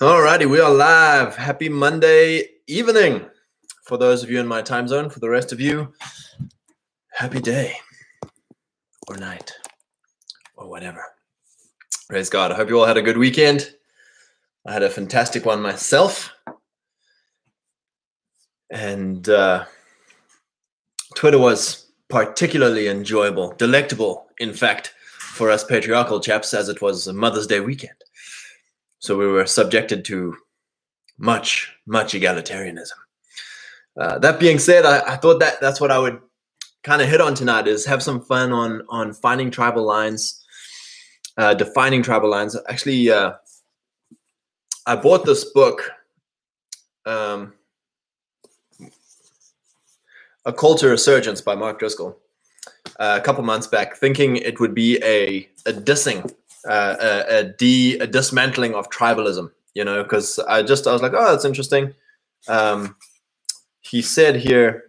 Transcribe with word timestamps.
Alrighty, 0.00 0.50
we 0.50 0.58
are 0.58 0.74
live. 0.74 1.36
Happy 1.36 1.68
Monday 1.68 2.48
evening 2.66 3.24
for 3.84 3.96
those 3.96 4.24
of 4.24 4.30
you 4.30 4.40
in 4.40 4.46
my 4.46 4.60
time 4.60 4.88
zone. 4.88 5.08
For 5.08 5.20
the 5.20 5.28
rest 5.28 5.52
of 5.52 5.60
you, 5.60 5.92
happy 7.12 7.38
day 7.38 7.76
or 9.06 9.16
night 9.16 9.52
or 10.56 10.68
whatever. 10.68 11.00
Praise 12.08 12.28
God. 12.28 12.50
I 12.50 12.56
hope 12.56 12.70
you 12.70 12.80
all 12.80 12.86
had 12.86 12.96
a 12.96 13.02
good 13.02 13.16
weekend. 13.16 13.72
I 14.66 14.72
had 14.72 14.82
a 14.82 14.90
fantastic 14.90 15.46
one 15.46 15.62
myself. 15.62 16.34
And 18.70 19.28
uh, 19.28 19.64
Twitter 21.14 21.38
was 21.38 21.86
particularly 22.08 22.88
enjoyable, 22.88 23.54
delectable, 23.58 24.26
in 24.40 24.54
fact, 24.54 24.92
for 25.18 25.52
us 25.52 25.62
patriarchal 25.62 26.18
chaps, 26.18 26.52
as 26.52 26.68
it 26.68 26.82
was 26.82 27.06
Mother's 27.06 27.46
Day 27.46 27.60
weekend. 27.60 27.94
So 29.04 29.18
we 29.18 29.26
were 29.26 29.44
subjected 29.44 30.02
to 30.06 30.34
much, 31.18 31.76
much 31.86 32.14
egalitarianism. 32.14 32.96
Uh, 34.00 34.18
that 34.20 34.40
being 34.40 34.58
said, 34.58 34.86
I, 34.86 35.12
I, 35.12 35.16
thought 35.16 35.40
that 35.40 35.60
that's 35.60 35.78
what 35.78 35.90
I 35.90 35.98
would 35.98 36.20
kind 36.82 37.02
of 37.02 37.08
hit 37.10 37.20
on 37.20 37.34
tonight 37.34 37.68
is 37.68 37.84
have 37.84 38.02
some 38.02 38.22
fun 38.22 38.50
on 38.50 38.80
on 38.88 39.12
finding 39.12 39.50
tribal 39.50 39.84
lines, 39.84 40.42
uh, 41.36 41.52
defining 41.52 42.02
tribal 42.02 42.30
lines. 42.30 42.56
Actually, 42.66 43.10
uh, 43.10 43.32
I 44.86 44.96
bought 44.96 45.26
this 45.26 45.44
book, 45.52 45.90
um, 47.04 47.52
A 50.46 50.52
to 50.52 50.88
Resurgence 50.88 51.42
by 51.42 51.54
Mark 51.54 51.78
Driscoll, 51.78 52.16
uh, 52.98 53.18
a 53.20 53.22
couple 53.22 53.44
months 53.44 53.66
back, 53.66 53.96
thinking 53.96 54.38
it 54.38 54.60
would 54.60 54.74
be 54.74 54.96
a, 55.04 55.46
a 55.66 55.74
dissing 55.74 56.34
uh, 56.68 57.24
a, 57.28 57.44
de, 57.44 57.98
a 57.98 58.06
dismantling 58.06 58.74
of 58.74 58.90
tribalism, 58.90 59.50
you 59.74 59.84
know, 59.84 60.02
because 60.02 60.38
I 60.38 60.62
just, 60.62 60.86
I 60.86 60.92
was 60.92 61.02
like, 61.02 61.12
oh, 61.14 61.30
that's 61.30 61.44
interesting. 61.44 61.94
Um, 62.48 62.96
he 63.80 64.02
said 64.02 64.36
here, 64.36 64.84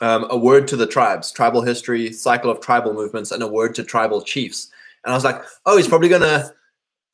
um, 0.00 0.26
a 0.28 0.36
word 0.36 0.68
to 0.68 0.76
the 0.76 0.86
tribes, 0.86 1.30
tribal 1.32 1.62
history, 1.62 2.12
cycle 2.12 2.50
of 2.50 2.60
tribal 2.60 2.92
movements, 2.92 3.30
and 3.30 3.42
a 3.42 3.48
word 3.48 3.74
to 3.76 3.84
tribal 3.84 4.22
chiefs. 4.22 4.70
And 5.04 5.12
I 5.12 5.16
was 5.16 5.24
like, 5.24 5.42
oh, 5.66 5.76
he's 5.76 5.88
probably 5.88 6.08
gonna, 6.08 6.50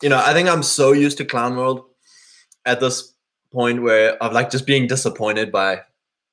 you 0.02 0.08
know, 0.08 0.18
I 0.18 0.32
think 0.32 0.48
I'm 0.48 0.62
so 0.62 0.92
used 0.92 1.18
to 1.18 1.24
clown 1.24 1.56
world 1.56 1.84
at 2.64 2.80
this 2.80 3.14
point 3.52 3.82
where 3.82 4.14
of 4.22 4.32
like 4.32 4.50
just 4.50 4.66
being 4.66 4.86
disappointed 4.86 5.52
by 5.52 5.82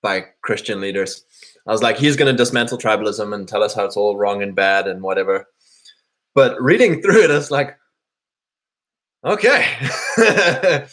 by 0.02 0.26
Christian 0.42 0.80
leaders. 0.80 1.26
I 1.68 1.72
was 1.72 1.82
like, 1.84 1.98
he's 1.98 2.16
gonna 2.16 2.34
dismantle 2.34 2.78
tribalism 2.78 3.34
and 3.34 3.48
tell 3.48 3.64
us 3.64 3.74
how 3.74 3.86
it's 3.86 3.98
all 3.98 4.18
wrong 4.18 4.42
and 4.42 4.56
bad 4.56 4.88
and 4.88 5.02
whatever. 5.02 5.48
But 6.38 6.62
reading 6.62 7.02
through 7.02 7.24
it, 7.24 7.32
it's 7.32 7.50
like, 7.50 7.80
okay. 9.26 9.66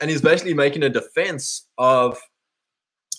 and 0.00 0.10
he's 0.10 0.20
basically 0.20 0.54
making 0.54 0.82
a 0.82 0.88
defense 0.88 1.68
of 1.78 2.18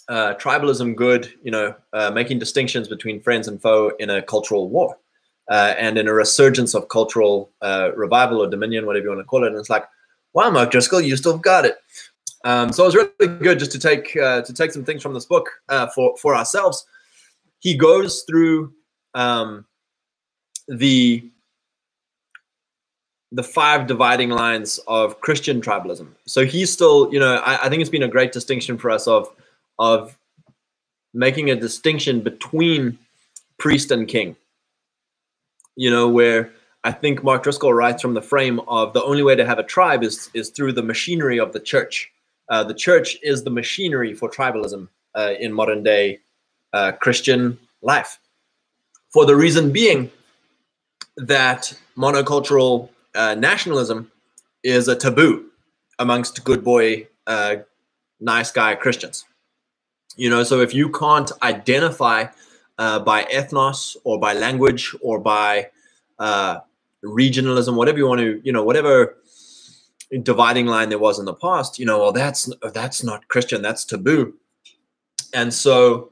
uh, 0.10 0.34
tribalism 0.34 0.94
good, 0.94 1.34
you 1.42 1.52
know, 1.52 1.74
uh, 1.94 2.12
making 2.12 2.40
distinctions 2.40 2.90
between 2.90 3.22
friends 3.22 3.48
and 3.48 3.62
foe 3.62 3.94
in 3.98 4.10
a 4.10 4.22
cultural 4.22 4.68
war 4.68 4.98
uh, 5.50 5.74
and 5.78 5.98
in 5.98 6.10
a 6.10 6.14
resurgence 6.14 6.74
of 6.74 6.90
cultural 6.90 7.50
uh, 7.62 7.92
revival 7.96 8.44
or 8.44 8.50
dominion, 8.50 8.86
whatever 8.86 9.06
you 9.06 9.10
want 9.12 9.22
to 9.22 9.24
call 9.24 9.46
it. 9.46 9.48
And 9.48 9.56
it's 9.56 9.70
like, 9.70 9.86
wow, 10.34 10.50
Mark 10.50 10.70
Driscoll, 10.70 11.00
you 11.00 11.16
still 11.16 11.38
got 11.38 11.64
it. 11.64 11.78
Um, 12.44 12.74
so 12.74 12.84
it 12.84 12.88
was 12.88 12.96
really 12.96 13.38
good 13.40 13.58
just 13.58 13.72
to 13.72 13.80
take 13.80 14.18
uh, 14.18 14.42
to 14.42 14.54
take 14.54 14.74
some 14.74 14.84
things 14.84 15.02
from 15.02 15.14
this 15.14 15.24
book 15.24 15.50
uh, 15.70 15.88
for 15.96 16.18
for 16.18 16.36
ourselves. 16.36 16.86
He 17.60 17.78
goes 17.78 18.26
through 18.28 18.74
um, 19.14 19.66
the 20.68 21.30
the 23.34 23.44
five 23.44 23.88
dividing 23.88 24.30
lines 24.30 24.80
of 24.88 25.20
Christian 25.20 25.60
tribalism. 25.60 26.08
So 26.28 26.46
he's 26.46 26.72
still, 26.72 27.12
you 27.12 27.20
know, 27.20 27.38
I, 27.38 27.66
I, 27.66 27.70
think 27.70 27.82
it's 27.82 27.90
been 27.90 28.04
a 28.04 28.08
great 28.08 28.32
distinction 28.32 28.78
for 28.78 28.92
us 28.92 29.08
of 29.08 29.28
of 29.80 30.16
making 31.16 31.50
a 31.50 31.56
distinction 31.56 32.22
between 32.22 32.98
priest 33.58 33.90
and 33.90 34.08
king. 34.08 34.36
You 35.76 35.90
know, 35.90 36.08
where 36.08 36.52
I 36.84 36.92
think 36.92 37.24
Mark 37.24 37.42
Driscoll 37.42 37.74
writes 37.74 38.04
from 38.04 38.14
the 38.14 38.22
frame 38.22 38.60
of 38.68 38.94
the 38.94 39.04
only 39.04 39.24
way 39.24 39.36
to 39.36 39.46
have 39.46 39.58
a 39.58 39.64
tribe 39.64 40.04
is 40.04 40.30
is 40.36 40.52
through 40.52 40.74
the 40.74 40.84
machinery 40.84 41.40
of 41.40 41.54
the 41.54 41.60
church. 41.60 42.12
Uh, 42.50 42.64
the 42.64 42.76
church 42.76 43.18
is 43.24 43.44
the 43.44 43.50
machinery 43.50 44.14
for 44.14 44.30
tribalism 44.30 44.88
uh, 45.16 45.34
in 45.40 45.52
modern 45.52 45.82
day 45.82 46.20
uh, 46.74 46.92
Christian 46.92 47.58
life. 47.82 48.20
For 49.10 49.26
the 49.26 49.36
reason 49.36 49.72
being 49.72 50.12
that 51.18 51.74
monocultural 51.98 52.90
uh, 53.16 53.36
nationalism 53.36 54.12
is 54.64 54.88
a 54.88 54.96
taboo 54.96 55.50
amongst 56.00 56.44
good 56.44 56.64
boy, 56.64 57.08
uh, 57.28 57.58
nice 58.20 58.52
guy 58.52 58.76
Christians. 58.76 59.26
You 60.16 60.30
know, 60.30 60.44
so 60.44 60.62
if 60.62 60.74
you 60.74 60.90
can't 60.90 61.32
identify 61.42 62.26
uh, 62.78 63.00
by 63.00 63.24
ethnos 63.26 63.96
or 64.04 64.20
by 64.20 64.34
language 64.34 64.96
or 65.02 65.20
by 65.20 65.70
uh, 66.20 66.60
regionalism, 67.04 67.76
whatever 67.76 67.98
you 67.98 68.08
want 68.08 68.22
to, 68.22 68.42
you 68.44 68.52
know, 68.52 68.64
whatever 68.64 69.18
dividing 70.22 70.68
line 70.68 70.90
there 70.90 71.00
was 71.00 71.20
in 71.20 71.26
the 71.26 71.34
past, 71.34 71.80
you 71.80 71.86
know, 71.86 72.00
well, 72.00 72.12
that's 72.12 72.50
that's 72.74 73.04
not 73.04 73.28
Christian, 73.28 73.62
that's 73.62 73.84
taboo. 73.86 74.34
And 75.34 75.54
so 75.54 76.12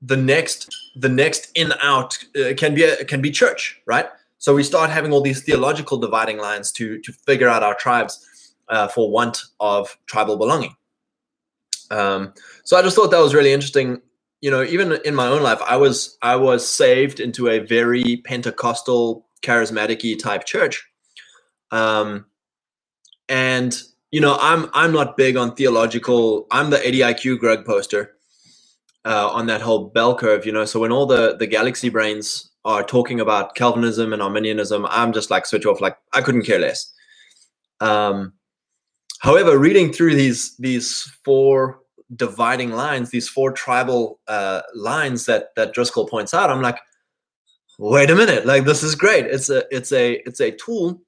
the 0.00 0.16
next 0.16 0.68
the 0.94 1.08
next 1.08 1.50
in 1.54 1.72
out 1.82 2.18
uh, 2.36 2.54
can 2.56 2.74
be 2.74 2.84
a, 2.84 3.04
can 3.04 3.20
be 3.20 3.30
church, 3.30 3.80
right? 3.86 4.06
So 4.38 4.54
we 4.54 4.62
start 4.62 4.90
having 4.90 5.12
all 5.12 5.20
these 5.20 5.42
theological 5.42 5.98
dividing 5.98 6.38
lines 6.38 6.72
to 6.72 7.00
to 7.00 7.12
figure 7.12 7.48
out 7.48 7.62
our 7.62 7.74
tribes 7.74 8.54
uh, 8.68 8.88
for 8.88 9.10
want 9.10 9.42
of 9.60 9.96
tribal 10.06 10.36
belonging. 10.36 10.76
Um, 11.90 12.34
so 12.64 12.76
I 12.76 12.82
just 12.82 12.96
thought 12.96 13.10
that 13.10 13.18
was 13.20 13.34
really 13.34 13.52
interesting. 13.52 14.00
You 14.40 14.50
know, 14.52 14.62
even 14.62 14.98
in 15.04 15.14
my 15.14 15.26
own 15.26 15.42
life, 15.42 15.60
I 15.66 15.76
was 15.76 16.16
I 16.22 16.36
was 16.36 16.66
saved 16.68 17.18
into 17.18 17.48
a 17.48 17.58
very 17.58 18.22
Pentecostal, 18.24 19.26
charismatic 19.42 20.18
type 20.22 20.44
church, 20.44 20.86
um, 21.72 22.26
and 23.28 23.76
you 24.12 24.20
know, 24.20 24.38
I'm 24.40 24.70
I'm 24.72 24.92
not 24.92 25.16
big 25.16 25.36
on 25.36 25.54
theological. 25.54 26.46
I'm 26.50 26.70
the 26.70 26.86
80 26.86 26.98
IQ 27.00 27.38
Greg 27.40 27.64
poster 27.64 28.16
uh, 29.04 29.28
on 29.28 29.46
that 29.46 29.60
whole 29.60 29.88
bell 29.88 30.16
curve. 30.16 30.46
You 30.46 30.52
know, 30.52 30.64
so 30.64 30.80
when 30.80 30.92
all 30.92 31.06
the 31.06 31.36
the 31.36 31.46
galaxy 31.46 31.88
brains 31.88 32.47
are 32.68 32.84
talking 32.84 33.18
about 33.18 33.54
Calvinism 33.54 34.12
and 34.12 34.20
Arminianism, 34.20 34.86
I'm 34.90 35.14
just 35.14 35.30
like 35.30 35.46
switch 35.46 35.64
off. 35.64 35.80
Like 35.80 35.96
I 36.12 36.20
couldn't 36.20 36.42
care 36.42 36.58
less. 36.58 36.92
Um, 37.80 38.34
however, 39.20 39.58
reading 39.58 39.90
through 39.90 40.14
these 40.14 40.54
these 40.58 41.02
four 41.24 41.80
dividing 42.14 42.72
lines, 42.72 43.10
these 43.10 43.26
four 43.26 43.52
tribal 43.52 44.20
uh, 44.28 44.60
lines 44.74 45.24
that 45.24 45.54
that 45.56 45.72
Driscoll 45.72 46.06
points 46.06 46.34
out, 46.34 46.50
I'm 46.50 46.60
like, 46.60 46.78
wait 47.78 48.10
a 48.10 48.14
minute, 48.14 48.44
like 48.44 48.64
this 48.64 48.82
is 48.82 48.94
great. 48.94 49.24
It's 49.24 49.48
a 49.48 49.64
it's 49.74 49.90
a 49.90 50.20
it's 50.26 50.40
a 50.40 50.50
tool 50.50 51.00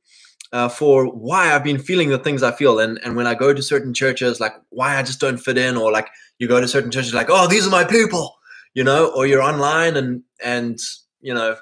uh, 0.54 0.70
for 0.70 1.04
why 1.04 1.54
I've 1.54 1.62
been 1.62 1.78
feeling 1.78 2.08
the 2.08 2.18
things 2.18 2.42
I 2.42 2.52
feel, 2.52 2.78
and 2.78 2.98
and 3.04 3.16
when 3.16 3.26
I 3.26 3.34
go 3.34 3.52
to 3.52 3.62
certain 3.62 3.92
churches, 3.92 4.40
like 4.40 4.54
why 4.70 4.96
I 4.96 5.02
just 5.02 5.20
don't 5.20 5.36
fit 5.36 5.58
in, 5.58 5.76
or 5.76 5.92
like 5.92 6.08
you 6.38 6.48
go 6.48 6.58
to 6.58 6.66
certain 6.68 6.90
churches, 6.90 7.12
like 7.12 7.28
oh 7.28 7.48
these 7.48 7.66
are 7.66 7.70
my 7.70 7.84
people, 7.84 8.38
you 8.72 8.82
know, 8.82 9.12
or 9.14 9.26
you're 9.26 9.42
online 9.42 9.98
and 9.98 10.22
and 10.42 10.80
you 11.20 11.34
know, 11.34 11.56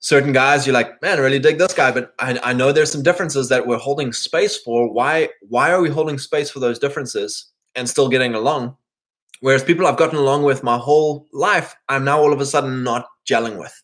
certain 0.00 0.32
guys 0.32 0.66
you're 0.66 0.74
like, 0.74 1.00
man, 1.00 1.18
I 1.18 1.22
really 1.22 1.38
dig 1.38 1.58
this 1.58 1.72
guy, 1.72 1.90
but 1.90 2.14
I, 2.18 2.38
I 2.42 2.52
know 2.52 2.72
there's 2.72 2.92
some 2.92 3.02
differences 3.02 3.48
that 3.48 3.66
we're 3.66 3.78
holding 3.78 4.12
space 4.12 4.56
for. 4.56 4.92
Why 4.92 5.30
why 5.48 5.70
are 5.72 5.80
we 5.80 5.90
holding 5.90 6.18
space 6.18 6.50
for 6.50 6.60
those 6.60 6.78
differences 6.78 7.52
and 7.74 7.88
still 7.88 8.08
getting 8.08 8.34
along? 8.34 8.76
Whereas 9.40 9.64
people 9.64 9.86
I've 9.86 9.96
gotten 9.96 10.18
along 10.18 10.44
with 10.44 10.62
my 10.62 10.78
whole 10.78 11.26
life, 11.32 11.74
I'm 11.88 12.04
now 12.04 12.20
all 12.20 12.32
of 12.32 12.40
a 12.40 12.46
sudden 12.46 12.82
not 12.82 13.06
gelling 13.28 13.58
with. 13.58 13.74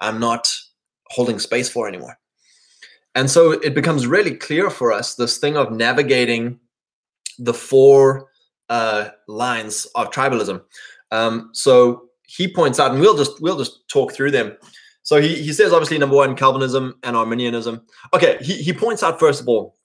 I'm 0.00 0.18
not 0.18 0.48
holding 1.10 1.38
space 1.38 1.68
for 1.68 1.88
anymore. 1.88 2.18
And 3.14 3.30
so 3.30 3.52
it 3.52 3.74
becomes 3.74 4.06
really 4.06 4.34
clear 4.34 4.70
for 4.70 4.92
us 4.92 5.14
this 5.14 5.38
thing 5.38 5.56
of 5.56 5.72
navigating 5.72 6.60
the 7.38 7.54
four 7.54 8.28
uh, 8.68 9.08
lines 9.26 9.86
of 9.94 10.10
tribalism. 10.10 10.62
Um, 11.10 11.50
so 11.52 12.09
he 12.36 12.52
points 12.52 12.78
out, 12.78 12.92
and 12.92 13.00
we'll 13.00 13.16
just 13.16 13.40
we'll 13.40 13.58
just 13.58 13.88
talk 13.88 14.12
through 14.12 14.30
them. 14.30 14.56
So 15.02 15.20
he, 15.20 15.34
he 15.34 15.52
says 15.52 15.72
obviously 15.72 15.98
number 15.98 16.16
one, 16.16 16.36
Calvinism 16.36 16.98
and 17.02 17.16
Arminianism. 17.16 17.82
Okay, 18.14 18.38
he, 18.40 18.54
he 18.62 18.72
points 18.72 19.02
out 19.02 19.18
first 19.18 19.40
of 19.40 19.48
all, 19.48 19.76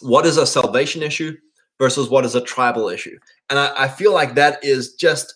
what 0.00 0.26
is 0.26 0.36
a 0.36 0.46
salvation 0.46 1.02
issue 1.02 1.36
versus 1.78 2.08
what 2.08 2.24
is 2.24 2.34
a 2.34 2.40
tribal 2.40 2.88
issue. 2.88 3.18
And 3.50 3.58
I, 3.58 3.84
I 3.84 3.88
feel 3.88 4.12
like 4.12 4.34
that 4.34 4.62
is 4.62 4.94
just 4.94 5.34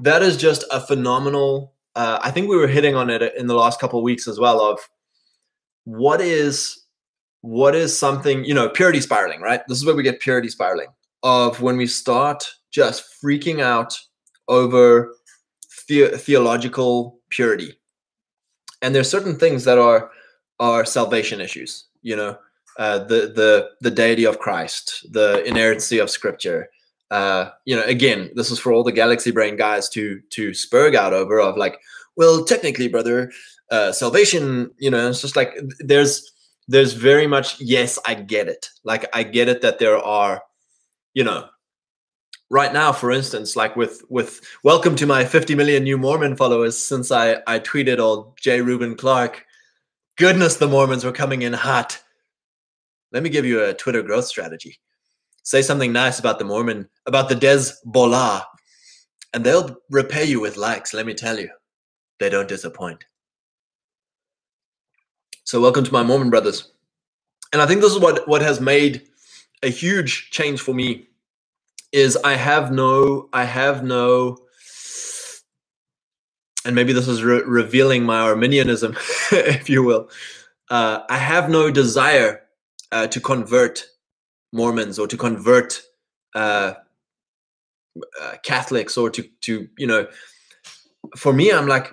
that 0.00 0.22
is 0.22 0.36
just 0.36 0.64
a 0.70 0.80
phenomenal 0.80 1.74
uh, 1.96 2.18
I 2.22 2.30
think 2.30 2.48
we 2.48 2.56
were 2.56 2.68
hitting 2.68 2.94
on 2.94 3.10
it 3.10 3.34
in 3.36 3.46
the 3.46 3.54
last 3.54 3.80
couple 3.80 3.98
of 3.98 4.04
weeks 4.04 4.28
as 4.28 4.38
well 4.38 4.60
of 4.60 4.78
what 5.84 6.20
is 6.20 6.84
what 7.42 7.74
is 7.74 7.96
something, 7.96 8.44
you 8.44 8.52
know, 8.52 8.68
purity 8.68 9.00
spiraling, 9.00 9.40
right? 9.40 9.62
This 9.66 9.78
is 9.78 9.86
where 9.86 9.94
we 9.94 10.02
get 10.02 10.20
purity 10.20 10.48
spiraling 10.48 10.88
of 11.22 11.62
when 11.62 11.76
we 11.76 11.86
start 11.86 12.46
just 12.70 13.04
freaking 13.22 13.60
out 13.60 13.98
over 14.48 15.14
the- 15.90 16.16
theological 16.26 17.20
purity 17.28 17.70
and 18.82 18.94
there's 18.94 19.10
certain 19.10 19.36
things 19.36 19.64
that 19.64 19.78
are 19.78 20.10
are 20.58 20.84
salvation 20.84 21.40
issues 21.40 21.86
you 22.02 22.16
know 22.16 22.32
uh, 22.80 22.98
the 22.98 23.32
the 23.34 23.70
the 23.82 23.90
deity 23.90 24.24
of 24.24 24.38
Christ, 24.38 25.06
the 25.12 25.44
inerrancy 25.44 25.98
of 25.98 26.08
Scripture. 26.08 26.70
Uh, 27.10 27.50
you 27.66 27.76
know, 27.76 27.82
again, 27.84 28.30
this 28.36 28.50
is 28.50 28.58
for 28.58 28.72
all 28.72 28.82
the 28.82 28.92
galaxy 28.92 29.30
brain 29.30 29.56
guys 29.56 29.88
to 29.90 30.20
to 30.30 30.50
spurg 30.52 30.94
out 30.94 31.12
over 31.12 31.40
of 31.40 31.58
like, 31.58 31.78
well, 32.16 32.44
technically, 32.44 32.88
brother, 32.88 33.30
uh, 33.70 33.92
salvation. 33.92 34.70
You 34.78 34.90
know, 34.90 35.10
it's 35.10 35.20
just 35.20 35.36
like 35.36 35.54
there's 35.80 36.32
there's 36.68 36.94
very 36.94 37.26
much 37.26 37.60
yes, 37.60 37.98
I 38.06 38.14
get 38.14 38.48
it. 38.48 38.70
Like 38.82 39.04
I 39.14 39.24
get 39.24 39.48
it 39.48 39.60
that 39.60 39.78
there 39.78 39.98
are, 39.98 40.42
you 41.12 41.24
know, 41.24 41.48
right 42.50 42.72
now, 42.72 42.92
for 42.92 43.10
instance, 43.10 43.56
like 43.56 43.76
with 43.76 44.02
with 44.10 44.40
welcome 44.62 44.96
to 44.96 45.06
my 45.06 45.24
50 45.24 45.54
million 45.54 45.84
new 45.84 45.96
Mormon 45.96 46.36
followers 46.36 46.76
since 46.76 47.10
I 47.10 47.36
I 47.46 47.60
tweeted 47.60 47.98
old 47.98 48.36
J. 48.38 48.60
Reuben 48.60 48.96
Clark. 48.96 49.46
Goodness, 50.16 50.56
the 50.56 50.68
Mormons 50.68 51.04
were 51.04 51.12
coming 51.12 51.42
in 51.42 51.52
hot. 51.52 52.02
Let 53.12 53.22
me 53.22 53.30
give 53.30 53.46
you 53.46 53.64
a 53.64 53.74
Twitter 53.74 54.02
growth 54.02 54.26
strategy. 54.26 54.78
Say 55.42 55.62
something 55.62 55.92
nice 55.92 56.18
about 56.18 56.38
the 56.38 56.44
Mormon, 56.44 56.88
about 57.06 57.28
the 57.28 57.34
Dezbollah, 57.34 58.44
and 59.32 59.42
they'll 59.42 59.76
repay 59.88 60.24
you 60.24 60.40
with 60.40 60.58
likes. 60.58 60.92
Let 60.92 61.06
me 61.06 61.14
tell 61.14 61.38
you, 61.38 61.48
they 62.18 62.28
don't 62.28 62.48
disappoint. 62.48 63.04
So, 65.44 65.60
welcome 65.60 65.84
to 65.84 65.92
my 65.92 66.02
Mormon 66.02 66.30
brothers. 66.30 66.72
And 67.52 67.62
I 67.62 67.66
think 67.66 67.80
this 67.80 67.92
is 67.92 67.98
what 67.98 68.28
what 68.28 68.42
has 68.42 68.60
made 68.60 69.08
a 69.62 69.68
huge 69.68 70.30
change 70.30 70.60
for 70.60 70.74
me 70.74 71.09
is 71.92 72.16
I 72.16 72.34
have 72.34 72.72
no, 72.72 73.28
I 73.32 73.44
have 73.44 73.82
no, 73.82 74.38
and 76.64 76.74
maybe 76.74 76.92
this 76.92 77.08
is 77.08 77.22
re- 77.22 77.42
revealing 77.42 78.04
my 78.04 78.20
Arminianism, 78.20 78.96
if 79.32 79.68
you 79.68 79.82
will. 79.82 80.08
Uh, 80.68 81.00
I 81.08 81.16
have 81.16 81.50
no 81.50 81.70
desire 81.70 82.42
uh, 82.92 83.06
to 83.08 83.20
convert 83.20 83.84
Mormons 84.52 84.98
or 84.98 85.06
to 85.06 85.16
convert 85.16 85.82
uh, 86.34 86.74
uh, 88.20 88.34
Catholics 88.42 88.96
or 88.96 89.10
to 89.10 89.22
to 89.42 89.68
you 89.78 89.86
know. 89.86 90.06
For 91.16 91.32
me, 91.32 91.50
I'm 91.50 91.66
like 91.66 91.92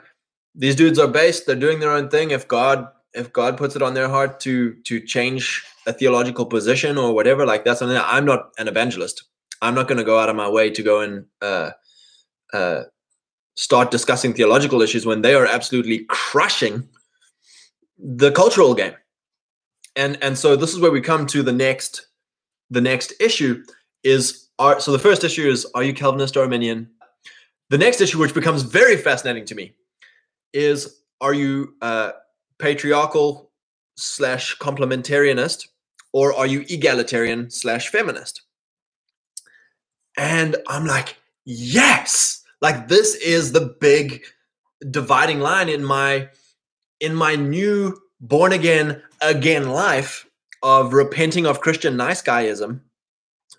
these 0.53 0.75
dudes 0.75 0.99
are 0.99 1.07
based; 1.07 1.45
they're 1.45 1.55
doing 1.55 1.79
their 1.79 1.91
own 1.91 2.09
thing. 2.09 2.31
If 2.31 2.47
God 2.47 2.87
if 3.13 3.33
God 3.33 3.57
puts 3.57 3.75
it 3.75 3.81
on 3.81 3.93
their 3.93 4.09
heart 4.09 4.39
to 4.41 4.75
to 4.85 4.99
change 4.99 5.63
a 5.87 5.93
theological 5.93 6.45
position 6.45 6.97
or 6.97 7.13
whatever, 7.13 7.45
like 7.45 7.65
that's 7.65 7.79
something 7.79 7.95
that 7.95 8.05
I'm 8.07 8.25
not 8.25 8.51
an 8.59 8.67
evangelist. 8.67 9.23
I'm 9.61 9.75
not 9.75 9.87
going 9.87 9.97
to 9.97 10.03
go 10.03 10.19
out 10.19 10.29
of 10.29 10.35
my 10.35 10.49
way 10.49 10.69
to 10.69 10.83
go 10.83 11.01
and 11.01 11.25
uh, 11.41 11.71
uh, 12.53 12.83
start 13.55 13.91
discussing 13.91 14.33
theological 14.33 14.81
issues 14.81 15.05
when 15.05 15.21
they 15.21 15.33
are 15.33 15.45
absolutely 15.45 16.05
crushing 16.09 16.87
the 17.97 18.31
cultural 18.31 18.73
game. 18.73 18.93
And 19.95 20.17
and 20.21 20.37
so 20.37 20.55
this 20.55 20.73
is 20.73 20.79
where 20.79 20.91
we 20.91 21.01
come 21.01 21.25
to 21.27 21.41
the 21.41 21.51
next 21.51 22.07
the 22.69 22.81
next 22.81 23.13
issue 23.19 23.63
is 24.03 24.49
are 24.59 24.79
so 24.79 24.91
the 24.91 24.99
first 24.99 25.23
issue 25.23 25.49
is 25.49 25.65
are 25.73 25.83
you 25.83 25.93
Calvinist 25.93 26.37
or 26.37 26.41
Arminian? 26.41 26.89
The 27.69 27.77
next 27.77 27.99
issue, 27.99 28.19
which 28.19 28.33
becomes 28.33 28.61
very 28.61 28.95
fascinating 28.95 29.45
to 29.45 29.55
me, 29.55 29.73
is 30.53 31.01
are 31.19 31.33
you 31.33 31.73
uh, 31.81 32.11
patriarchal 32.59 33.51
slash 33.97 34.57
complementarianist 34.57 35.67
or 36.13 36.33
are 36.33 36.45
you 36.45 36.63
egalitarian 36.69 37.49
slash 37.49 37.89
feminist? 37.89 38.43
And 40.17 40.57
I'm 40.67 40.85
like, 40.85 41.17
yes, 41.45 42.43
like 42.61 42.87
this 42.87 43.15
is 43.15 43.51
the 43.51 43.75
big 43.79 44.23
dividing 44.89 45.39
line 45.39 45.69
in 45.69 45.83
my 45.83 46.29
in 46.99 47.15
my 47.15 47.35
new 47.35 47.97
born 48.19 48.51
again 48.51 49.01
again 49.21 49.69
life 49.69 50.27
of 50.63 50.93
repenting 50.93 51.45
of 51.45 51.61
Christian 51.61 51.95
nice 51.95 52.21
guyism 52.21 52.81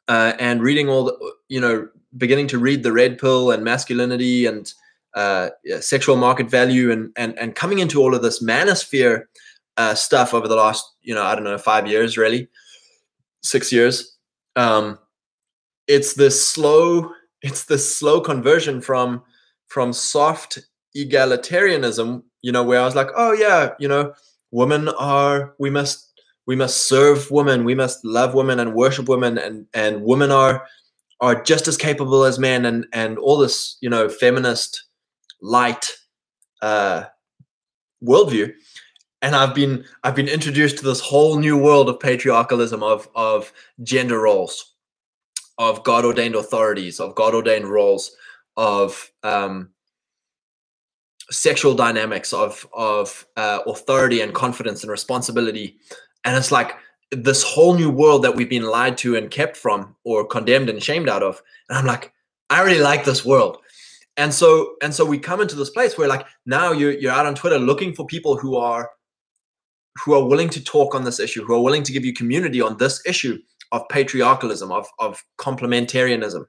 uh, 0.09 0.33
and 0.39 0.63
reading 0.63 0.89
all 0.89 1.05
the 1.05 1.33
you 1.49 1.61
know 1.61 1.89
beginning 2.17 2.49
to 2.49 2.59
read 2.59 2.83
the 2.83 2.93
red 2.93 3.19
pill 3.19 3.51
and 3.51 3.65
masculinity 3.65 4.47
and 4.47 4.73
uh, 5.15 5.51
sexual 5.81 6.17
market 6.17 6.51
value 6.51 6.91
and 6.91 7.13
and 7.17 7.39
and 7.39 7.55
coming 7.55 7.79
into 7.79 8.01
all 8.01 8.15
of 8.15 8.23
this 8.23 8.43
manosphere 8.43 9.25
uh, 9.77 9.95
stuff 9.95 10.35
over 10.35 10.49
the 10.49 10.57
last 10.57 10.85
you 11.03 11.15
know 11.15 11.25
I 11.25 11.35
don't 11.35 11.45
know 11.45 11.59
five 11.59 11.87
years 11.87 12.17
really 12.17 12.49
six 13.43 13.73
years. 13.73 14.17
Um, 14.57 14.99
it's 15.89 16.15
this 16.15 16.47
slow 16.47 17.11
it's 17.43 17.65
this 17.65 17.97
slow 17.97 18.21
conversion 18.21 18.81
from 18.81 19.23
from 19.67 19.93
soft 19.93 20.59
egalitarianism 20.97 22.23
you 22.43 22.53
know 22.53 22.63
where 22.63 22.81
i 22.81 22.85
was 22.85 22.95
like 22.95 23.09
oh 23.17 23.33
yeah 23.33 23.71
you 23.81 23.89
know 23.89 24.13
women 24.51 24.89
are 24.91 25.55
we 25.59 25.71
must 25.71 26.09
we 26.47 26.55
must 26.55 26.87
serve 26.87 27.31
women 27.31 27.65
we 27.65 27.75
must 27.75 28.05
love 28.05 28.35
women 28.35 28.61
and 28.61 28.75
worship 28.75 29.09
women 29.09 29.39
and 29.39 29.67
and 29.75 30.03
women 30.03 30.31
are 30.31 30.67
are 31.21 31.43
just 31.43 31.67
as 31.67 31.77
capable 31.77 32.25
as 32.25 32.39
men 32.39 32.65
and 32.65 32.87
and 32.93 33.19
all 33.19 33.39
this 33.39 33.77
you 33.81 33.91
know 33.91 34.09
feminist 34.09 34.85
light 35.41 35.93
uh 36.63 37.05
worldview. 38.05 38.53
And 39.21 39.35
i've 39.35 39.55
been 39.55 39.85
i've 40.05 40.15
been 40.15 40.29
introduced 40.29 40.79
to 40.79 40.85
this 40.85 41.01
whole 41.01 41.39
new 41.39 41.59
world 41.59 41.89
of 41.89 41.99
patriarchalism 41.99 42.83
of 42.83 43.09
of 43.15 43.53
gender 43.83 44.21
roles 44.21 44.68
of 45.59 45.83
God 45.85 46.05
ordained 46.05 46.35
authorities, 46.35 47.01
of 47.01 47.15
God 47.15 47.35
ordained 47.35 47.67
roles, 47.67 48.15
of 48.57 49.11
um, 49.23 49.71
sexual 51.31 51.75
dynamics, 51.75 52.33
of 52.33 52.67
of 52.73 53.27
uh, 53.37 53.61
authority 53.67 54.21
and 54.21 54.35
confidence 54.35 54.83
and 54.83 54.91
responsibility, 54.91 55.77
and 56.25 56.37
it's 56.37 56.53
like 56.53 56.77
this 57.11 57.43
whole 57.43 57.75
new 57.75 57.91
world 57.91 58.23
that 58.23 58.37
we've 58.37 58.51
been 58.51 58.65
lied 58.65 58.99
to 58.99 59.17
and 59.17 59.31
kept 59.31 59.57
from, 59.57 59.97
or 60.05 60.27
condemned 60.27 60.69
and 60.69 60.83
shamed 60.83 61.09
out 61.09 61.23
of. 61.23 61.43
And 61.69 61.79
I'm 61.79 61.87
like, 61.87 62.13
I 62.51 62.63
really 62.63 62.83
like 62.83 63.05
this 63.05 63.25
world. 63.25 63.59
And 64.17 64.35
so 64.35 64.75
and 64.83 64.95
so 64.95 65.05
we 65.05 65.19
come 65.19 65.41
into 65.41 65.57
this 65.57 65.71
place 65.71 65.97
where 65.97 66.09
like 66.09 66.27
now 66.45 66.73
you're 66.73 66.93
you're 66.93 67.13
out 67.13 67.27
on 67.27 67.35
Twitter 67.35 67.59
looking 67.59 67.95
for 67.95 68.07
people 68.07 68.37
who 68.37 68.57
are 68.57 68.91
who 70.05 70.15
are 70.15 70.25
willing 70.25 70.49
to 70.51 70.63
talk 70.63 70.95
on 70.95 71.05
this 71.05 71.19
issue, 71.19 71.45
who 71.45 71.55
are 71.55 71.63
willing 71.63 71.83
to 71.83 71.93
give 71.93 72.05
you 72.05 72.13
community 72.13 72.61
on 72.61 72.77
this 72.77 73.01
issue 73.07 73.39
of 73.73 73.89
patriarchalism, 73.89 74.71
of, 74.73 74.87
of 74.99 75.23
complementarianism. 75.39 76.45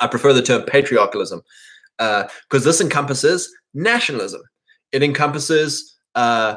I 0.00 0.06
prefer 0.06 0.32
the 0.32 0.42
term 0.42 0.62
patriarchalism 0.62 1.42
because 1.98 2.62
uh, 2.62 2.64
this 2.64 2.80
encompasses 2.80 3.52
nationalism. 3.74 4.42
It 4.92 5.02
encompasses 5.02 5.96
uh, 6.14 6.56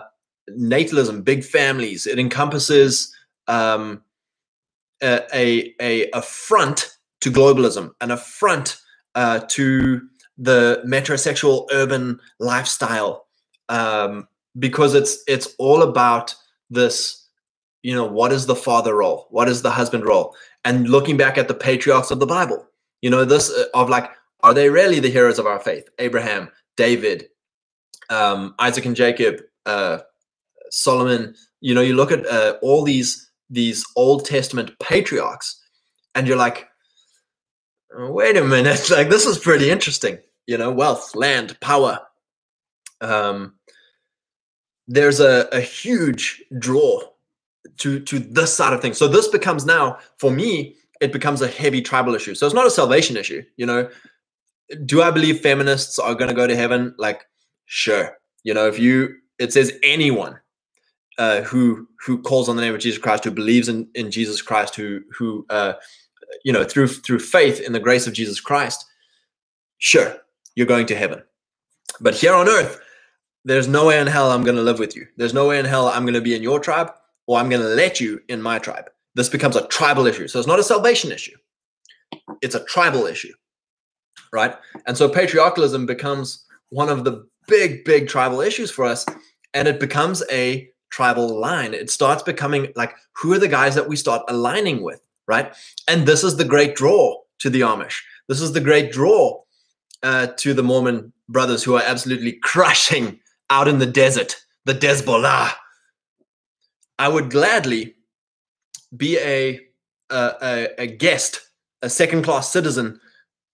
natalism, 0.52 1.24
big 1.24 1.44
families. 1.44 2.08
It 2.08 2.20
encompasses 2.20 3.14
um, 3.48 4.04
a, 5.02 5.22
a, 5.34 5.74
a 5.82 6.10
affront 6.12 6.98
to 7.22 7.32
globalism, 7.32 7.92
an 8.02 8.12
affront 8.12 8.78
uh, 9.16 9.40
to 9.50 10.02
the 10.38 10.82
metrosexual 10.86 11.68
urban 11.72 12.20
lifestyle, 12.40 13.28
um, 13.70 14.28
because 14.60 14.94
it's 14.94 15.24
it's 15.28 15.56
all 15.58 15.82
about 15.82 16.36
this 16.70 17.25
you 17.86 17.94
know, 17.94 18.04
what 18.04 18.32
is 18.32 18.48
the 18.48 18.56
father 18.56 18.96
role? 18.96 19.28
What 19.30 19.48
is 19.48 19.62
the 19.62 19.70
husband 19.70 20.08
role? 20.08 20.36
And 20.64 20.90
looking 20.90 21.18
back 21.18 21.38
at 21.38 21.48
the 21.48 21.54
patriarchs 21.54 22.10
of 22.10 22.20
the 22.20 22.26
Bible, 22.26 22.68
you 23.04 23.12
know, 23.12 23.26
this 23.26 23.52
uh, 23.52 23.66
of 23.76 23.90
like, 23.90 24.10
are 24.40 24.56
they 24.56 24.72
really 24.72 25.00
the 25.00 25.12
heroes 25.12 25.38
of 25.38 25.46
our 25.46 25.60
faith? 25.60 25.88
Abraham, 26.00 26.50
David, 26.78 27.28
um, 28.10 28.56
Isaac 28.58 28.88
and 28.88 28.96
Jacob, 28.96 29.40
uh, 29.68 30.00
Solomon. 30.72 31.36
You 31.62 31.76
know, 31.76 31.82
you 31.82 31.96
look 31.96 32.12
at 32.12 32.26
uh, 32.26 32.58
all 32.64 32.84
these 32.84 33.30
these 33.52 33.86
Old 33.96 34.26
Testament 34.26 34.72
patriarchs, 34.80 35.62
and 36.16 36.28
you're 36.28 36.38
like, 36.38 36.68
wait 37.94 38.36
a 38.36 38.44
minute, 38.44 38.90
like 38.90 39.10
this 39.10 39.28
is 39.28 39.38
pretty 39.38 39.70
interesting. 39.70 40.18
You 40.48 40.58
know, 40.58 40.72
wealth, 40.72 41.14
land, 41.14 41.56
power. 41.60 42.00
Um, 43.00 43.54
there's 44.88 45.20
a, 45.20 45.48
a 45.52 45.62
huge 45.62 46.44
draw 46.58 47.12
to 47.78 48.00
to 48.00 48.20
this 48.20 48.54
side 48.54 48.74
of 48.74 48.82
things. 48.82 48.98
So 48.98 49.08
this 49.08 49.28
becomes 49.28 49.66
now 49.66 49.98
for 50.18 50.32
me, 50.32 50.76
it 51.02 51.12
becomes 51.12 51.42
a 51.42 51.48
heavy 51.48 51.82
tribal 51.82 52.16
issue. 52.16 52.36
So 52.36 52.46
it's 52.46 52.56
not 52.56 52.68
a 52.68 52.72
salvation 52.72 53.18
issue. 53.18 53.44
You 53.58 53.66
know, 53.66 53.90
do 54.86 55.02
I 55.02 55.12
believe 55.12 55.42
feminists 55.42 56.00
are 56.00 56.16
going 56.16 56.30
to 56.30 56.36
go 56.36 56.48
to 56.48 56.56
heaven? 56.56 56.96
Like, 56.98 57.26
sure. 57.66 58.18
You 58.44 58.54
know, 58.54 58.68
if 58.68 58.80
you 58.80 59.16
it 59.40 59.54
says 59.54 59.74
anyone 59.84 60.40
uh, 61.18 61.42
who 61.42 61.88
who 62.06 62.22
calls 62.22 62.50
on 62.50 62.56
the 62.56 62.62
name 62.62 62.74
of 62.74 62.82
Jesus 62.82 63.02
Christ, 63.02 63.24
who 63.24 63.32
believes 63.32 63.70
in 63.70 63.88
in 63.96 64.12
Jesus 64.12 64.42
Christ, 64.42 64.76
who 64.76 65.02
who 65.12 65.46
uh, 65.50 65.74
you 66.44 66.54
know 66.54 66.64
through 66.64 66.88
through 66.88 67.20
faith 67.20 67.60
in 67.60 67.74
the 67.74 67.80
grace 67.80 68.08
of 68.08 68.14
Jesus 68.14 68.40
Christ, 68.40 68.86
sure, 69.78 70.16
you're 70.56 70.68
going 70.68 70.86
to 70.88 70.96
heaven. 70.96 71.24
But 72.02 72.16
here 72.16 72.34
on 72.34 72.50
earth, 72.50 72.80
there's 73.46 73.68
no 73.68 73.88
way 73.88 74.00
in 74.00 74.08
hell 74.08 74.32
I'm 74.32 74.44
going 74.44 74.58
to 74.58 74.62
live 74.62 74.80
with 74.80 74.96
you. 74.96 75.08
There's 75.18 75.34
no 75.34 75.48
way 75.48 75.60
in 75.60 75.66
hell 75.66 75.88
I'm 75.88 76.04
going 76.04 76.16
to 76.16 76.22
be 76.22 76.36
in 76.36 76.44
your 76.44 76.60
tribe 76.60 76.92
or 77.28 77.38
I'm 77.38 77.50
going 77.50 77.62
to 77.62 77.68
let 77.68 78.00
you 78.00 78.22
in 78.28 78.42
my 78.42 78.60
tribe. 78.60 78.90
This 79.16 79.30
becomes 79.30 79.56
a 79.56 79.68
tribal 79.68 80.08
issue. 80.08 80.28
So 80.28 80.40
it's 80.40 80.48
not 80.48 80.60
a 80.60 80.64
salvation 80.64 81.12
issue, 81.12 81.38
it's 82.42 82.56
a 82.56 82.64
tribal 82.66 83.06
issue, 83.06 83.34
right? 84.32 84.56
And 84.88 84.98
so 84.98 85.10
patriarchalism 85.10 85.86
becomes 85.86 86.46
one 86.70 86.90
of 86.90 87.04
the 87.04 87.28
big, 87.48 87.86
big 87.86 88.08
tribal 88.08 88.42
issues 88.42 88.72
for 88.72 88.86
us. 88.86 89.06
And 89.54 89.68
it 89.68 89.80
becomes 89.80 90.24
a 90.32 90.70
tribal 90.90 91.40
line. 91.40 91.74
It 91.74 91.90
starts 91.90 92.24
becoming 92.24 92.72
like 92.76 92.96
who 93.14 93.34
are 93.34 93.40
the 93.40 93.48
guys 93.48 93.76
that 93.76 93.88
we 93.88 93.96
start 93.96 94.24
aligning 94.28 94.82
with, 94.82 95.02
right? 95.28 95.54
And 95.88 96.06
this 96.06 96.24
is 96.24 96.38
the 96.38 96.46
great 96.46 96.76
draw 96.76 97.22
to 97.40 97.50
the 97.50 97.62
Amish. 97.62 98.02
This 98.28 98.42
is 98.42 98.54
the 98.54 98.62
great 98.62 98.92
draw 98.92 99.42
uh, 100.04 100.28
to 100.38 100.54
the 100.54 100.64
Mormon 100.64 101.14
brothers 101.30 101.64
who 101.64 101.76
are 101.76 101.84
absolutely 101.86 102.34
crushing 102.44 103.20
out 103.50 103.68
in 103.68 103.80
the 103.80 103.86
desert, 103.86 104.38
the 104.66 104.74
Desbola. 104.74 105.52
I 106.98 107.10
would 107.10 107.30
gladly 107.30 107.96
be 108.96 109.18
a 109.20 109.62
a, 110.10 110.70
a 110.78 110.88
guest, 110.88 111.42
a 111.82 111.90
second 111.90 112.24
class 112.24 112.52
citizen 112.52 113.00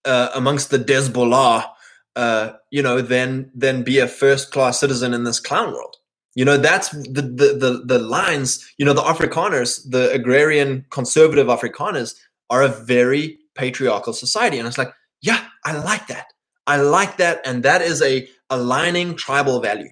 uh, 0.06 0.30
amongst 0.34 0.70
the 0.70 0.80
Desbola, 0.80 1.70
uh, 2.16 2.54
you 2.72 2.82
know, 2.82 3.02
than 3.02 3.52
than 3.56 3.84
be 3.84 4.00
a 4.00 4.08
first 4.08 4.52
class 4.52 4.80
citizen 4.80 5.14
in 5.14 5.24
this 5.24 5.40
clown 5.40 5.72
world. 5.74 5.96
You 6.36 6.46
know, 6.46 6.58
that's 6.58 6.90
the, 6.90 7.22
the 7.22 7.58
the 7.58 7.84
the 7.86 8.00
lines. 8.00 8.66
You 8.78 8.86
know, 8.86 8.94
the 8.94 9.02
Afrikaners, 9.02 9.90
the 9.90 10.12
agrarian 10.12 10.86
conservative 10.90 11.48
Afrikaners, 11.48 12.16
are 12.50 12.64
a 12.64 12.70
very 12.70 13.40
patriarchal 13.56 14.14
society, 14.14 14.58
and 14.58 14.68
it's 14.68 14.78
like, 14.78 14.94
yeah, 15.22 15.46
I 15.66 15.78
like 15.78 16.08
that. 16.08 16.28
I 16.68 16.78
like 16.78 17.18
that, 17.18 17.42
and 17.46 17.64
that 17.64 17.82
is 17.82 18.02
a 18.02 18.28
aligning 18.50 19.16
tribal 19.16 19.60
value. 19.60 19.90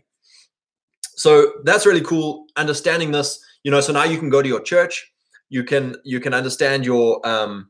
So 1.19 1.51
that's 1.65 1.85
really 1.85 2.01
cool. 2.01 2.45
Understanding 2.55 3.11
this, 3.11 3.43
you 3.63 3.71
know, 3.71 3.81
so 3.81 3.91
now 3.91 4.05
you 4.05 4.17
can 4.17 4.29
go 4.29 4.41
to 4.41 4.47
your 4.47 4.61
church, 4.61 5.11
you 5.49 5.65
can 5.65 5.97
you 6.05 6.21
can 6.21 6.33
understand 6.33 6.85
your 6.85 7.19
um 7.27 7.69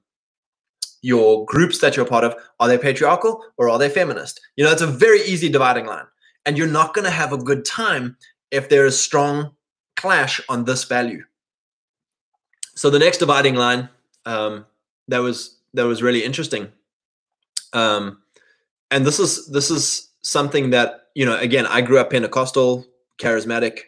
your 1.01 1.45
groups 1.45 1.79
that 1.79 1.97
you're 1.97 2.05
part 2.05 2.23
of. 2.23 2.35
Are 2.59 2.67
they 2.67 2.77
patriarchal 2.77 3.43
or 3.57 3.67
are 3.67 3.79
they 3.79 3.89
feminist? 3.89 4.39
You 4.55 4.65
know, 4.65 4.71
it's 4.71 4.83
a 4.83 4.87
very 4.87 5.21
easy 5.21 5.49
dividing 5.49 5.87
line, 5.87 6.05
and 6.45 6.59
you're 6.59 6.67
not 6.67 6.93
going 6.93 7.05
to 7.05 7.11
have 7.11 7.33
a 7.33 7.37
good 7.37 7.65
time 7.65 8.17
if 8.51 8.69
there 8.69 8.85
is 8.85 8.99
strong 8.99 9.55
clash 9.95 10.39
on 10.47 10.65
this 10.65 10.83
value. 10.83 11.23
So 12.75 12.91
the 12.91 12.99
next 12.99 13.17
dividing 13.17 13.55
line 13.55 13.89
um, 14.27 14.67
that 15.07 15.23
was 15.23 15.57
that 15.73 15.87
was 15.87 16.03
really 16.03 16.23
interesting, 16.23 16.71
um, 17.73 18.21
and 18.91 19.07
this 19.07 19.19
is 19.19 19.47
this 19.47 19.71
is 19.71 20.07
something 20.21 20.69
that 20.69 21.07
you 21.15 21.25
know 21.25 21.35
again 21.39 21.65
I 21.65 21.81
grew 21.81 21.97
up 21.97 22.11
Pentecostal, 22.11 22.85
charismatic, 23.19 23.79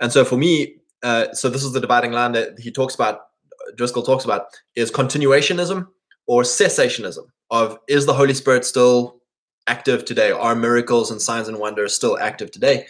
and 0.00 0.12
so 0.12 0.24
for 0.24 0.36
me, 0.36 0.76
uh, 1.02 1.32
so 1.32 1.48
this 1.48 1.64
is 1.64 1.72
the 1.72 1.80
dividing 1.80 2.12
line 2.12 2.32
that 2.32 2.58
he 2.58 2.70
talks 2.70 2.94
about. 2.94 3.20
Driscoll 3.76 4.02
talks 4.02 4.24
about 4.24 4.46
is 4.74 4.90
continuationism 4.90 5.86
or 6.26 6.42
cessationism 6.42 7.24
of 7.50 7.78
is 7.88 8.06
the 8.06 8.14
Holy 8.14 8.34
Spirit 8.34 8.64
still 8.64 9.20
active 9.66 10.04
today? 10.04 10.32
Are 10.32 10.54
miracles 10.54 11.10
and 11.10 11.20
signs 11.20 11.48
and 11.48 11.58
wonders 11.58 11.94
still 11.94 12.18
active 12.18 12.50
today? 12.50 12.86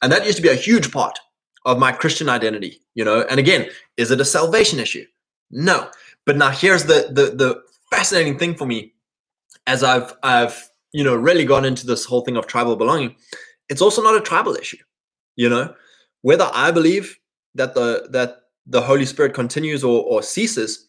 And 0.00 0.12
that 0.12 0.24
used 0.24 0.36
to 0.36 0.42
be 0.42 0.48
a 0.48 0.54
huge 0.54 0.92
part 0.92 1.18
of 1.64 1.78
my 1.78 1.92
Christian 1.92 2.28
identity, 2.28 2.80
you 2.94 3.04
know. 3.04 3.24
And 3.28 3.38
again, 3.38 3.68
is 3.96 4.10
it 4.10 4.20
a 4.20 4.24
salvation 4.24 4.78
issue? 4.78 5.04
No. 5.50 5.90
But 6.26 6.36
now 6.36 6.50
here's 6.50 6.84
the 6.84 7.08
the 7.10 7.34
the 7.36 7.62
fascinating 7.90 8.38
thing 8.38 8.54
for 8.54 8.66
me 8.66 8.92
as 9.66 9.82
I've 9.82 10.14
I've 10.22 10.70
you 10.92 11.04
know 11.04 11.14
really 11.14 11.44
gone 11.44 11.64
into 11.64 11.86
this 11.86 12.04
whole 12.04 12.22
thing 12.22 12.36
of 12.36 12.46
tribal 12.46 12.76
belonging. 12.76 13.16
It's 13.68 13.82
also 13.82 14.02
not 14.02 14.16
a 14.16 14.20
tribal 14.20 14.54
issue, 14.54 14.78
you 15.36 15.48
know. 15.48 15.74
Whether 16.22 16.48
I 16.52 16.70
believe 16.70 17.18
that 17.54 17.74
the 17.74 18.08
that 18.10 18.36
the 18.66 18.82
Holy 18.82 19.06
Spirit 19.06 19.34
continues 19.34 19.82
or, 19.82 20.02
or 20.04 20.22
ceases, 20.22 20.88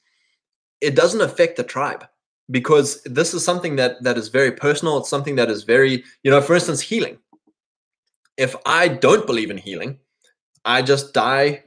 it 0.81 0.95
doesn't 0.95 1.21
affect 1.21 1.57
the 1.57 1.63
tribe 1.63 2.05
because 2.51 3.01
this 3.03 3.33
is 3.33 3.43
something 3.43 3.77
that 3.77 4.03
that 4.03 4.17
is 4.17 4.27
very 4.27 4.51
personal. 4.51 4.97
It's 4.99 5.09
something 5.09 5.35
that 5.35 5.49
is 5.49 5.63
very, 5.63 6.03
you 6.23 6.31
know, 6.31 6.41
for 6.41 6.53
instance, 6.53 6.81
healing 6.81 7.17
if 8.37 8.55
I 8.65 8.87
don't 8.87 9.25
believe 9.27 9.51
in 9.51 9.57
healing, 9.57 9.99
I 10.65 10.81
just 10.81 11.13
die 11.13 11.63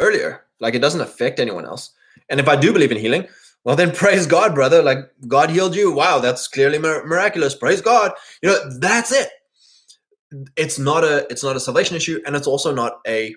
earlier. 0.00 0.44
Like 0.58 0.74
it 0.74 0.80
doesn't 0.80 1.00
affect 1.00 1.40
anyone 1.40 1.64
else. 1.64 1.92
And 2.28 2.40
if 2.40 2.48
I 2.48 2.56
do 2.56 2.72
believe 2.72 2.92
in 2.92 2.98
healing, 2.98 3.26
well 3.64 3.76
then 3.76 3.92
praise 3.94 4.26
God, 4.26 4.54
brother. 4.54 4.82
Like 4.82 4.98
God 5.28 5.50
healed 5.50 5.76
you. 5.76 5.92
Wow, 5.92 6.18
that's 6.18 6.48
clearly 6.48 6.78
mir- 6.78 7.06
miraculous. 7.06 7.54
Praise 7.54 7.80
God. 7.80 8.12
You 8.42 8.50
know, 8.50 8.78
that's 8.78 9.12
it. 9.12 9.28
It's 10.56 10.78
not 10.78 11.04
a 11.04 11.26
it's 11.30 11.42
not 11.42 11.56
a 11.56 11.60
salvation 11.60 11.96
issue 11.96 12.20
and 12.24 12.36
it's 12.36 12.46
also 12.46 12.74
not 12.74 13.00
a 13.06 13.34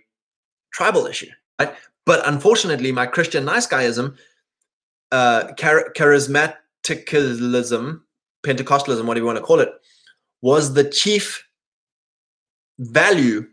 tribal 0.74 1.08
issue, 1.08 1.30
right? 1.60 1.74
But 2.06 2.28
unfortunately, 2.28 2.92
my 2.92 3.06
Christian 3.06 3.46
nice 3.46 3.68
guyism, 3.68 4.18
uh, 5.12 5.54
char- 5.54 5.92
charismaticalism, 5.96 8.02
Pentecostalism, 8.46 9.06
whatever 9.06 9.20
you 9.20 9.26
want 9.26 9.38
to 9.38 9.44
call 9.44 9.60
it, 9.60 9.70
was 10.42 10.74
the 10.74 10.84
chief 10.84 11.48
value 12.80 13.48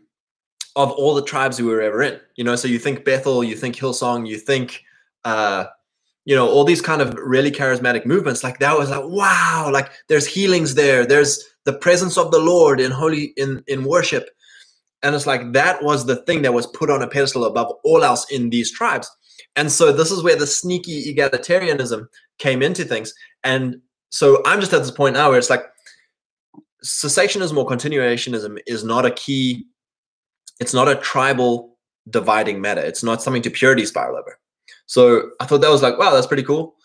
of 0.75 0.91
all 0.91 1.15
the 1.15 1.23
tribes 1.23 1.61
we 1.61 1.67
were 1.67 1.81
ever 1.81 2.01
in. 2.01 2.19
You 2.35 2.43
know, 2.43 2.55
so 2.55 2.67
you 2.67 2.79
think 2.79 3.05
Bethel, 3.05 3.43
you 3.43 3.55
think 3.55 3.75
Hillsong, 3.75 4.27
you 4.27 4.37
think 4.37 4.83
uh, 5.25 5.65
you 6.25 6.35
know, 6.35 6.47
all 6.47 6.63
these 6.63 6.81
kind 6.81 7.01
of 7.01 7.13
really 7.15 7.51
charismatic 7.51 8.05
movements. 8.05 8.43
Like 8.43 8.59
that 8.59 8.77
was 8.77 8.89
like, 8.89 9.03
wow, 9.05 9.69
like 9.71 9.91
there's 10.07 10.27
healings 10.27 10.75
there. 10.75 11.05
There's 11.05 11.43
the 11.65 11.73
presence 11.73 12.17
of 12.17 12.31
the 12.31 12.39
Lord 12.39 12.79
in 12.79 12.91
holy 12.91 13.33
in 13.37 13.63
in 13.67 13.85
worship. 13.85 14.29
And 15.03 15.15
it's 15.15 15.25
like 15.25 15.53
that 15.53 15.83
was 15.83 16.05
the 16.05 16.17
thing 16.17 16.43
that 16.43 16.53
was 16.53 16.67
put 16.67 16.91
on 16.91 17.01
a 17.01 17.07
pedestal 17.07 17.45
above 17.45 17.73
all 17.83 18.03
else 18.03 18.29
in 18.29 18.51
these 18.51 18.71
tribes. 18.71 19.09
And 19.55 19.71
so 19.71 19.91
this 19.91 20.11
is 20.11 20.23
where 20.23 20.35
the 20.35 20.47
sneaky 20.47 21.13
egalitarianism 21.13 22.05
came 22.37 22.61
into 22.61 22.83
things. 22.83 23.13
And 23.43 23.81
so 24.09 24.41
I'm 24.45 24.59
just 24.59 24.73
at 24.73 24.79
this 24.79 24.91
point 24.91 25.15
now 25.15 25.29
where 25.29 25.39
it's 25.39 25.49
like, 25.49 25.65
cessationism 26.83 27.55
or 27.57 27.67
continuationism 27.67 28.57
is 28.65 28.83
not 28.83 29.05
a 29.05 29.11
key 29.11 29.65
it's 30.59 30.73
not 30.73 30.87
a 30.87 30.95
tribal 30.95 31.77
dividing 32.09 32.59
matter 32.59 32.81
it's 32.81 33.03
not 33.03 33.21
something 33.21 33.41
to 33.41 33.51
purity 33.51 33.85
spiral 33.85 34.17
over 34.17 34.37
so 34.85 35.31
i 35.39 35.45
thought 35.45 35.61
that 35.61 35.69
was 35.69 35.81
like 35.81 35.97
wow 35.97 36.11
that's 36.11 36.27
pretty 36.27 36.43
cool. 36.43 36.75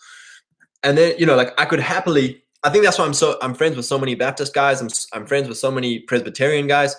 And 0.83 0.97
then 0.97 1.15
you 1.19 1.26
know 1.26 1.37
like 1.37 1.53
i 1.59 1.65
could 1.65 1.81
happily 1.81 2.43
i 2.62 2.71
think 2.71 2.85
that's 2.85 2.99
why 2.99 3.05
i'm 3.05 3.15
so 3.15 3.38
i'm 3.43 3.55
friends 3.55 3.76
with 3.76 3.87
so 3.87 3.99
many 3.99 4.15
baptist 4.15 4.55
guys. 4.55 4.81
I'm, 4.81 4.88
I'm 5.12 5.26
friends 5.26 5.49
with 5.49 5.59
so 5.59 5.71
many 5.71 6.00
presbyterian 6.00 6.67
guys. 6.67 6.95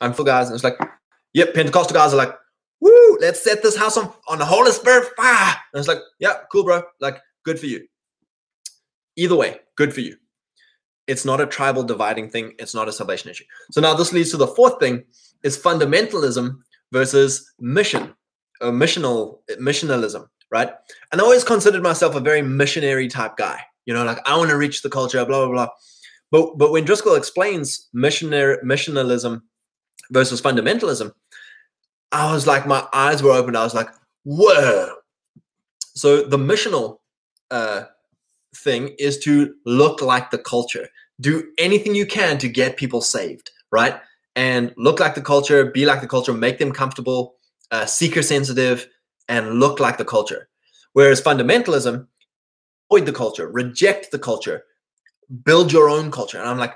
I'm 0.00 0.12
full 0.12 0.24
guys. 0.24 0.46
And 0.46 0.54
it's 0.54 0.64
like 0.64 0.78
yep 1.32 1.54
pentecostal 1.54 1.94
guys 1.94 2.12
are 2.12 2.16
like 2.16 2.34
woo 2.80 3.18
let's 3.20 3.42
set 3.42 3.62
this 3.62 3.76
house 3.76 3.96
on 3.96 4.12
on 4.28 4.38
the 4.38 4.44
holy 4.44 4.72
spirit 4.72 5.08
fire. 5.16 5.56
And 5.72 5.80
it's 5.80 5.88
like 5.88 5.98
yeah 6.18 6.34
cool 6.52 6.64
bro. 6.64 6.82
Like 7.00 7.18
good 7.44 7.58
for 7.58 7.66
you. 7.66 7.86
Either 9.16 9.36
way 9.36 9.60
good 9.76 9.92
for 9.92 10.00
you. 10.00 10.16
It's 11.08 11.24
not 11.24 11.40
a 11.40 11.46
tribal 11.46 11.82
dividing 11.82 12.28
thing. 12.28 12.54
It's 12.58 12.74
not 12.74 12.86
a 12.86 12.92
salvation 12.92 13.30
issue. 13.30 13.44
So 13.72 13.80
now 13.80 13.94
this 13.94 14.12
leads 14.12 14.30
to 14.32 14.36
the 14.36 14.46
fourth 14.46 14.78
thing 14.78 15.04
is 15.42 15.58
fundamentalism 15.58 16.58
versus 16.92 17.50
mission, 17.58 18.14
missional 18.66 19.38
missionalism, 19.58 20.28
right? 20.50 20.70
And 21.12 21.20
I 21.20 21.24
always 21.24 21.44
considered 21.44 21.82
myself 21.82 22.14
a 22.14 22.20
very 22.20 22.42
missionary 22.42 23.08
type 23.08 23.36
guy. 23.36 23.60
You 23.86 23.94
know, 23.94 24.04
like 24.04 24.18
I 24.26 24.36
want 24.36 24.50
to 24.50 24.56
reach 24.56 24.82
the 24.82 24.90
culture, 24.90 25.24
blah 25.24 25.46
blah 25.46 25.54
blah. 25.54 25.68
But 26.30 26.58
but 26.58 26.72
when 26.72 26.84
Driscoll 26.84 27.14
explains 27.14 27.88
missionary 27.92 28.58
missionalism 28.64 29.42
versus 30.10 30.42
fundamentalism, 30.42 31.12
I 32.12 32.32
was 32.32 32.46
like, 32.46 32.66
my 32.66 32.86
eyes 32.92 33.22
were 33.22 33.32
opened. 33.32 33.56
I 33.56 33.64
was 33.64 33.74
like, 33.74 33.88
whoa. 34.24 34.94
So 35.94 36.22
the 36.22 36.38
missional 36.38 36.98
uh, 37.50 37.84
thing 38.54 38.94
is 38.98 39.18
to 39.20 39.54
look 39.66 40.00
like 40.00 40.30
the 40.30 40.38
culture. 40.38 40.88
Do 41.20 41.44
anything 41.58 41.94
you 41.94 42.06
can 42.06 42.38
to 42.38 42.48
get 42.48 42.76
people 42.76 43.00
saved, 43.00 43.50
right? 43.72 44.00
And 44.36 44.72
look 44.76 45.00
like 45.00 45.14
the 45.14 45.20
culture, 45.20 45.64
be 45.64 45.84
like 45.84 46.00
the 46.00 46.06
culture, 46.06 46.32
make 46.32 46.58
them 46.58 46.72
comfortable, 46.72 47.37
uh, 47.70 47.86
seeker 47.86 48.22
sensitive, 48.22 48.88
and 49.28 49.60
look 49.60 49.80
like 49.80 49.98
the 49.98 50.04
culture. 50.04 50.48
Whereas 50.92 51.20
fundamentalism, 51.20 52.06
avoid 52.90 53.06
the 53.06 53.12
culture, 53.12 53.48
reject 53.48 54.10
the 54.10 54.18
culture, 54.18 54.64
build 55.44 55.72
your 55.72 55.88
own 55.88 56.10
culture. 56.10 56.38
And 56.38 56.48
I'm 56.48 56.58
like, 56.58 56.74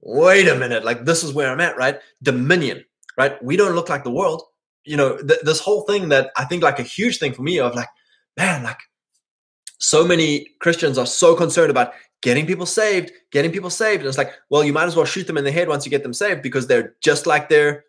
wait 0.00 0.48
a 0.48 0.54
minute, 0.54 0.84
like 0.84 1.04
this 1.04 1.24
is 1.24 1.32
where 1.32 1.50
I'm 1.50 1.60
at, 1.60 1.76
right? 1.76 1.98
Dominion, 2.22 2.84
right? 3.16 3.42
We 3.42 3.56
don't 3.56 3.74
look 3.74 3.88
like 3.88 4.04
the 4.04 4.10
world. 4.10 4.42
You 4.84 4.96
know, 4.96 5.16
th- 5.16 5.40
this 5.42 5.60
whole 5.60 5.82
thing 5.82 6.10
that 6.10 6.30
I 6.36 6.44
think 6.44 6.62
like 6.62 6.78
a 6.78 6.84
huge 6.84 7.18
thing 7.18 7.32
for 7.32 7.42
me 7.42 7.58
of 7.58 7.74
like, 7.74 7.88
man, 8.36 8.62
like 8.62 8.78
so 9.78 10.06
many 10.06 10.48
Christians 10.60 10.98
are 10.98 11.06
so 11.06 11.34
concerned 11.34 11.70
about 11.70 11.92
getting 12.22 12.46
people 12.46 12.66
saved, 12.66 13.10
getting 13.32 13.50
people 13.50 13.70
saved. 13.70 14.00
And 14.00 14.08
it's 14.08 14.18
like, 14.18 14.32
well, 14.48 14.64
you 14.64 14.72
might 14.72 14.84
as 14.84 14.96
well 14.96 15.04
shoot 15.04 15.26
them 15.26 15.38
in 15.38 15.44
the 15.44 15.52
head 15.52 15.68
once 15.68 15.84
you 15.84 15.90
get 15.90 16.02
them 16.02 16.14
saved 16.14 16.42
because 16.42 16.66
they're 16.66 16.94
just 17.02 17.26
like 17.26 17.48
their 17.48 17.84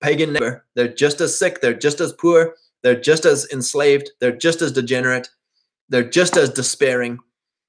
pagan 0.00 0.32
neighbor. 0.32 0.64
They're 0.74 0.88
just 0.92 1.20
as 1.20 1.38
sick, 1.38 1.60
they're 1.60 1.74
just 1.74 2.00
as 2.00 2.12
poor, 2.12 2.54
they're 2.82 3.00
just 3.00 3.24
as 3.24 3.46
enslaved, 3.52 4.10
they're 4.20 4.36
just 4.36 4.62
as 4.62 4.72
degenerate, 4.72 5.28
they're 5.88 6.08
just 6.08 6.36
as 6.36 6.50
despairing. 6.50 7.18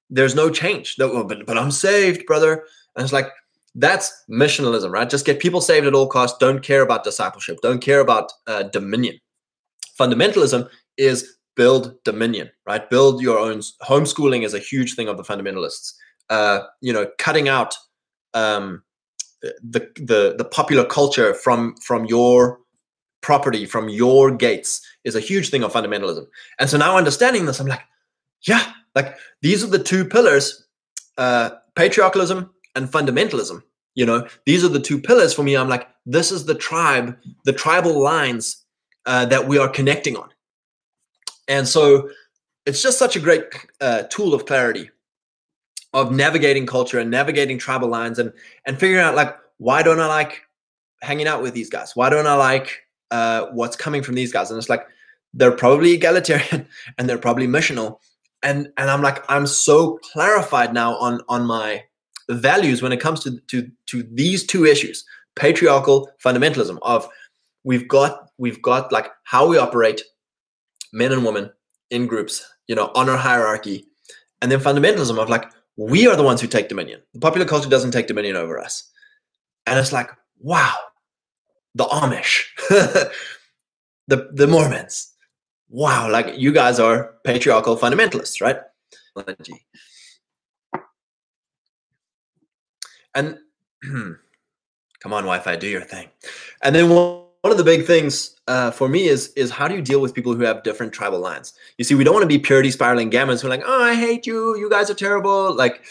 There's 0.10 0.36
no 0.36 0.50
change. 0.50 0.96
No, 0.98 1.24
but, 1.24 1.46
but 1.46 1.58
I'm 1.58 1.72
saved, 1.72 2.26
brother. 2.26 2.64
And 2.96 3.04
it's 3.04 3.14
like, 3.14 3.28
that's 3.76 4.24
missionalism, 4.30 4.92
right? 4.92 5.10
Just 5.10 5.26
get 5.26 5.40
people 5.40 5.62
saved 5.62 5.86
at 5.86 5.94
all 5.94 6.08
costs. 6.08 6.38
Don't 6.40 6.64
care 6.64 6.82
about 6.82 7.04
discipleship. 7.04 7.60
Don't 7.62 7.82
care 7.82 8.00
about 8.00 8.32
uh, 8.48 8.64
dominion. 8.64 9.20
Fundamentalism 10.00 10.70
is 10.98 11.38
build 11.56 11.96
dominion, 12.04 12.50
right? 12.66 12.90
Build 12.90 13.22
your 13.22 13.38
own. 13.38 13.60
Homeschooling 13.84 14.44
is 14.44 14.54
a 14.54 14.60
huge 14.60 14.96
thing 14.96 15.08
of 15.08 15.18
the 15.18 15.24
fundamentalists. 15.24 15.94
Uh, 16.30 16.62
you 16.82 16.92
know, 16.92 17.08
cutting 17.20 17.50
out 17.50 17.76
um, 18.34 18.84
the 19.42 19.92
the 19.96 20.36
the 20.38 20.46
popular 20.46 20.86
culture 20.86 21.34
from 21.34 21.76
from 21.78 22.06
your 22.06 22.60
property 23.22 23.66
from 23.66 23.90
your 23.90 24.32
gates 24.32 24.82
is 25.04 25.16
a 25.16 25.20
huge 25.20 25.50
thing 25.50 25.64
of 25.64 25.74
fundamentalism. 25.74 26.26
And 26.60 26.70
so 26.70 26.78
now 26.78 26.98
understanding 26.98 27.46
this, 27.46 27.60
I'm 27.60 27.68
like, 27.68 27.82
yeah, 28.44 28.72
like 28.96 29.18
these 29.42 29.64
are 29.64 29.68
the 29.68 29.84
two 29.84 30.06
pillars, 30.06 30.66
uh, 31.18 31.52
patriarchalism 31.76 32.50
and 32.76 32.88
fundamentalism. 32.88 33.62
You 33.96 34.06
know, 34.06 34.28
these 34.46 34.64
are 34.64 34.70
the 34.70 34.80
two 34.80 35.02
pillars 35.02 35.34
for 35.34 35.44
me. 35.44 35.58
I'm 35.58 35.70
like, 35.70 35.88
this 36.06 36.32
is 36.32 36.46
the 36.46 36.56
tribe, 36.56 37.18
the 37.46 37.54
tribal 37.54 38.00
lines 38.00 38.64
uh, 39.06 39.26
that 39.26 39.48
we 39.48 39.58
are 39.58 39.68
connecting 39.68 40.16
on. 40.16 40.30
And 41.48 41.68
so 41.68 42.10
it's 42.66 42.84
just 42.84 43.00
such 43.00 43.16
a 43.16 43.20
great 43.20 43.44
uh, 43.82 44.04
tool 44.04 44.34
of 44.34 44.46
clarity 44.46 44.92
of 45.98 46.12
navigating 46.12 46.68
culture 46.68 47.00
and 47.00 47.10
navigating 47.10 47.58
tribal 47.58 47.90
lines 47.90 48.20
and 48.20 48.32
and 48.66 48.80
figuring 48.80 49.04
out 49.04 49.16
like 49.16 49.36
why 49.58 49.82
don't 49.82 50.00
I 50.00 50.06
like 50.06 50.44
hanging 51.02 51.28
out 51.28 51.42
with 51.42 51.56
these 51.56 51.72
guys? 51.72 51.96
Why 51.96 52.10
don't 52.12 52.28
I 52.28 52.36
like 52.36 52.84
uh, 53.10 53.48
what's 53.48 53.76
coming 53.76 54.04
from 54.04 54.14
these 54.14 54.32
guys? 54.32 54.52
And 54.52 54.60
it's 54.60 54.70
like 54.70 54.86
they're 55.34 55.52
probably 55.52 55.94
egalitarian 55.94 56.68
and 56.98 57.10
they're 57.10 57.18
probably 57.18 57.48
missional. 57.48 58.00
And 58.44 58.72
and 58.78 58.92
I'm 58.92 59.02
like 59.02 59.26
I'm 59.28 59.48
so 59.48 59.98
clarified 60.14 60.72
now 60.72 60.96
on 60.98 61.22
on 61.28 61.48
my 61.48 61.84
values 62.30 62.84
when 62.84 62.92
it 62.92 63.00
comes 63.00 63.22
to 63.24 63.40
to 63.48 63.68
to 63.88 64.04
these 64.04 64.46
two 64.46 64.66
issues, 64.66 65.04
patriarchal 65.36 66.12
fundamentalism 66.24 66.78
of 66.84 67.10
we've 67.64 67.88
got 67.88 68.30
we've 68.38 68.62
got 68.62 68.92
like 68.92 69.10
how 69.24 69.48
we 69.48 69.58
operate 69.58 70.04
men 70.94 71.12
and 71.12 71.26
women 71.26 71.52
in 71.90 72.06
groups, 72.06 72.48
you 72.68 72.76
know, 72.76 72.92
honor 72.94 73.18
hierarchy, 73.18 73.88
and 74.44 74.52
then 74.52 74.60
fundamentalism 74.60 75.18
of 75.18 75.28
like 75.28 75.52
we 75.78 76.08
are 76.08 76.16
the 76.16 76.24
ones 76.24 76.42
who 76.42 76.48
take 76.48 76.68
dominion. 76.68 77.02
The 77.14 77.20
popular 77.20 77.46
culture 77.46 77.70
doesn't 77.70 77.92
take 77.92 78.08
dominion 78.08 78.36
over 78.36 78.60
us. 78.60 78.92
And 79.66 79.80
it's 79.80 79.94
like, 79.94 80.10
wow, 80.40 80.76
the 81.76 81.86
Amish, 81.86 82.46
the 84.08 84.30
the 84.34 84.48
Mormons. 84.48 85.14
Wow, 85.70 86.10
like 86.10 86.38
you 86.38 86.52
guys 86.54 86.80
are 86.80 87.16
patriarchal 87.24 87.78
fundamentalists, 87.78 88.42
right? 88.42 88.58
And 93.14 93.38
come 93.84 95.14
on, 95.14 95.24
Wi-Fi, 95.24 95.56
do 95.58 95.68
your 95.68 95.82
thing. 95.82 96.08
And 96.64 96.74
then 96.74 96.90
one, 96.90 97.27
one 97.42 97.52
of 97.52 97.58
the 97.58 97.64
big 97.64 97.86
things 97.86 98.36
uh, 98.48 98.72
for 98.72 98.88
me 98.88 99.08
is 99.08 99.32
is 99.34 99.52
how 99.52 99.68
do 99.68 99.76
you 99.76 99.82
deal 99.82 100.02
with 100.02 100.14
people 100.14 100.34
who 100.34 100.44
have 100.44 100.64
different 100.64 100.94
tribal 100.94 101.20
lines? 101.20 101.54
You 101.78 101.84
see, 101.84 101.96
we 101.96 102.04
don't 102.04 102.14
want 102.14 102.24
to 102.24 102.28
be 102.28 102.40
purity 102.40 102.72
spiraling 102.72 103.12
gammas 103.12 103.42
who 103.42 103.48
are 103.48 103.50
like, 103.50 103.64
oh, 103.66 103.84
I 103.84 103.96
hate 103.96 104.26
you, 104.26 104.58
you 104.58 104.70
guys 104.70 104.90
are 104.90 104.96
terrible. 104.96 105.54
Like, 105.54 105.84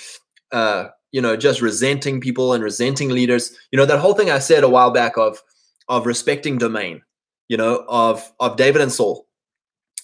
uh, 0.53 0.89
you 1.13 1.21
know, 1.21 1.37
just 1.37 1.63
resenting 1.63 2.21
people 2.21 2.53
and 2.53 2.63
resenting 2.63 3.11
leaders. 3.11 3.57
You 3.71 3.77
know, 3.77 3.87
that 3.87 4.01
whole 4.01 4.15
thing 4.15 4.31
I 4.31 4.39
said 4.39 4.65
a 4.65 4.69
while 4.69 4.91
back 4.91 5.17
of 5.17 5.43
of 5.89 6.07
respecting 6.07 6.59
domain, 6.59 7.03
you 7.49 7.57
know, 7.57 7.85
of 7.89 8.33
of 8.41 8.57
David 8.57 8.83
and 8.83 8.93
Saul. 8.93 9.27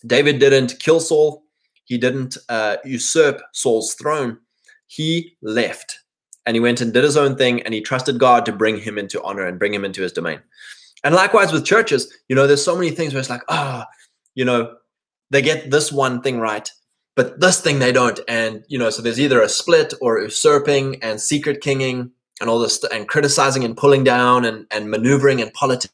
David 0.07 0.39
didn't 0.39 0.79
kill 0.81 1.01
Saul. 1.01 1.45
He 1.85 1.99
didn't 1.99 2.37
uh, 2.49 2.77
usurp 2.85 3.41
Saul's 3.53 3.95
throne. 3.95 4.39
He 4.87 5.37
left 5.43 5.99
and 6.47 6.57
he 6.57 6.61
went 6.61 6.81
and 6.81 6.93
did 6.93 7.05
his 7.05 7.17
own 7.17 7.37
thing 7.37 7.63
and 7.63 7.75
he 7.75 7.81
trusted 7.81 8.19
God 8.19 8.45
to 8.47 8.53
bring 8.53 8.79
him 8.79 8.99
into 8.99 9.23
honor 9.23 9.47
and 9.47 9.59
bring 9.59 9.75
him 9.75 9.85
into 9.85 10.03
his 10.03 10.13
domain. 10.13 10.41
And 11.05 11.15
likewise 11.15 11.53
with 11.53 11.65
churches, 11.65 12.13
you 12.29 12.37
know, 12.37 12.47
there's 12.47 12.65
so 12.65 12.77
many 12.77 12.91
things 12.91 13.13
where 13.13 13.21
it's 13.21 13.31
like, 13.31 13.43
ah, 13.49 13.87
oh, 13.87 13.93
you 14.35 14.45
know, 14.45 14.77
they 15.31 15.43
get 15.43 15.71
this 15.71 15.91
one 15.91 16.23
thing 16.23 16.39
right, 16.39 16.71
but 17.17 17.41
this 17.41 17.61
thing 17.61 17.79
they 17.79 17.93
don't. 17.93 18.21
And, 18.29 18.65
you 18.69 18.79
know, 18.79 18.91
so 18.91 19.03
there's 19.03 19.21
either 19.21 19.41
a 19.41 19.49
split 19.49 19.95
or 20.01 20.21
usurping 20.21 21.03
and 21.03 21.21
secret 21.21 21.61
kinging 21.61 22.11
and 22.41 22.49
all 22.49 22.59
this 22.59 22.83
and 22.85 23.09
criticizing 23.09 23.65
and 23.65 23.77
pulling 23.77 24.05
down 24.05 24.45
and, 24.45 24.67
and 24.71 24.91
maneuvering 24.91 25.41
and 25.41 25.53
politics. 25.55 25.93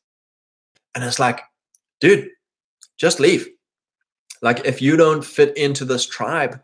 And 0.95 1.05
it's 1.05 1.19
like, 1.19 1.41
dude, 2.01 2.29
just 2.97 3.21
leave. 3.21 3.49
Like 4.43 4.65
if 4.65 4.83
you 4.83 4.97
don't 4.97 5.25
fit 5.25 5.57
into 5.57 5.85
this 5.85 6.07
tribe, 6.07 6.61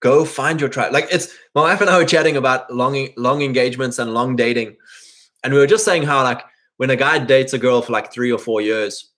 go 0.00 0.24
find 0.24 0.60
your 0.60 0.68
tribe. 0.68 0.92
Like 0.92 1.08
it's 1.10 1.34
my 1.54 1.62
wife 1.62 1.80
and 1.80 1.90
I 1.90 1.98
were 1.98 2.04
chatting 2.04 2.36
about 2.36 2.72
long 2.72 3.08
long 3.16 3.42
engagements 3.42 3.98
and 3.98 4.14
long 4.14 4.36
dating. 4.36 4.76
And 5.42 5.52
we 5.52 5.58
were 5.58 5.66
just 5.66 5.84
saying 5.84 6.04
how 6.04 6.22
like 6.22 6.42
when 6.76 6.90
a 6.90 6.96
guy 6.96 7.18
dates 7.18 7.52
a 7.52 7.58
girl 7.58 7.82
for 7.82 7.92
like 7.92 8.12
three 8.12 8.32
or 8.32 8.38
four 8.38 8.60
years, 8.60 9.10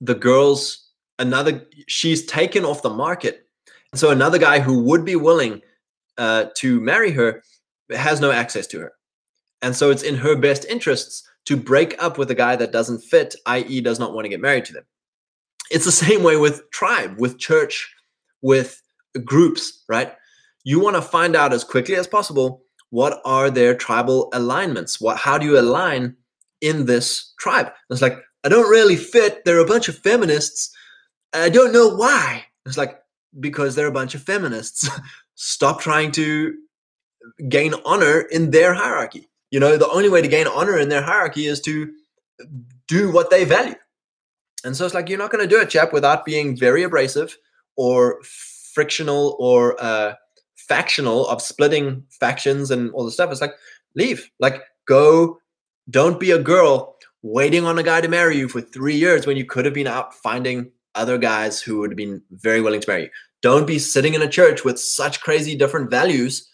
the 0.00 0.14
girl's 0.14 0.90
another 1.18 1.66
she's 1.86 2.26
taken 2.26 2.64
off 2.64 2.82
the 2.82 2.90
market. 2.90 3.46
And 3.92 4.00
so 4.00 4.10
another 4.10 4.38
guy 4.38 4.60
who 4.60 4.82
would 4.82 5.04
be 5.04 5.16
willing 5.16 5.62
uh, 6.18 6.46
to 6.56 6.80
marry 6.80 7.10
her 7.12 7.42
has 7.90 8.20
no 8.20 8.30
access 8.30 8.66
to 8.68 8.80
her. 8.80 8.92
And 9.62 9.74
so 9.74 9.90
it's 9.90 10.02
in 10.02 10.16
her 10.16 10.36
best 10.36 10.64
interests 10.66 11.26
to 11.46 11.56
break 11.56 12.00
up 12.02 12.18
with 12.18 12.30
a 12.30 12.34
guy 12.34 12.56
that 12.56 12.72
doesn't 12.72 13.02
fit, 13.02 13.34
i.e., 13.46 13.80
does 13.80 13.98
not 13.98 14.12
want 14.12 14.24
to 14.24 14.28
get 14.28 14.40
married 14.40 14.64
to 14.66 14.72
them. 14.72 14.84
It's 15.70 15.84
the 15.84 15.92
same 16.06 16.22
way 16.22 16.36
with 16.36 16.68
tribe, 16.70 17.18
with 17.18 17.38
church, 17.38 17.94
with 18.42 18.82
groups, 19.24 19.84
right? 19.88 20.12
You 20.64 20.80
want 20.80 20.96
to 20.96 21.02
find 21.02 21.36
out 21.36 21.52
as 21.52 21.64
quickly 21.64 21.94
as 21.94 22.06
possible 22.06 22.62
what 22.90 23.20
are 23.24 23.50
their 23.50 23.74
tribal 23.74 24.28
alignments? 24.32 25.00
What 25.00 25.16
how 25.16 25.38
do 25.38 25.46
you 25.46 25.58
align 25.58 26.16
in 26.60 26.86
this 26.86 27.34
tribe? 27.38 27.72
It's 27.90 28.02
like, 28.02 28.18
I 28.44 28.48
don't 28.48 28.70
really 28.70 28.96
fit. 28.96 29.44
They're 29.44 29.58
a 29.58 29.66
bunch 29.66 29.88
of 29.88 29.98
feminists. 29.98 30.74
I 31.32 31.48
don't 31.48 31.72
know 31.72 31.88
why. 31.88 32.44
It's 32.64 32.78
like, 32.78 32.98
because 33.38 33.74
they're 33.74 33.86
a 33.86 33.92
bunch 33.92 34.14
of 34.14 34.22
feminists. 34.22 34.88
Stop 35.34 35.80
trying 35.80 36.12
to 36.12 36.54
gain 37.48 37.74
honor 37.84 38.20
in 38.20 38.50
their 38.50 38.72
hierarchy. 38.74 39.28
You 39.50 39.60
know, 39.60 39.76
the 39.76 39.88
only 39.90 40.08
way 40.08 40.22
to 40.22 40.28
gain 40.28 40.46
honor 40.46 40.78
in 40.78 40.88
their 40.88 41.02
hierarchy 41.02 41.46
is 41.46 41.60
to 41.62 41.92
do 42.88 43.10
what 43.10 43.30
they 43.30 43.44
value. 43.44 43.74
And 44.64 44.76
so 44.76 44.84
it's 44.84 44.94
like 44.94 45.08
you're 45.08 45.18
not 45.18 45.30
going 45.30 45.46
to 45.46 45.54
do 45.54 45.60
it, 45.60 45.70
chap, 45.70 45.92
without 45.92 46.24
being 46.24 46.56
very 46.56 46.82
abrasive 46.82 47.36
or 47.76 48.20
frictional 48.74 49.36
or 49.38 49.76
uh, 49.82 50.14
factional 50.56 51.26
of 51.28 51.40
splitting 51.40 52.04
factions 52.10 52.70
and 52.70 52.90
all 52.92 53.04
the 53.04 53.10
stuff. 53.10 53.30
It's 53.30 53.40
like 53.40 53.54
leave, 53.94 54.30
like 54.40 54.62
go. 54.86 55.38
Don't 55.88 56.20
be 56.20 56.32
a 56.32 56.42
girl 56.42 56.96
waiting 57.22 57.64
on 57.64 57.78
a 57.78 57.82
guy 57.82 58.00
to 58.00 58.08
marry 58.08 58.36
you 58.36 58.48
for 58.48 58.60
three 58.60 58.96
years 58.96 59.26
when 59.26 59.36
you 59.36 59.44
could 59.44 59.64
have 59.64 59.74
been 59.74 59.86
out 59.86 60.14
finding 60.14 60.70
other 60.94 61.18
guys 61.18 61.60
who 61.60 61.78
would 61.78 61.90
have 61.90 61.96
been 61.96 62.22
very 62.30 62.60
willing 62.60 62.80
to 62.80 62.88
marry 62.88 63.02
you. 63.04 63.10
Don't 63.42 63.66
be 63.66 63.78
sitting 63.78 64.14
in 64.14 64.22
a 64.22 64.28
church 64.28 64.64
with 64.64 64.80
such 64.80 65.20
crazy 65.20 65.54
different 65.54 65.90
values 65.90 66.50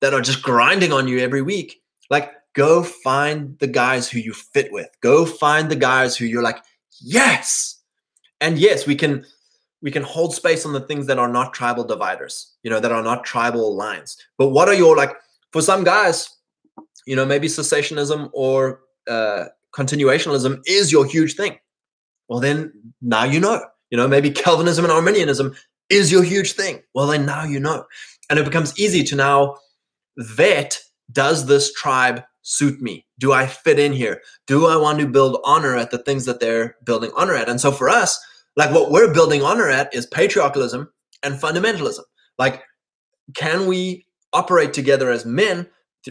that 0.00 0.14
are 0.14 0.20
just 0.20 0.42
grinding 0.42 0.92
on 0.92 1.08
you 1.08 1.18
every 1.18 1.42
week 1.42 1.80
like, 2.10 2.32
go 2.54 2.82
find 2.82 3.58
the 3.58 3.66
guys 3.66 4.08
who 4.08 4.18
you 4.18 4.32
fit 4.32 4.72
with. 4.72 4.88
Go 5.00 5.26
find 5.26 5.70
the 5.70 5.76
guys 5.76 6.16
who 6.16 6.24
you're 6.24 6.42
like, 6.42 6.62
yes. 7.00 7.80
And 8.40 8.58
yes, 8.58 8.86
we 8.86 8.94
can 8.94 9.24
we 9.82 9.90
can 9.90 10.02
hold 10.02 10.34
space 10.34 10.64
on 10.64 10.72
the 10.72 10.80
things 10.80 11.06
that 11.06 11.18
are 11.18 11.28
not 11.28 11.52
tribal 11.52 11.84
dividers, 11.84 12.54
you 12.62 12.70
know, 12.70 12.80
that 12.80 12.92
are 12.92 13.02
not 13.02 13.24
tribal 13.24 13.76
lines. 13.76 14.16
But 14.38 14.48
what 14.48 14.68
are 14.68 14.74
your 14.74 14.96
like 14.96 15.14
for 15.52 15.62
some 15.62 15.84
guys, 15.84 16.28
you 17.06 17.16
know, 17.16 17.24
maybe 17.24 17.48
cessationism 17.48 18.30
or 18.32 18.80
uh, 19.08 19.46
continuationalism 19.74 20.60
is 20.66 20.92
your 20.92 21.06
huge 21.06 21.34
thing. 21.34 21.58
Well, 22.28 22.40
then 22.40 22.72
now 23.00 23.24
you 23.24 23.40
know. 23.40 23.64
You 23.90 23.96
know, 23.96 24.08
maybe 24.08 24.30
Calvinism 24.30 24.84
and 24.84 24.92
Arminianism 24.92 25.54
is 25.88 26.10
your 26.10 26.24
huge 26.24 26.52
thing. 26.52 26.82
Well, 26.94 27.06
then 27.06 27.24
now 27.24 27.44
you 27.44 27.60
know. 27.60 27.84
And 28.28 28.38
it 28.38 28.44
becomes 28.44 28.78
easy 28.78 29.04
to 29.04 29.16
now 29.16 29.56
vet 30.18 30.80
does 31.12 31.46
this 31.46 31.72
tribe 31.72 32.24
suit 32.42 32.80
me? 32.80 33.06
Do 33.18 33.32
I 33.32 33.46
fit 33.46 33.78
in 33.78 33.92
here? 33.92 34.20
Do 34.46 34.66
I 34.66 34.76
want 34.76 34.98
to 34.98 35.06
build 35.06 35.40
honor 35.44 35.76
at 35.76 35.92
the 35.92 35.98
things 35.98 36.24
that 36.24 36.40
they're 36.40 36.76
building 36.84 37.12
honor 37.16 37.34
at? 37.34 37.48
And 37.48 37.60
so 37.60 37.70
for 37.70 37.88
us, 37.88 38.18
like 38.56 38.72
what 38.72 38.90
we're 38.90 39.12
building 39.12 39.42
honor 39.42 39.68
at 39.68 39.94
is 39.94 40.06
patriarchalism 40.06 40.88
and 41.22 41.40
fundamentalism. 41.40 42.02
Like, 42.38 42.62
can 43.34 43.66
we 43.66 44.06
operate 44.32 44.72
together 44.72 45.10
as 45.10 45.24
men 45.24 45.68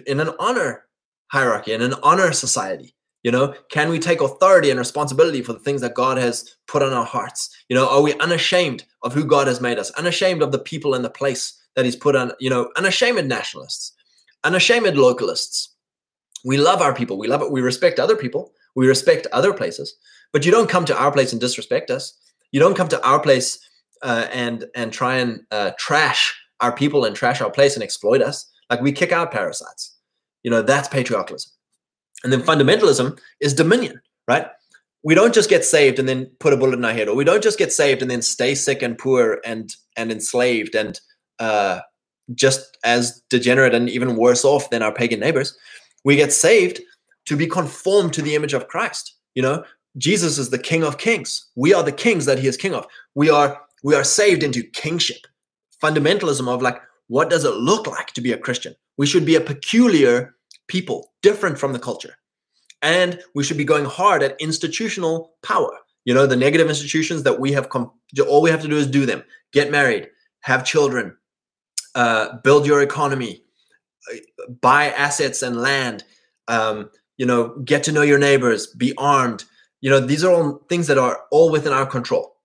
in 0.08 0.20
an 0.20 0.32
honor 0.40 0.86
hierarchy, 1.28 1.74
in 1.74 1.82
an 1.82 1.96
honor 2.04 2.32
society? 2.32 2.96
You 3.24 3.32
know, 3.32 3.56
can 3.72 3.90
we 3.90 3.98
take 3.98 4.22
authority 4.22 4.70
and 4.70 4.78
responsibility 4.78 5.42
for 5.42 5.54
the 5.54 5.60
things 5.60 5.82
that 5.82 5.96
God 5.96 6.20
has 6.20 6.56
put 6.68 6.84
on 6.84 6.94
our 6.94 7.06
hearts? 7.06 7.50
You 7.70 7.76
know, 7.76 7.90
are 7.90 8.02
we 8.02 8.14
unashamed 8.20 8.86
of 9.02 9.14
who 9.14 9.26
God 9.26 9.48
has 9.48 9.60
made 9.60 9.80
us? 9.80 9.90
Unashamed 9.92 10.44
of 10.44 10.52
the 10.52 10.60
people 10.60 10.94
and 10.94 11.04
the 11.04 11.10
place 11.10 11.60
that 11.76 11.86
He's 11.86 11.96
put 11.96 12.16
on, 12.16 12.34
you 12.40 12.52
know, 12.52 12.70
unashamed 12.78 13.28
nationalists 13.28 13.94
unashamed 14.46 14.96
localists. 14.96 15.70
We 16.46 16.58
love 16.58 16.82
our 16.82 16.94
people. 16.94 17.18
We 17.18 17.28
love 17.28 17.42
it. 17.42 17.52
We 17.52 17.62
respect 17.62 18.00
other 18.00 18.16
people. 18.16 18.54
We 18.76 18.88
respect 18.88 19.28
other 19.34 19.54
places. 19.54 19.96
But 20.32 20.46
you 20.46 20.52
don't 20.52 20.70
come 20.70 20.86
to 20.86 20.98
our 20.98 21.12
place 21.12 21.32
and 21.34 21.42
disrespect 21.42 21.90
us. 21.90 22.18
You 22.52 22.60
don't 22.60 22.78
come 22.78 22.88
to 22.90 23.04
our 23.04 23.20
place 23.20 23.60
uh, 24.04 24.28
and 24.32 24.66
and 24.76 24.94
try 24.94 25.16
and 25.18 25.42
uh, 25.52 25.72
trash 25.80 26.34
our 26.62 26.74
people 26.74 27.04
and 27.04 27.16
trash 27.16 27.42
our 27.42 27.50
place 27.50 27.76
and 27.76 27.84
exploit 27.84 28.22
us. 28.22 28.50
Like 28.70 28.82
we 28.82 28.92
kick 28.92 29.12
out 29.12 29.32
parasites. 29.32 29.96
You 30.44 30.52
know 30.52 30.62
that's 30.62 30.88
patriarchalism. 30.88 31.48
And 32.24 32.32
then 32.32 32.42
fundamentalism 32.42 33.20
is 33.40 33.54
dominion, 33.54 34.02
right? 34.28 34.48
We 35.04 35.14
don't 35.14 35.34
just 35.34 35.50
get 35.50 35.64
saved 35.64 36.00
and 36.00 36.10
then 36.10 36.26
put 36.40 36.54
a 36.54 36.58
bullet 36.58 36.80
in 36.80 36.86
our 36.86 36.94
head, 36.94 37.08
or 37.08 37.16
we 37.16 37.24
don't 37.24 37.44
just 37.44 37.60
get 37.60 37.72
saved 37.72 38.02
and 38.02 38.10
then 38.10 38.22
stay 38.22 38.56
sick 38.56 38.82
and 38.82 38.98
poor 38.98 39.42
and 39.46 39.76
and 39.96 40.12
enslaved 40.12 40.76
and 40.76 41.00
uh, 41.40 41.80
just 42.34 42.78
as 42.84 43.22
degenerate 43.30 43.76
and 43.76 43.90
even 43.90 44.16
worse 44.16 44.44
off 44.44 44.70
than 44.70 44.82
our 44.82 44.92
pagan 44.92 45.20
neighbors. 45.20 45.56
We 46.04 46.16
get 46.16 46.34
saved 46.34 46.82
to 47.26 47.36
be 47.36 47.48
conformed 47.48 48.14
to 48.14 48.22
the 48.22 48.36
image 48.36 48.54
of 48.54 48.68
Christ. 48.68 49.16
You 49.36 49.42
know, 49.42 49.64
Jesus 49.98 50.38
is 50.38 50.50
the 50.50 50.60
King 50.60 50.84
of 50.84 50.98
Kings. 50.98 51.50
We 51.56 51.74
are 51.74 51.84
the 51.84 51.92
kings 51.92 52.26
that 52.26 52.40
He 52.40 52.48
is 52.48 52.58
King 52.58 52.74
of. 52.74 52.88
We 53.14 53.30
are 53.30 53.62
we 53.84 53.94
are 53.94 54.04
saved 54.04 54.42
into 54.42 54.64
kingship. 54.64 55.28
Fundamentalism 55.82 56.48
of 56.48 56.62
like, 56.64 56.82
what 57.08 57.30
does 57.30 57.46
it 57.46 57.56
look 57.56 57.88
like 57.88 58.08
to 58.14 58.22
be 58.22 58.32
a 58.32 58.38
Christian? 58.38 58.76
We 58.98 59.06
should 59.06 59.26
be 59.26 59.36
a 59.36 59.42
peculiar 59.42 60.36
people, 60.68 61.14
different 61.22 61.60
from 61.60 61.74
the 61.74 61.80
culture, 61.80 62.16
and 62.82 63.20
we 63.34 63.44
should 63.44 63.58
be 63.58 63.66
going 63.66 63.86
hard 63.86 64.24
at 64.24 64.40
institutional 64.40 65.34
power. 65.44 65.72
You 66.06 66.14
know, 66.14 66.28
the 66.28 66.36
negative 66.36 66.70
institutions 66.70 67.24
that 67.24 67.40
we 67.40 67.52
have. 67.52 67.70
Com- 67.70 67.92
all 68.28 68.42
we 68.42 68.52
have 68.52 68.62
to 68.62 68.68
do 68.68 68.78
is 68.78 68.88
do 68.88 69.06
them. 69.06 69.24
Get 69.52 69.72
married, 69.72 70.10
have 70.42 70.66
children, 70.66 71.18
uh, 71.96 72.38
build 72.44 72.66
your 72.66 72.82
economy, 72.82 73.44
uh, 74.12 74.18
buy 74.62 74.92
assets 74.92 75.42
and 75.42 75.62
land. 75.62 76.04
Um, 76.48 76.90
you 77.18 77.26
know, 77.26 77.58
get 77.60 77.84
to 77.84 77.92
know 77.92 78.02
your 78.02 78.20
neighbors, 78.20 78.68
be 78.68 78.94
armed, 78.98 79.46
you 79.86 79.92
know, 79.92 80.00
these 80.00 80.24
are 80.24 80.34
all 80.34 80.66
things 80.68 80.88
that 80.88 80.98
are 80.98 81.22
all 81.30 81.52
within 81.52 81.72
our 81.72 81.86
control. 81.86 82.38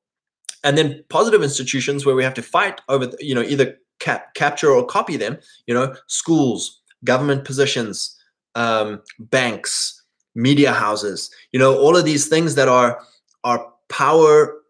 And 0.62 0.76
then 0.76 1.02
positive 1.08 1.42
institutions 1.42 2.04
where 2.04 2.14
we 2.14 2.22
have 2.22 2.34
to 2.34 2.42
fight 2.42 2.82
over, 2.86 3.10
you 3.18 3.34
know, 3.34 3.40
either 3.40 3.78
cap- 4.00 4.34
capture 4.34 4.70
or 4.70 4.84
copy 4.84 5.16
them, 5.16 5.38
you 5.66 5.74
know, 5.74 5.94
schools, 6.06 6.80
government 7.04 7.44
positions, 7.44 8.16
um, 8.54 9.00
banks, 9.18 10.02
media 10.34 10.72
houses, 10.72 11.30
you 11.52 11.58
know, 11.58 11.76
all 11.76 11.96
of 11.96 12.04
these 12.04 12.28
things 12.28 12.54
that 12.56 12.68
are 12.68 13.00
are 13.44 13.72
power 13.88 14.60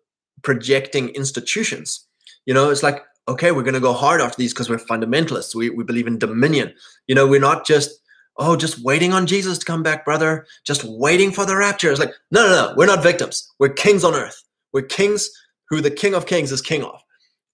projecting 0.42 1.08
institutions. 1.10 2.06
You 2.46 2.54
know, 2.54 2.70
it's 2.70 2.82
like, 2.82 3.02
okay, 3.28 3.52
we're 3.52 3.62
going 3.62 3.74
to 3.74 3.80
go 3.80 3.92
hard 3.92 4.20
after 4.20 4.36
these 4.36 4.52
because 4.52 4.70
we're 4.70 4.78
fundamentalists. 4.78 5.54
We, 5.54 5.70
we 5.70 5.84
believe 5.84 6.06
in 6.06 6.18
dominion. 6.18 6.72
You 7.06 7.14
know, 7.14 7.26
we're 7.26 7.40
not 7.40 7.66
just 7.66 8.00
oh, 8.40 8.56
just 8.56 8.82
waiting 8.82 9.12
on 9.12 9.26
Jesus 9.26 9.58
to 9.58 9.66
come 9.66 9.82
back, 9.82 10.04
brother, 10.04 10.46
just 10.64 10.82
waiting 10.84 11.30
for 11.30 11.44
the 11.44 11.56
rapture. 11.56 11.90
It's 11.90 12.00
like, 12.00 12.14
no, 12.30 12.48
no, 12.48 12.68
no, 12.68 12.74
we're 12.74 12.86
not 12.86 13.02
victims. 13.02 13.48
We're 13.58 13.68
kings 13.68 14.02
on 14.02 14.14
earth. 14.14 14.42
We're 14.72 14.82
kings 14.82 15.28
who 15.68 15.80
the 15.80 15.90
King 15.90 16.14
of 16.14 16.26
Kings 16.26 16.50
is 16.50 16.62
king 16.62 16.82
of. 16.82 17.00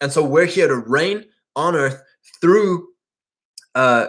And 0.01 0.13
so 0.13 0.23
we're 0.25 0.47
here 0.47 0.69
to 0.69 0.77
reign 0.77 1.25
on 1.57 1.75
earth 1.75 2.01
through 2.41 2.87
uh, 3.75 4.09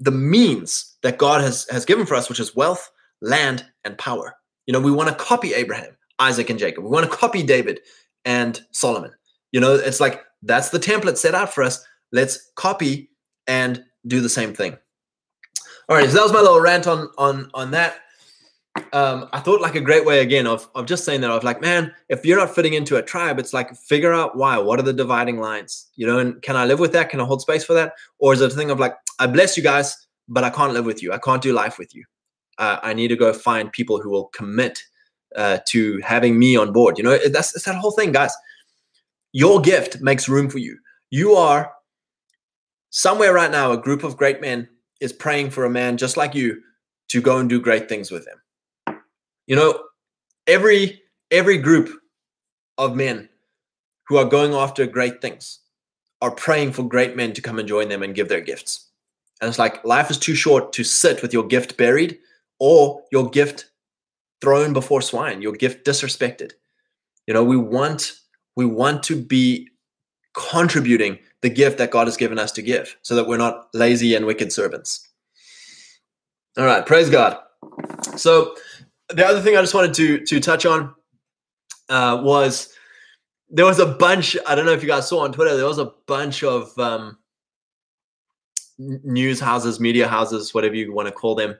the 0.00 0.10
means 0.10 0.96
that 1.02 1.18
God 1.18 1.40
has, 1.40 1.66
has 1.70 1.84
given 1.84 2.06
for 2.06 2.14
us, 2.14 2.28
which 2.28 2.40
is 2.40 2.54
wealth, 2.54 2.90
land, 3.20 3.64
and 3.84 3.98
power. 3.98 4.34
You 4.66 4.72
know, 4.72 4.80
we 4.80 4.92
want 4.92 5.08
to 5.08 5.14
copy 5.14 5.54
Abraham, 5.54 5.96
Isaac, 6.18 6.50
and 6.50 6.58
Jacob. 6.58 6.84
We 6.84 6.90
want 6.90 7.10
to 7.10 7.16
copy 7.16 7.42
David 7.42 7.80
and 8.24 8.60
Solomon. 8.72 9.12
You 9.50 9.60
know, 9.60 9.74
it's 9.74 10.00
like 10.00 10.22
that's 10.42 10.70
the 10.70 10.78
template 10.78 11.16
set 11.16 11.34
out 11.34 11.52
for 11.52 11.64
us. 11.64 11.84
Let's 12.12 12.50
copy 12.56 13.10
and 13.46 13.82
do 14.06 14.20
the 14.20 14.28
same 14.28 14.54
thing. 14.54 14.76
All 15.88 15.96
right, 15.96 16.08
so 16.08 16.14
that 16.14 16.22
was 16.22 16.32
my 16.32 16.40
little 16.40 16.60
rant 16.60 16.86
on 16.86 17.08
on 17.18 17.50
on 17.54 17.72
that. 17.72 17.96
Um, 18.94 19.28
I 19.32 19.40
thought 19.40 19.60
like 19.60 19.74
a 19.74 19.80
great 19.80 20.04
way 20.06 20.20
again 20.20 20.46
of 20.46 20.68
of 20.74 20.86
just 20.86 21.04
saying 21.04 21.20
that 21.22 21.30
of 21.30 21.44
like, 21.44 21.60
man, 21.60 21.92
if 22.08 22.24
you're 22.24 22.38
not 22.38 22.54
fitting 22.54 22.74
into 22.74 22.96
a 22.96 23.02
tribe, 23.02 23.38
it's 23.38 23.52
like 23.52 23.74
figure 23.76 24.12
out 24.12 24.36
why. 24.36 24.58
What 24.58 24.78
are 24.78 24.82
the 24.82 24.92
dividing 24.92 25.38
lines? 25.40 25.88
You 25.96 26.06
know, 26.06 26.18
and 26.18 26.40
can 26.42 26.56
I 26.56 26.64
live 26.64 26.80
with 26.80 26.92
that? 26.92 27.10
Can 27.10 27.20
I 27.20 27.24
hold 27.24 27.42
space 27.42 27.64
for 27.64 27.74
that? 27.74 27.94
Or 28.18 28.32
is 28.32 28.40
it 28.40 28.52
a 28.52 28.54
thing 28.54 28.70
of 28.70 28.80
like, 28.80 28.94
I 29.18 29.26
bless 29.26 29.56
you 29.56 29.62
guys, 29.62 29.96
but 30.28 30.44
I 30.44 30.50
can't 30.50 30.72
live 30.72 30.86
with 30.86 31.02
you. 31.02 31.12
I 31.12 31.18
can't 31.18 31.42
do 31.42 31.52
life 31.52 31.78
with 31.78 31.94
you. 31.94 32.04
Uh, 32.58 32.78
I 32.82 32.94
need 32.94 33.08
to 33.08 33.16
go 33.16 33.32
find 33.32 33.72
people 33.72 34.00
who 34.00 34.10
will 34.10 34.26
commit 34.26 34.82
uh, 35.36 35.58
to 35.68 35.98
having 36.00 36.38
me 36.38 36.56
on 36.56 36.72
board. 36.72 36.98
You 36.98 37.04
know, 37.04 37.18
that's 37.28 37.54
it's 37.54 37.64
that 37.64 37.76
whole 37.76 37.92
thing, 37.92 38.12
guys. 38.12 38.32
Your 39.32 39.60
gift 39.60 40.00
makes 40.00 40.28
room 40.28 40.50
for 40.50 40.58
you. 40.58 40.78
You 41.10 41.34
are 41.34 41.72
somewhere 42.90 43.32
right 43.32 43.50
now, 43.50 43.72
a 43.72 43.78
group 43.78 44.04
of 44.04 44.16
great 44.16 44.40
men 44.40 44.68
is 45.00 45.12
praying 45.12 45.50
for 45.50 45.64
a 45.64 45.70
man 45.70 45.96
just 45.96 46.16
like 46.16 46.34
you 46.34 46.60
to 47.08 47.20
go 47.20 47.38
and 47.38 47.48
do 47.48 47.60
great 47.60 47.88
things 47.88 48.10
with 48.10 48.26
him. 48.26 48.41
You 49.46 49.56
know, 49.56 49.82
every 50.46 51.02
every 51.30 51.58
group 51.58 51.90
of 52.78 52.96
men 52.96 53.28
who 54.08 54.16
are 54.16 54.24
going 54.24 54.54
after 54.54 54.86
great 54.86 55.20
things 55.20 55.60
are 56.20 56.30
praying 56.30 56.72
for 56.72 56.82
great 56.82 57.16
men 57.16 57.32
to 57.32 57.42
come 57.42 57.58
and 57.58 57.68
join 57.68 57.88
them 57.88 58.02
and 58.02 58.14
give 58.14 58.28
their 58.28 58.40
gifts. 58.40 58.88
And 59.40 59.48
it's 59.48 59.58
like 59.58 59.84
life 59.84 60.10
is 60.10 60.18
too 60.18 60.34
short 60.34 60.72
to 60.74 60.84
sit 60.84 61.20
with 61.20 61.32
your 61.32 61.44
gift 61.44 61.76
buried 61.76 62.18
or 62.60 63.02
your 63.10 63.28
gift 63.28 63.66
thrown 64.40 64.72
before 64.72 65.02
swine, 65.02 65.42
your 65.42 65.52
gift 65.52 65.84
disrespected. 65.84 66.52
You 67.26 67.34
know, 67.34 67.42
we 67.42 67.56
want 67.56 68.12
we 68.56 68.66
want 68.66 69.02
to 69.04 69.20
be 69.20 69.68
contributing 70.34 71.18
the 71.42 71.50
gift 71.50 71.78
that 71.78 71.90
God 71.90 72.06
has 72.06 72.16
given 72.16 72.38
us 72.38 72.52
to 72.52 72.62
give 72.62 72.96
so 73.02 73.14
that 73.14 73.26
we're 73.26 73.36
not 73.36 73.68
lazy 73.74 74.14
and 74.14 74.26
wicked 74.26 74.52
servants. 74.52 75.08
All 76.56 76.64
right, 76.64 76.84
praise 76.84 77.10
God. 77.10 77.38
So 78.16 78.54
the 79.08 79.26
other 79.26 79.40
thing 79.40 79.56
I 79.56 79.60
just 79.60 79.74
wanted 79.74 79.94
to 79.94 80.24
to 80.26 80.40
touch 80.40 80.66
on 80.66 80.94
uh, 81.88 82.20
was 82.22 82.72
there 83.50 83.66
was 83.66 83.78
a 83.78 83.86
bunch. 83.86 84.36
I 84.46 84.54
don't 84.54 84.66
know 84.66 84.72
if 84.72 84.82
you 84.82 84.88
guys 84.88 85.08
saw 85.08 85.20
on 85.20 85.32
Twitter. 85.32 85.56
There 85.56 85.66
was 85.66 85.78
a 85.78 85.92
bunch 86.06 86.42
of 86.42 86.76
um, 86.78 87.18
news 88.78 89.40
houses, 89.40 89.80
media 89.80 90.08
houses, 90.08 90.54
whatever 90.54 90.74
you 90.74 90.92
want 90.92 91.08
to 91.08 91.12
call 91.12 91.34
them, 91.34 91.56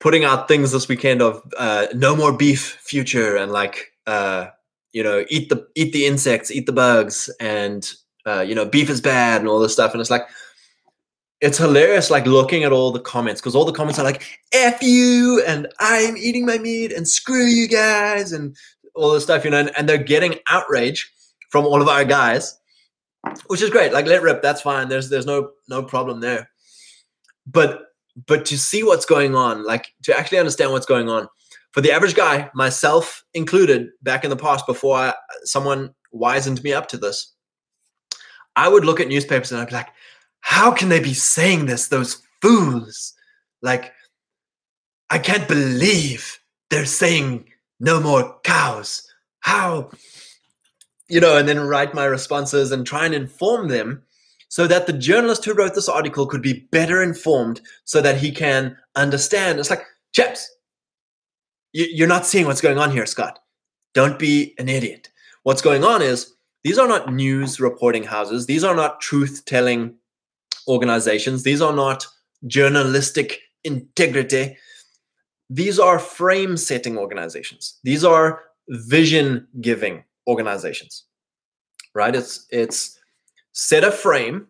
putting 0.00 0.24
out 0.24 0.48
things 0.48 0.72
this 0.72 0.88
weekend 0.88 1.22
of 1.22 1.42
uh, 1.58 1.86
no 1.94 2.16
more 2.16 2.32
beef 2.32 2.78
future 2.80 3.36
and 3.36 3.52
like 3.52 3.92
uh, 4.06 4.46
you 4.92 5.02
know 5.02 5.24
eat 5.28 5.48
the 5.48 5.66
eat 5.74 5.92
the 5.92 6.06
insects, 6.06 6.50
eat 6.50 6.66
the 6.66 6.72
bugs, 6.72 7.28
and 7.40 7.92
uh, 8.26 8.40
you 8.40 8.54
know, 8.54 8.64
beef 8.64 8.90
is 8.90 9.00
bad 9.00 9.40
and 9.40 9.48
all 9.48 9.60
this 9.60 9.72
stuff. 9.72 9.92
And 9.92 10.00
it's 10.00 10.10
like, 10.10 10.26
it's 11.40 11.58
hilarious, 11.58 12.10
like 12.10 12.26
looking 12.26 12.64
at 12.64 12.72
all 12.72 12.90
the 12.90 13.00
comments 13.00 13.40
because 13.40 13.54
all 13.54 13.64
the 13.64 13.72
comments 13.72 13.98
are 13.98 14.04
like, 14.04 14.40
F 14.52 14.82
you 14.82 15.42
and 15.46 15.68
I'm 15.78 16.16
eating 16.16 16.46
my 16.46 16.58
meat 16.58 16.92
and 16.92 17.06
screw 17.06 17.44
you 17.44 17.68
guys 17.68 18.32
and 18.32 18.56
all 18.94 19.12
this 19.12 19.24
stuff, 19.24 19.44
you 19.44 19.50
know, 19.50 19.60
and, 19.60 19.70
and 19.76 19.88
they're 19.88 19.98
getting 19.98 20.38
outrage 20.48 21.12
from 21.50 21.66
all 21.66 21.82
of 21.82 21.88
our 21.88 22.04
guys, 22.04 22.58
which 23.48 23.60
is 23.60 23.70
great. 23.70 23.92
Like 23.92 24.06
let 24.06 24.22
rip, 24.22 24.42
that's 24.42 24.62
fine. 24.62 24.88
There's 24.88 25.10
there's 25.10 25.26
no 25.26 25.50
no 25.68 25.82
problem 25.82 26.20
there. 26.20 26.48
But 27.46 27.82
but 28.26 28.46
to 28.46 28.58
see 28.58 28.82
what's 28.82 29.04
going 29.04 29.34
on, 29.34 29.64
like 29.64 29.92
to 30.04 30.18
actually 30.18 30.38
understand 30.38 30.72
what's 30.72 30.86
going 30.86 31.10
on, 31.10 31.28
for 31.72 31.82
the 31.82 31.92
average 31.92 32.14
guy, 32.14 32.50
myself 32.54 33.22
included, 33.34 33.88
back 34.02 34.24
in 34.24 34.30
the 34.30 34.36
past, 34.36 34.66
before 34.66 34.96
I, 34.96 35.14
someone 35.44 35.94
wisened 36.14 36.64
me 36.64 36.72
up 36.72 36.88
to 36.88 36.96
this, 36.96 37.34
I 38.56 38.68
would 38.68 38.86
look 38.86 39.00
at 39.00 39.08
newspapers 39.08 39.52
and 39.52 39.60
I'd 39.60 39.68
be 39.68 39.74
like, 39.74 39.90
how 40.46 40.70
can 40.70 40.90
they 40.90 41.00
be 41.00 41.12
saying 41.12 41.66
this? 41.66 41.88
Those 41.88 42.22
fools. 42.40 43.14
Like, 43.62 43.92
I 45.10 45.18
can't 45.18 45.48
believe 45.48 46.38
they're 46.70 46.84
saying 46.84 47.46
no 47.80 47.98
more 48.00 48.38
cows. 48.44 49.02
How? 49.40 49.90
You 51.08 51.18
know, 51.18 51.36
and 51.36 51.48
then 51.48 51.58
write 51.58 51.94
my 51.94 52.04
responses 52.04 52.70
and 52.70 52.86
try 52.86 53.04
and 53.04 53.12
inform 53.12 53.66
them 53.66 54.04
so 54.48 54.68
that 54.68 54.86
the 54.86 54.92
journalist 54.92 55.44
who 55.44 55.52
wrote 55.52 55.74
this 55.74 55.88
article 55.88 56.26
could 56.26 56.42
be 56.42 56.68
better 56.70 57.02
informed 57.02 57.60
so 57.82 58.00
that 58.00 58.16
he 58.16 58.30
can 58.30 58.76
understand. 58.94 59.58
It's 59.58 59.68
like, 59.68 59.82
chaps, 60.12 60.48
you're 61.72 62.06
not 62.06 62.24
seeing 62.24 62.46
what's 62.46 62.60
going 62.60 62.78
on 62.78 62.92
here, 62.92 63.04
Scott. 63.04 63.40
Don't 63.94 64.16
be 64.16 64.54
an 64.58 64.68
idiot. 64.68 65.10
What's 65.42 65.60
going 65.60 65.82
on 65.82 66.02
is 66.02 66.34
these 66.62 66.78
are 66.78 66.86
not 66.86 67.12
news 67.12 67.58
reporting 67.58 68.04
houses. 68.04 68.46
These 68.46 68.62
are 68.62 68.76
not 68.76 69.00
truth 69.00 69.42
telling 69.44 69.96
organizations. 70.68 71.42
These 71.42 71.62
are 71.62 71.72
not 71.72 72.06
journalistic 72.46 73.40
integrity. 73.64 74.56
These 75.48 75.78
are 75.78 75.98
frame 75.98 76.56
setting 76.56 76.98
organizations. 76.98 77.78
These 77.84 78.04
are 78.04 78.42
vision 78.68 79.46
giving 79.60 80.04
organizations. 80.26 81.04
Right? 81.94 82.14
It's 82.14 82.46
it's 82.50 82.98
set 83.52 83.84
a 83.84 83.90
frame, 83.90 84.48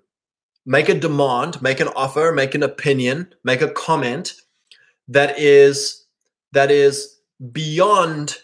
make 0.65 0.89
a 0.89 0.99
demand, 0.99 1.63
make 1.63 1.81
an 1.81 1.89
offer, 1.89 2.33
make 2.33 2.55
an 2.55 2.63
opinion, 2.63 3.33
make 3.45 3.63
a 3.63 3.71
comment 3.71 4.35
that 5.09 5.39
is 5.39 6.07
that 6.53 6.71
is 6.71 7.19
beyond 7.53 8.39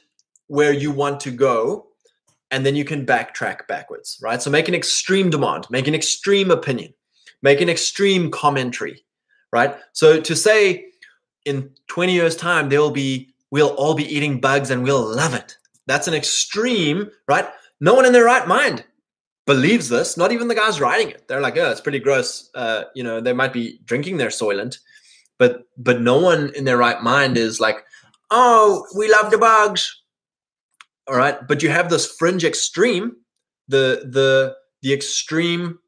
where 0.47 0.73
you 0.73 0.91
want 0.91 1.19
to 1.21 1.31
go 1.31 1.87
and 2.51 2.67
then 2.67 2.77
you 2.77 2.85
can 2.85 3.07
backtrack 3.07 3.67
backwards, 3.67 4.19
right? 4.23 4.43
So 4.43 4.51
make 4.51 4.69
an 4.69 4.75
extreme 4.75 5.31
demand, 5.31 5.67
make 5.71 5.89
an 5.89 5.95
extreme 5.95 6.51
opinion, 6.51 6.93
make 7.43 7.61
an 7.61 7.69
extreme 7.69 8.31
commentary, 8.31 9.05
right? 9.53 9.77
So 9.93 10.21
to 10.21 10.37
say 10.37 10.87
in 11.45 11.71
20 11.89 12.13
years' 12.13 12.37
time, 12.37 12.69
there 12.69 12.81
will 12.81 12.91
be, 12.91 13.35
we'll 13.51 13.75
all 13.75 13.95
be 13.95 14.05
eating 14.05 14.41
bugs 14.41 14.71
and 14.71 14.83
we'll 14.83 15.05
love 15.05 15.35
it. 15.35 15.57
That's 15.87 16.09
an 16.09 16.15
extreme, 16.15 17.11
right? 17.29 17.47
No 17.81 17.95
one 17.95 18.07
in 18.07 18.13
their 18.13 18.25
right 18.25 18.47
mind 18.47 18.85
believes 19.47 19.89
this, 19.89 20.17
not 20.17 20.31
even 20.31 20.47
the 20.49 20.55
guys 20.55 20.81
writing 20.81 21.11
it. 21.11 21.27
They're 21.27 21.41
like, 21.41 21.57
oh, 21.57 21.71
it's 21.71 21.81
pretty 21.81 21.99
gross. 21.99 22.49
Uh, 22.55 22.85
you 22.95 23.03
know, 23.03 23.21
they 23.21 23.33
might 23.33 23.53
be 23.53 23.81
drinking 23.85 24.19
their 24.19 24.29
soylent, 24.29 24.79
but 25.39 25.65
but 25.77 26.01
no 26.01 26.21
one 26.21 26.53
in 26.55 26.65
their 26.65 26.77
right 26.77 27.03
mind 27.03 27.37
is 27.37 27.59
like, 27.59 27.85
oh, 28.31 28.87
we 28.97 29.11
love 29.11 29.33
the 29.33 29.39
bugs 29.39 30.03
all 31.09 31.17
right 31.17 31.47
but 31.49 31.63
you 31.63 31.69
have 31.69 31.91
this 31.91 32.07
fringe 32.07 32.45
extreme 32.45 33.17
the 33.69 34.09
the 34.11 34.55
the 34.83 34.93
extreme 34.93 35.79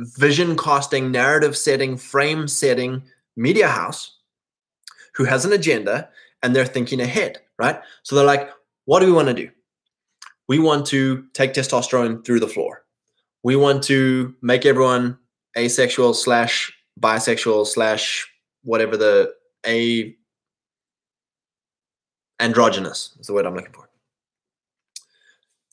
vision 0.00 0.56
casting 0.56 1.10
narrative 1.10 1.56
setting 1.56 1.96
frame 1.96 2.48
setting 2.48 3.02
media 3.36 3.68
house 3.68 4.18
who 5.14 5.24
has 5.24 5.44
an 5.44 5.52
agenda 5.52 6.08
and 6.42 6.54
they're 6.54 6.66
thinking 6.66 7.00
ahead, 7.00 7.38
right? 7.58 7.80
So 8.02 8.16
they're 8.16 8.24
like, 8.24 8.50
what 8.86 9.00
do 9.00 9.06
we 9.06 9.12
want 9.12 9.28
to 9.28 9.34
do? 9.34 9.50
We 10.48 10.58
want 10.58 10.86
to 10.86 11.24
take 11.34 11.52
testosterone 11.52 12.24
through 12.24 12.40
the 12.40 12.48
floor. 12.48 12.84
We 13.42 13.56
want 13.56 13.82
to 13.84 14.34
make 14.42 14.66
everyone 14.66 15.18
asexual 15.56 16.14
slash 16.14 16.72
bisexual 17.00 17.66
slash 17.66 18.28
whatever 18.62 18.96
the 18.96 19.32
a 19.66 20.14
androgynous 22.40 23.16
is 23.20 23.26
the 23.26 23.34
word 23.34 23.46
I'm 23.46 23.54
looking 23.54 23.72
for. 23.72 23.88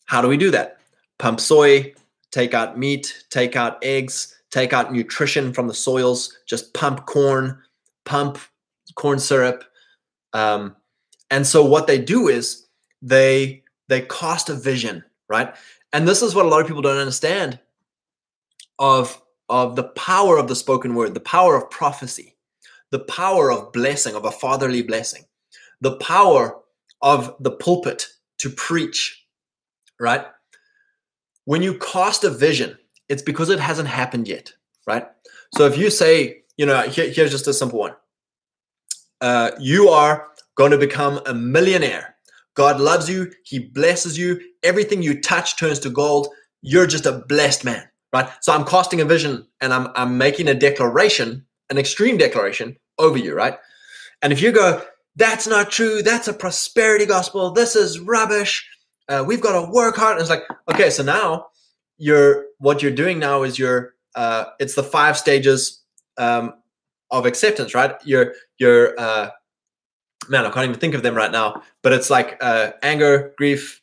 How 0.06 0.22
do 0.22 0.28
we 0.28 0.38
do 0.38 0.52
that? 0.52 0.80
Pump 1.18 1.40
soy, 1.40 1.94
take 2.38 2.54
out 2.54 2.78
meat, 2.78 3.26
take 3.32 3.56
out 3.56 3.84
eggs, 3.84 4.36
take 4.52 4.72
out 4.72 4.94
nutrition 4.94 5.52
from 5.52 5.68
the 5.68 5.74
soils, 5.74 6.38
just 6.46 6.72
pump 6.76 7.08
corn, 7.08 7.60
pump 8.06 8.38
corn 8.94 9.18
syrup. 9.18 9.64
Um, 10.34 10.76
and 11.32 11.48
so 11.48 11.66
what 11.66 11.88
they 11.88 11.98
do 11.98 12.28
is 12.28 12.68
they 13.02 13.64
they 13.90 14.02
cost 14.02 14.50
a 14.50 14.54
vision, 14.54 15.04
right? 15.28 15.52
And 15.94 16.08
this 16.08 16.22
is 16.22 16.36
what 16.36 16.46
a 16.46 16.50
lot 16.50 16.62
of 16.62 16.68
people 16.68 16.84
don't 16.84 17.00
understand 17.00 17.60
of 18.78 19.20
of 19.50 19.76
the 19.76 19.86
power 19.86 20.38
of 20.38 20.48
the 20.48 20.56
spoken 20.56 20.94
word, 20.94 21.16
the 21.16 21.20
power 21.20 21.56
of 21.56 21.72
prophecy, 21.72 22.36
the 22.92 23.00
power 23.00 23.52
of 23.52 23.72
blessing, 23.72 24.14
of 24.14 24.26
a 24.26 24.32
fatherly 24.32 24.84
blessing, 24.84 25.24
the 25.82 25.96
power 25.96 26.60
of 27.02 27.36
the 27.40 27.52
pulpit 27.52 28.06
to 28.38 28.52
preach, 28.52 29.26
right? 30.00 30.28
When 31.48 31.62
you 31.62 31.76
cast 31.76 32.26
a 32.26 32.30
vision, 32.30 32.78
it's 33.08 33.22
because 33.22 33.50
it 33.50 33.58
hasn't 33.58 33.88
happened 33.88 34.28
yet, 34.28 34.52
right? 34.86 35.08
So 35.56 35.66
if 35.66 35.78
you 35.78 35.90
say, 35.90 36.42
you 36.58 36.66
know, 36.66 36.82
here, 36.82 37.10
here's 37.10 37.32
just 37.32 37.48
a 37.48 37.54
simple 37.54 37.80
one. 37.80 37.94
Uh, 39.22 39.52
you 39.58 39.88
are 39.88 40.28
going 40.56 40.72
to 40.72 40.78
become 40.78 41.22
a 41.26 41.34
millionaire. 41.34 42.18
God 42.56 42.82
loves 42.82 43.10
you. 43.10 43.32
He 43.46 43.60
blesses 43.60 44.18
you. 44.18 44.42
Everything 44.62 45.02
you 45.02 45.22
touch 45.22 45.58
turns 45.58 45.80
to 45.80 45.90
gold. 45.90 46.28
You're 46.64 46.86
just 46.86 47.06
a 47.06 47.24
blessed 47.30 47.64
man, 47.64 47.88
right? 48.12 48.30
So 48.42 48.52
I'm 48.52 48.66
casting 48.66 49.00
a 49.00 49.06
vision 49.06 49.48
and 49.62 49.74
I'm, 49.74 49.88
I'm 49.96 50.18
making 50.18 50.50
a 50.50 50.54
declaration, 50.54 51.46
an 51.70 51.78
extreme 51.78 52.18
declaration 52.18 52.76
over 53.00 53.18
you, 53.18 53.34
right? 53.34 53.58
And 54.22 54.34
if 54.34 54.42
you 54.42 54.52
go, 54.52 54.84
that's 55.16 55.48
not 55.48 55.72
true. 55.72 56.04
That's 56.04 56.28
a 56.28 56.34
prosperity 56.34 57.06
gospel. 57.06 57.52
This 57.52 57.78
is 57.78 58.02
rubbish. 58.02 58.70
Uh, 59.10 59.24
we've 59.26 59.42
got 59.42 59.60
to 59.60 59.72
work 59.72 59.96
hard. 59.96 60.14
And 60.14 60.22
it's 60.22 60.30
like, 60.30 60.44
okay, 60.72 60.90
so 60.90 61.04
now 61.04 61.48
you're 61.98 62.46
what 62.60 62.82
you're 62.82 62.92
doing 62.92 63.20
now 63.20 63.44
is 63.44 63.58
you're 63.58 63.96
uh, 64.16 64.46
it's 64.60 64.76
the 64.76 64.84
five 64.84 65.18
stages 65.18 65.82
um, 66.18 66.54
of 67.12 67.26
acceptance, 67.26 67.74
right? 67.74 67.96
You're 68.04 68.34
you're 68.58 69.00
uh, 69.00 69.30
man, 70.30 70.46
I 70.46 70.50
can't 70.50 70.68
even 70.70 70.80
think 70.80 70.94
of 70.94 71.04
them 71.04 71.16
right 71.16 71.32
now, 71.32 71.62
but 71.84 71.94
it's 71.94 72.10
like 72.10 72.38
uh, 72.42 72.72
anger, 72.84 73.34
grief, 73.38 73.82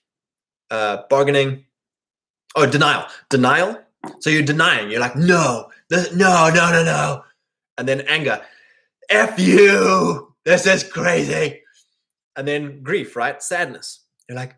uh, 0.71 0.99
bargaining, 1.09 1.65
oh, 2.57 2.67
denial, 2.67 3.07
denial. 3.31 3.81
So 4.21 4.29
you're 4.29 4.43
denying. 4.43 4.91
You're 4.91 5.01
like, 5.01 5.17
no, 5.17 5.71
no, 5.91 6.05
no, 6.15 6.51
no, 6.53 6.85
no, 6.85 7.25
and 7.79 7.89
then 7.89 8.03
anger, 8.03 8.43
f 9.09 9.39
you 9.39 10.35
this 10.45 10.67
is 10.67 10.85
crazy. 10.85 11.63
And 12.37 12.47
then 12.47 12.83
grief, 12.83 13.17
right? 13.17 13.43
Sadness. 13.43 14.01
You're 14.29 14.37
like, 14.37 14.57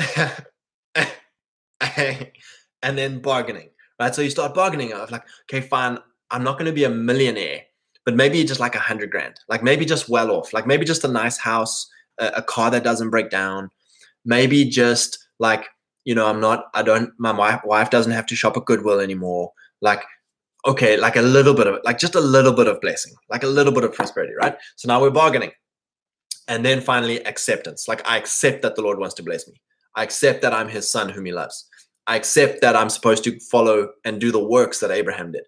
and 2.82 2.98
then 2.98 3.20
bargaining, 3.20 3.70
right? 3.98 4.14
So 4.14 4.22
you 4.22 4.30
start 4.30 4.54
bargaining 4.54 4.92
of 4.92 5.10
like, 5.10 5.24
okay, 5.44 5.60
fine, 5.60 5.98
I'm 6.30 6.44
not 6.44 6.58
going 6.58 6.66
to 6.66 6.72
be 6.72 6.84
a 6.84 6.90
millionaire, 6.90 7.62
but 8.04 8.16
maybe 8.16 8.42
just 8.44 8.60
like 8.60 8.74
a 8.74 8.80
hundred 8.80 9.10
grand, 9.10 9.40
like 9.48 9.62
maybe 9.62 9.84
just 9.84 10.08
well 10.08 10.30
off, 10.30 10.52
like 10.52 10.66
maybe 10.66 10.84
just 10.84 11.04
a 11.04 11.08
nice 11.08 11.38
house, 11.38 11.88
a, 12.18 12.26
a 12.36 12.42
car 12.42 12.70
that 12.70 12.84
doesn't 12.84 13.10
break 13.10 13.30
down, 13.30 13.70
maybe 14.24 14.64
just 14.64 15.18
like, 15.38 15.66
you 16.04 16.14
know, 16.14 16.26
I'm 16.26 16.40
not, 16.40 16.66
I 16.74 16.82
don't, 16.82 17.12
my 17.18 17.60
wife 17.64 17.90
doesn't 17.90 18.12
have 18.12 18.26
to 18.26 18.36
shop 18.36 18.56
at 18.56 18.64
Goodwill 18.64 19.00
anymore. 19.00 19.52
Like 19.82 20.02
okay, 20.66 20.96
like 20.96 21.16
a 21.16 21.22
little 21.22 21.54
bit 21.54 21.66
of 21.66 21.78
like 21.84 21.98
just 21.98 22.14
a 22.14 22.20
little 22.20 22.52
bit 22.52 22.66
of 22.66 22.80
blessing, 22.80 23.14
like 23.28 23.42
a 23.42 23.46
little 23.46 23.72
bit 23.72 23.84
of 23.84 23.92
prosperity, 23.92 24.34
right? 24.40 24.56
So 24.76 24.88
now 24.88 25.00
we're 25.00 25.10
bargaining. 25.10 25.52
And 26.48 26.64
then 26.64 26.80
finally, 26.80 27.24
acceptance. 27.26 27.86
Like 27.86 28.06
I 28.08 28.16
accept 28.16 28.62
that 28.62 28.74
the 28.74 28.82
Lord 28.82 28.98
wants 28.98 29.14
to 29.16 29.22
bless 29.22 29.46
me. 29.46 29.60
I 29.94 30.02
accept 30.02 30.42
that 30.42 30.52
I'm 30.52 30.68
his 30.68 30.88
son 30.90 31.08
whom 31.08 31.26
he 31.26 31.32
loves. 31.32 31.68
I 32.06 32.16
accept 32.16 32.60
that 32.60 32.76
I'm 32.76 32.90
supposed 32.90 33.24
to 33.24 33.38
follow 33.40 33.90
and 34.04 34.20
do 34.20 34.32
the 34.32 34.42
works 34.42 34.80
that 34.80 34.90
Abraham 34.90 35.32
did. 35.32 35.42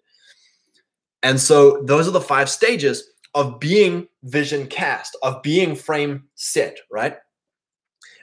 And 1.21 1.39
so 1.39 1.81
those 1.83 2.07
are 2.07 2.11
the 2.11 2.21
five 2.21 2.49
stages 2.49 3.09
of 3.33 3.59
being 3.59 4.07
vision 4.23 4.67
cast, 4.67 5.17
of 5.23 5.41
being 5.41 5.75
frame 5.75 6.23
set, 6.35 6.77
right? 6.91 7.17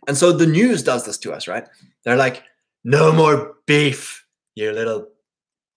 And 0.06 0.16
so 0.16 0.32
the 0.32 0.46
news 0.46 0.82
does 0.82 1.04
this 1.04 1.18
to 1.18 1.32
us, 1.32 1.48
right? 1.48 1.66
They're 2.04 2.16
like, 2.16 2.42
no 2.84 3.12
more 3.12 3.56
beef, 3.66 4.24
you 4.54 4.72
little 4.72 5.08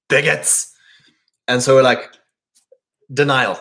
bigots 0.08 0.74
and 1.48 1.62
so 1.62 1.76
we're 1.76 1.84
like, 1.84 2.10
denial. 3.14 3.60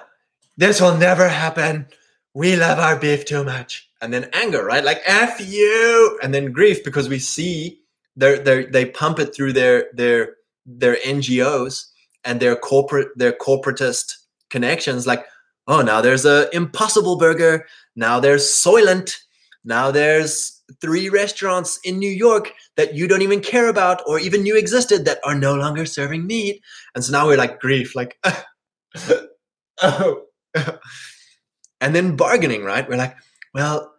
This 0.56 0.80
will 0.80 0.96
never 0.96 1.28
happen. 1.28 1.86
We 2.34 2.56
love 2.56 2.78
our 2.78 2.96
beef 2.96 3.24
too 3.24 3.44
much. 3.44 3.90
And 4.02 4.12
then 4.12 4.28
anger, 4.34 4.64
right? 4.64 4.84
Like 4.84 5.00
F 5.06 5.40
you. 5.40 6.18
And 6.22 6.34
then 6.34 6.52
grief 6.52 6.84
because 6.84 7.08
we 7.08 7.18
see 7.18 7.80
they 8.16 8.38
they 8.38 8.66
they 8.66 8.84
pump 8.86 9.18
it 9.18 9.34
through 9.34 9.54
their 9.54 9.86
their 9.94 10.34
their 10.66 10.96
NGOs 10.96 11.86
and 12.24 12.40
their 12.40 12.56
corporate 12.56 13.08
their 13.16 13.32
corporatist 13.32 14.12
connections. 14.50 15.06
Like, 15.06 15.24
oh, 15.66 15.82
now 15.82 16.00
there's 16.00 16.26
a 16.26 16.54
Impossible 16.54 17.16
Burger. 17.16 17.66
Now 17.96 18.20
there's 18.20 18.44
Soylent. 18.44 19.16
Now 19.64 19.90
there's 19.90 20.60
three 20.80 21.08
restaurants 21.08 21.78
in 21.84 21.98
New 21.98 22.10
York 22.10 22.52
that 22.76 22.94
you 22.94 23.06
don't 23.06 23.22
even 23.22 23.40
care 23.40 23.68
about 23.68 24.02
or 24.06 24.18
even 24.18 24.42
knew 24.42 24.56
existed 24.56 25.04
that 25.04 25.20
are 25.24 25.34
no 25.34 25.54
longer 25.54 25.86
serving 25.86 26.26
meat. 26.26 26.60
And 26.94 27.04
so 27.04 27.12
now 27.12 27.26
we're 27.26 27.36
like 27.36 27.60
grief, 27.60 27.94
like, 27.94 28.18
oh. 29.82 30.22
and 31.80 31.94
then 31.94 32.16
bargaining, 32.16 32.64
right? 32.64 32.88
We're 32.88 32.96
like, 32.96 33.16
well, 33.54 33.91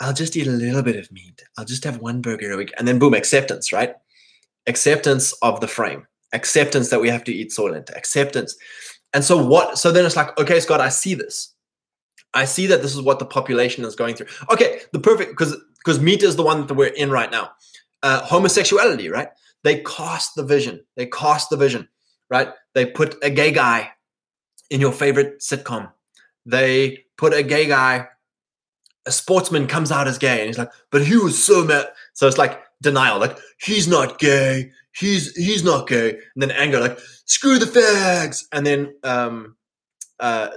I'll 0.00 0.12
just 0.12 0.36
eat 0.36 0.46
a 0.46 0.50
little 0.50 0.82
bit 0.82 0.96
of 0.96 1.10
meat. 1.10 1.42
I'll 1.56 1.64
just 1.64 1.84
have 1.84 1.98
one 1.98 2.20
burger 2.20 2.52
a 2.52 2.56
week. 2.56 2.72
And 2.76 2.86
then 2.86 2.98
boom, 2.98 3.14
acceptance, 3.14 3.72
right? 3.72 3.94
Acceptance 4.66 5.32
of 5.42 5.60
the 5.60 5.68
frame, 5.68 6.06
acceptance 6.32 6.90
that 6.90 7.00
we 7.00 7.08
have 7.08 7.24
to 7.24 7.32
eat 7.32 7.50
Soylent, 7.50 7.96
acceptance. 7.96 8.56
And 9.14 9.24
so 9.24 9.42
what? 9.42 9.78
So 9.78 9.92
then 9.92 10.04
it's 10.04 10.16
like, 10.16 10.38
okay, 10.38 10.60
Scott, 10.60 10.80
I 10.80 10.90
see 10.90 11.14
this. 11.14 11.54
I 12.34 12.44
see 12.44 12.66
that 12.66 12.82
this 12.82 12.94
is 12.94 13.00
what 13.00 13.18
the 13.18 13.24
population 13.24 13.84
is 13.84 13.96
going 13.96 14.14
through. 14.14 14.26
Okay, 14.50 14.80
the 14.92 14.98
perfect 14.98 15.30
because 15.30 15.56
because 15.78 16.00
meat 16.00 16.22
is 16.22 16.36
the 16.36 16.42
one 16.42 16.66
that 16.66 16.74
we're 16.74 16.88
in 16.88 17.10
right 17.10 17.30
now. 17.30 17.52
Uh, 18.02 18.20
homosexuality, 18.22 19.08
right? 19.08 19.28
They 19.64 19.82
cast 19.82 20.34
the 20.34 20.44
vision. 20.44 20.84
They 20.96 21.06
cast 21.06 21.48
the 21.50 21.56
vision, 21.56 21.88
right? 22.28 22.48
They 22.74 22.84
put 22.84 23.16
a 23.22 23.30
gay 23.30 23.52
guy 23.52 23.90
in 24.70 24.80
your 24.80 24.92
favorite 24.92 25.40
sitcom. 25.40 25.90
They 26.44 27.04
put 27.16 27.32
a 27.32 27.42
gay 27.42 27.66
guy. 27.66 28.08
A 29.06 29.12
sportsman 29.12 29.66
comes 29.66 29.92
out 29.92 30.08
as 30.08 30.18
gay, 30.18 30.40
and 30.40 30.46
he's 30.46 30.58
like, 30.58 30.70
"But 30.90 31.06
he 31.06 31.16
was 31.16 31.42
so 31.42 31.64
mad." 31.64 31.86
So 32.14 32.26
it's 32.26 32.38
like 32.38 32.60
denial, 32.82 33.18
like 33.18 33.38
he's 33.58 33.88
not 33.88 34.18
gay. 34.18 34.72
He's 34.94 35.34
he's 35.36 35.64
not 35.64 35.88
gay. 35.88 36.10
And 36.10 36.42
then 36.42 36.50
anger, 36.50 36.80
like 36.80 36.98
screw 37.24 37.58
the 37.58 37.66
fags. 37.66 38.44
And 38.52 38.66
then 38.66 38.94
um, 39.04 39.56
uh, 40.18 40.50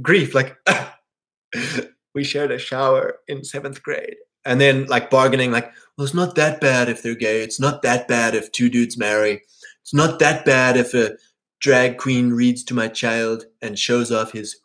grief, 0.00 0.34
like 0.34 0.56
we 2.14 2.24
shared 2.24 2.50
a 2.50 2.58
shower 2.58 3.18
in 3.28 3.44
seventh 3.44 3.82
grade 3.82 4.16
and 4.46 4.60
then 4.60 4.86
like 4.86 5.10
bargaining 5.10 5.50
like 5.50 5.70
well 5.96 6.04
it's 6.04 6.14
not 6.14 6.34
that 6.36 6.60
bad 6.60 6.88
if 6.88 7.02
they're 7.02 7.14
gay 7.14 7.42
it's 7.42 7.60
not 7.60 7.82
that 7.82 8.08
bad 8.08 8.34
if 8.34 8.50
two 8.52 8.70
dudes 8.70 8.96
marry 8.96 9.42
it's 9.82 9.92
not 9.92 10.18
that 10.18 10.44
bad 10.44 10.76
if 10.76 10.94
a 10.94 11.16
drag 11.60 11.98
queen 11.98 12.30
reads 12.30 12.62
to 12.64 12.74
my 12.74 12.88
child 12.88 13.44
and 13.60 13.78
shows 13.78 14.12
off 14.12 14.32
his 14.32 14.56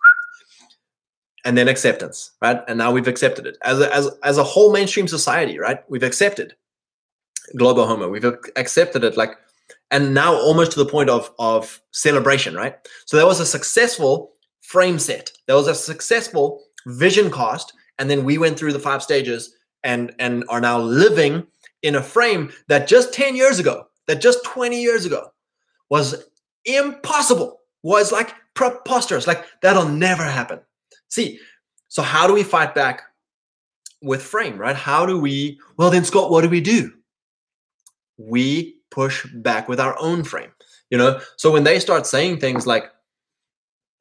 and 1.46 1.58
then 1.58 1.68
acceptance 1.68 2.32
right? 2.42 2.62
And 2.68 2.78
now 2.78 2.92
we've 2.92 3.08
accepted 3.08 3.46
it. 3.46 3.58
As 3.64 3.80
a, 3.80 3.94
as, 3.94 4.10
as 4.24 4.38
a 4.38 4.44
whole 4.44 4.72
mainstream 4.72 5.08
society 5.08 5.58
right? 5.60 5.80
We've 5.90 6.04
accepted 6.04 6.56
global 7.58 7.88
homo. 7.88 8.10
We've 8.10 8.26
accepted 8.56 9.04
it 9.04 9.18
like 9.18 9.38
and 9.90 10.14
now 10.14 10.34
almost 10.34 10.72
to 10.74 10.80
the 10.80 10.90
point 10.90 11.10
of 11.10 11.32
of 11.40 11.82
celebration 11.92 12.56
right? 12.56 12.76
So 13.06 13.18
that 13.18 13.26
was 13.26 13.40
a 13.40 13.46
successful 13.46 14.34
frame 14.62 15.00
set. 15.00 15.32
That 15.48 15.56
was 15.56 15.68
a 15.68 15.76
successful 15.76 16.62
vision 16.86 17.32
cast 17.32 17.74
and 18.00 18.10
then 18.10 18.24
we 18.24 18.38
went 18.38 18.58
through 18.58 18.74
the 18.74 18.80
five 18.80 19.04
stages 19.04 19.54
and 19.84 20.14
and 20.20 20.44
are 20.50 20.62
now 20.62 20.80
living 20.80 21.46
in 21.82 21.96
a 21.96 22.04
frame 22.04 22.52
that 22.68 22.88
just 22.88 23.14
10 23.14 23.36
years 23.36 23.60
ago 23.60 23.88
that 24.08 24.22
just 24.22 24.44
20 24.46 24.82
years 24.82 25.06
ago 25.06 25.32
was 25.90 26.26
impossible 26.66 27.60
was 27.84 28.12
like 28.12 28.34
preposterous 28.54 29.28
like 29.28 29.46
that'll 29.62 29.88
never 29.88 30.24
happen 30.24 30.60
see 31.12 31.40
so 31.88 32.02
how 32.02 32.26
do 32.26 32.34
we 32.34 32.44
fight 32.44 32.74
back 32.74 33.04
with 34.02 34.22
frame 34.22 34.58
right 34.58 34.76
how 34.76 35.06
do 35.06 35.20
we 35.20 35.60
well 35.78 35.92
then 35.92 36.04
scott 36.04 36.32
what 36.32 36.42
do 36.42 36.50
we 36.50 36.62
do 36.62 36.92
we 38.18 38.78
push 38.90 39.26
back 39.36 39.70
with 39.70 39.80
our 39.80 39.96
own 40.00 40.24
frame 40.24 40.52
you 40.90 40.98
know 40.98 41.20
so 41.38 41.52
when 41.52 41.64
they 41.64 41.80
start 41.80 42.08
saying 42.08 42.40
things 42.40 42.66
like 42.66 42.92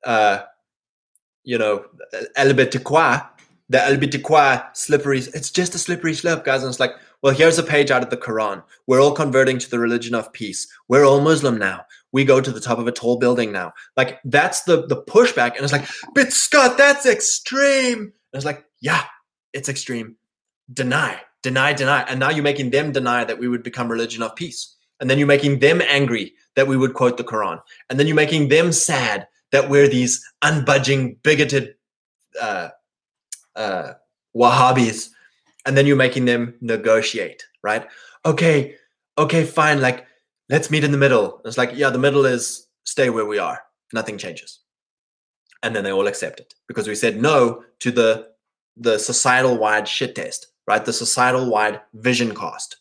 uh 0.04 0.38
you 1.44 1.58
know 1.58 1.84
elibet 2.36 2.70
the 3.70 3.78
LGBTQI 3.78 4.76
slippery. 4.76 5.20
It's 5.20 5.50
just 5.50 5.76
a 5.76 5.78
slippery 5.78 6.12
slope, 6.12 6.44
guys. 6.44 6.62
And 6.62 6.70
it's 6.70 6.80
like, 6.80 6.92
well, 7.22 7.32
here's 7.32 7.56
a 7.56 7.62
page 7.62 7.92
out 7.92 8.02
of 8.02 8.10
the 8.10 8.16
Quran. 8.16 8.62
We're 8.88 9.00
all 9.00 9.12
converting 9.12 9.58
to 9.58 9.70
the 9.70 9.78
religion 9.78 10.14
of 10.14 10.32
peace. 10.32 10.66
We're 10.88 11.06
all 11.06 11.20
Muslim 11.20 11.56
now. 11.56 11.86
We 12.12 12.24
go 12.24 12.40
to 12.40 12.50
the 12.50 12.60
top 12.60 12.78
of 12.78 12.86
a 12.86 12.92
tall 12.92 13.18
building 13.18 13.52
now. 13.52 13.72
Like 13.96 14.18
that's 14.24 14.62
the 14.62 14.86
the 14.86 15.02
pushback. 15.02 15.54
And 15.54 15.64
it's 15.64 15.72
like, 15.72 15.88
but 16.14 16.32
Scott, 16.32 16.76
that's 16.76 17.06
extreme. 17.06 17.98
And 17.98 18.12
it's 18.32 18.44
like, 18.44 18.64
yeah, 18.80 19.04
it's 19.52 19.68
extreme. 19.68 20.16
Deny, 20.72 21.20
deny, 21.42 21.72
deny. 21.72 22.02
And 22.02 22.20
now 22.20 22.30
you're 22.30 22.44
making 22.44 22.70
them 22.70 22.92
deny 22.92 23.24
that 23.24 23.38
we 23.38 23.48
would 23.48 23.62
become 23.62 23.90
religion 23.90 24.22
of 24.22 24.34
peace. 24.36 24.76
And 25.00 25.08
then 25.08 25.18
you're 25.18 25.26
making 25.26 25.60
them 25.60 25.80
angry 25.88 26.34
that 26.56 26.66
we 26.66 26.76
would 26.76 26.94
quote 26.94 27.16
the 27.16 27.24
Quran. 27.24 27.60
And 27.88 27.98
then 27.98 28.06
you're 28.06 28.16
making 28.16 28.48
them 28.48 28.70
sad 28.72 29.26
that 29.50 29.70
we're 29.70 29.88
these 29.88 30.22
unbudging, 30.42 31.22
bigoted 31.22 31.74
uh, 32.40 32.68
uh, 33.56 33.94
Wahhabis. 34.36 35.08
And 35.66 35.76
then 35.76 35.86
you're 35.86 35.96
making 35.96 36.26
them 36.26 36.54
negotiate, 36.60 37.44
right? 37.62 37.86
Okay, 38.24 38.76
okay, 39.18 39.44
fine. 39.44 39.80
Like, 39.80 40.06
let's 40.50 40.70
meet 40.70 40.84
in 40.84 40.92
the 40.92 40.98
middle. 40.98 41.40
It's 41.44 41.56
like, 41.56 41.70
yeah, 41.74 41.90
the 41.90 41.98
middle 41.98 42.26
is 42.26 42.66
stay 42.84 43.08
where 43.08 43.26
we 43.26 43.38
are. 43.38 43.62
Nothing 43.92 44.18
changes. 44.18 44.60
And 45.62 45.74
then 45.74 45.84
they 45.84 45.92
all 45.92 46.06
accept 46.06 46.40
it 46.40 46.54
because 46.68 46.88
we 46.88 46.94
said 46.94 47.20
no 47.20 47.64
to 47.80 47.90
the 47.90 48.28
the 48.76 48.98
societal 48.98 49.58
wide 49.58 49.86
shit 49.86 50.14
test, 50.14 50.46
right? 50.66 50.84
The 50.84 50.92
societal 50.92 51.50
wide 51.50 51.80
vision 51.94 52.34
cost, 52.34 52.76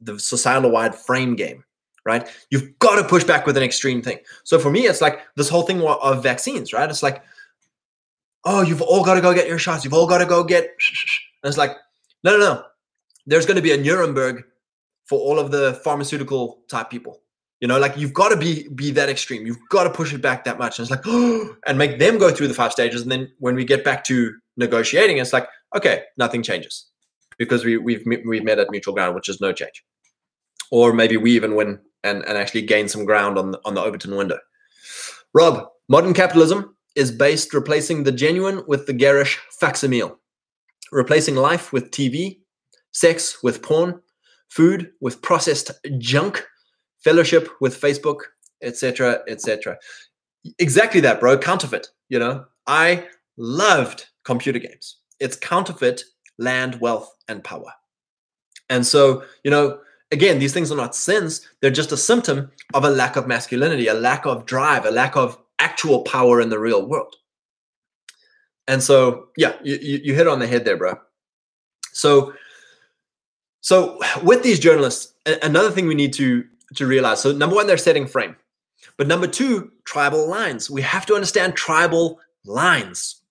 the 0.00 0.18
societal 0.18 0.70
wide 0.70 0.94
frame 0.94 1.36
game 1.36 1.64
right? 2.06 2.28
You've 2.50 2.78
got 2.78 3.00
to 3.00 3.08
push 3.08 3.24
back 3.24 3.46
with 3.46 3.56
an 3.56 3.62
extreme 3.62 4.02
thing. 4.02 4.18
So 4.44 4.58
for 4.58 4.70
me, 4.70 4.86
it's 4.86 5.00
like 5.00 5.20
this 5.36 5.48
whole 5.48 5.62
thing 5.62 5.80
of 5.82 6.22
vaccines, 6.22 6.72
right? 6.72 6.88
It's 6.88 7.02
like, 7.02 7.22
oh, 8.44 8.62
you've 8.62 8.82
all 8.82 9.04
got 9.04 9.14
to 9.14 9.20
go 9.20 9.34
get 9.34 9.48
your 9.48 9.58
shots. 9.58 9.84
You've 9.84 9.94
all 9.94 10.06
got 10.06 10.18
to 10.18 10.26
go 10.26 10.44
get. 10.44 10.68
And 11.42 11.50
it's 11.50 11.58
like, 11.58 11.76
no, 12.22 12.38
no, 12.38 12.54
no. 12.54 12.62
There's 13.26 13.44
going 13.44 13.56
to 13.56 13.62
be 13.62 13.72
a 13.72 13.76
Nuremberg 13.76 14.44
for 15.06 15.18
all 15.18 15.38
of 15.38 15.50
the 15.50 15.74
pharmaceutical 15.84 16.62
type 16.68 16.90
people. 16.90 17.20
You 17.60 17.68
know, 17.68 17.78
like 17.78 17.96
you've 17.96 18.12
got 18.12 18.28
to 18.28 18.36
be 18.36 18.68
be 18.68 18.90
that 18.92 19.08
extreme. 19.08 19.46
You've 19.46 19.68
got 19.70 19.84
to 19.84 19.90
push 19.90 20.12
it 20.12 20.20
back 20.20 20.44
that 20.44 20.58
much. 20.58 20.78
And 20.78 20.88
it's 20.88 20.90
like, 20.90 21.06
and 21.66 21.78
make 21.78 21.98
them 21.98 22.18
go 22.18 22.30
through 22.30 22.48
the 22.48 22.54
five 22.54 22.72
stages. 22.72 23.02
And 23.02 23.10
then 23.10 23.32
when 23.38 23.54
we 23.54 23.64
get 23.64 23.84
back 23.84 24.04
to 24.04 24.34
negotiating, 24.56 25.18
it's 25.18 25.32
like, 25.32 25.48
okay, 25.74 26.02
nothing 26.18 26.42
changes 26.42 26.86
because 27.38 27.64
we 27.64 27.76
we've 27.78 28.04
we've 28.26 28.44
met 28.44 28.58
at 28.58 28.70
mutual 28.70 28.94
ground, 28.94 29.14
which 29.14 29.28
is 29.28 29.40
no 29.40 29.52
change. 29.52 29.84
Or 30.70 30.92
maybe 30.92 31.16
we 31.16 31.32
even 31.32 31.54
win 31.54 31.78
and, 32.02 32.24
and 32.26 32.36
actually 32.36 32.62
gain 32.62 32.88
some 32.88 33.04
ground 33.04 33.38
on 33.38 33.52
the, 33.52 33.60
on 33.64 33.74
the 33.74 33.82
Overton 33.82 34.16
window. 34.16 34.38
Rob, 35.32 35.68
modern 35.88 36.14
capitalism 36.14 36.76
is 36.94 37.10
based 37.10 37.54
replacing 37.54 38.04
the 38.04 38.12
genuine 38.12 38.62
with 38.66 38.86
the 38.86 38.92
garish 38.92 39.40
facsimile, 39.58 40.12
replacing 40.92 41.34
life 41.34 41.72
with 41.72 41.90
TV, 41.90 42.40
sex 42.92 43.42
with 43.42 43.62
porn, 43.62 44.00
food 44.54 44.92
with 45.00 45.20
processed 45.20 45.72
junk, 45.98 46.44
fellowship 47.02 47.48
with 47.60 47.80
Facebook, 47.80 48.20
etc., 48.62 49.20
etc. 49.28 49.76
Exactly 50.58 51.00
that, 51.00 51.20
bro. 51.20 51.36
Counterfeit. 51.36 51.88
You 52.08 52.18
know, 52.18 52.44
I 52.66 53.06
loved 53.36 54.06
computer 54.24 54.58
games. 54.58 54.98
It's 55.18 55.36
counterfeit 55.36 56.04
land, 56.38 56.80
wealth, 56.80 57.12
and 57.28 57.42
power. 57.42 57.72
And 58.70 58.86
so, 58.86 59.24
you 59.42 59.50
know, 59.50 59.80
again, 60.12 60.38
these 60.38 60.52
things 60.52 60.70
are 60.70 60.76
not 60.76 60.94
sins. 60.94 61.46
They're 61.60 61.70
just 61.70 61.92
a 61.92 61.96
symptom 61.96 62.50
of 62.74 62.84
a 62.84 62.90
lack 62.90 63.16
of 63.16 63.26
masculinity, 63.26 63.88
a 63.88 63.94
lack 63.94 64.24
of 64.24 64.46
drive, 64.46 64.86
a 64.86 64.90
lack 64.90 65.16
of 65.16 65.38
actual 65.58 66.02
power 66.02 66.40
in 66.40 66.48
the 66.48 66.58
real 66.58 66.86
world. 66.86 67.16
And 68.66 68.82
so, 68.82 69.28
yeah, 69.36 69.54
you, 69.62 69.76
you 69.76 70.14
hit 70.14 70.28
on 70.28 70.38
the 70.38 70.46
head 70.46 70.64
there, 70.64 70.76
bro. 70.76 70.96
So, 71.92 72.32
so 73.64 73.98
with 74.22 74.42
these 74.42 74.60
journalists, 74.60 75.14
another 75.42 75.70
thing 75.70 75.86
we 75.86 75.94
need 75.94 76.12
to 76.14 76.44
to 76.74 76.86
realize. 76.86 77.22
So, 77.22 77.32
number 77.32 77.56
one, 77.56 77.66
they're 77.66 77.78
setting 77.78 78.06
frame, 78.06 78.36
but 78.98 79.06
number 79.06 79.26
two, 79.26 79.72
tribal 79.86 80.28
lines. 80.28 80.68
We 80.68 80.82
have 80.82 81.06
to 81.06 81.14
understand 81.14 81.56
tribal 81.56 82.20
lines. 82.44 83.22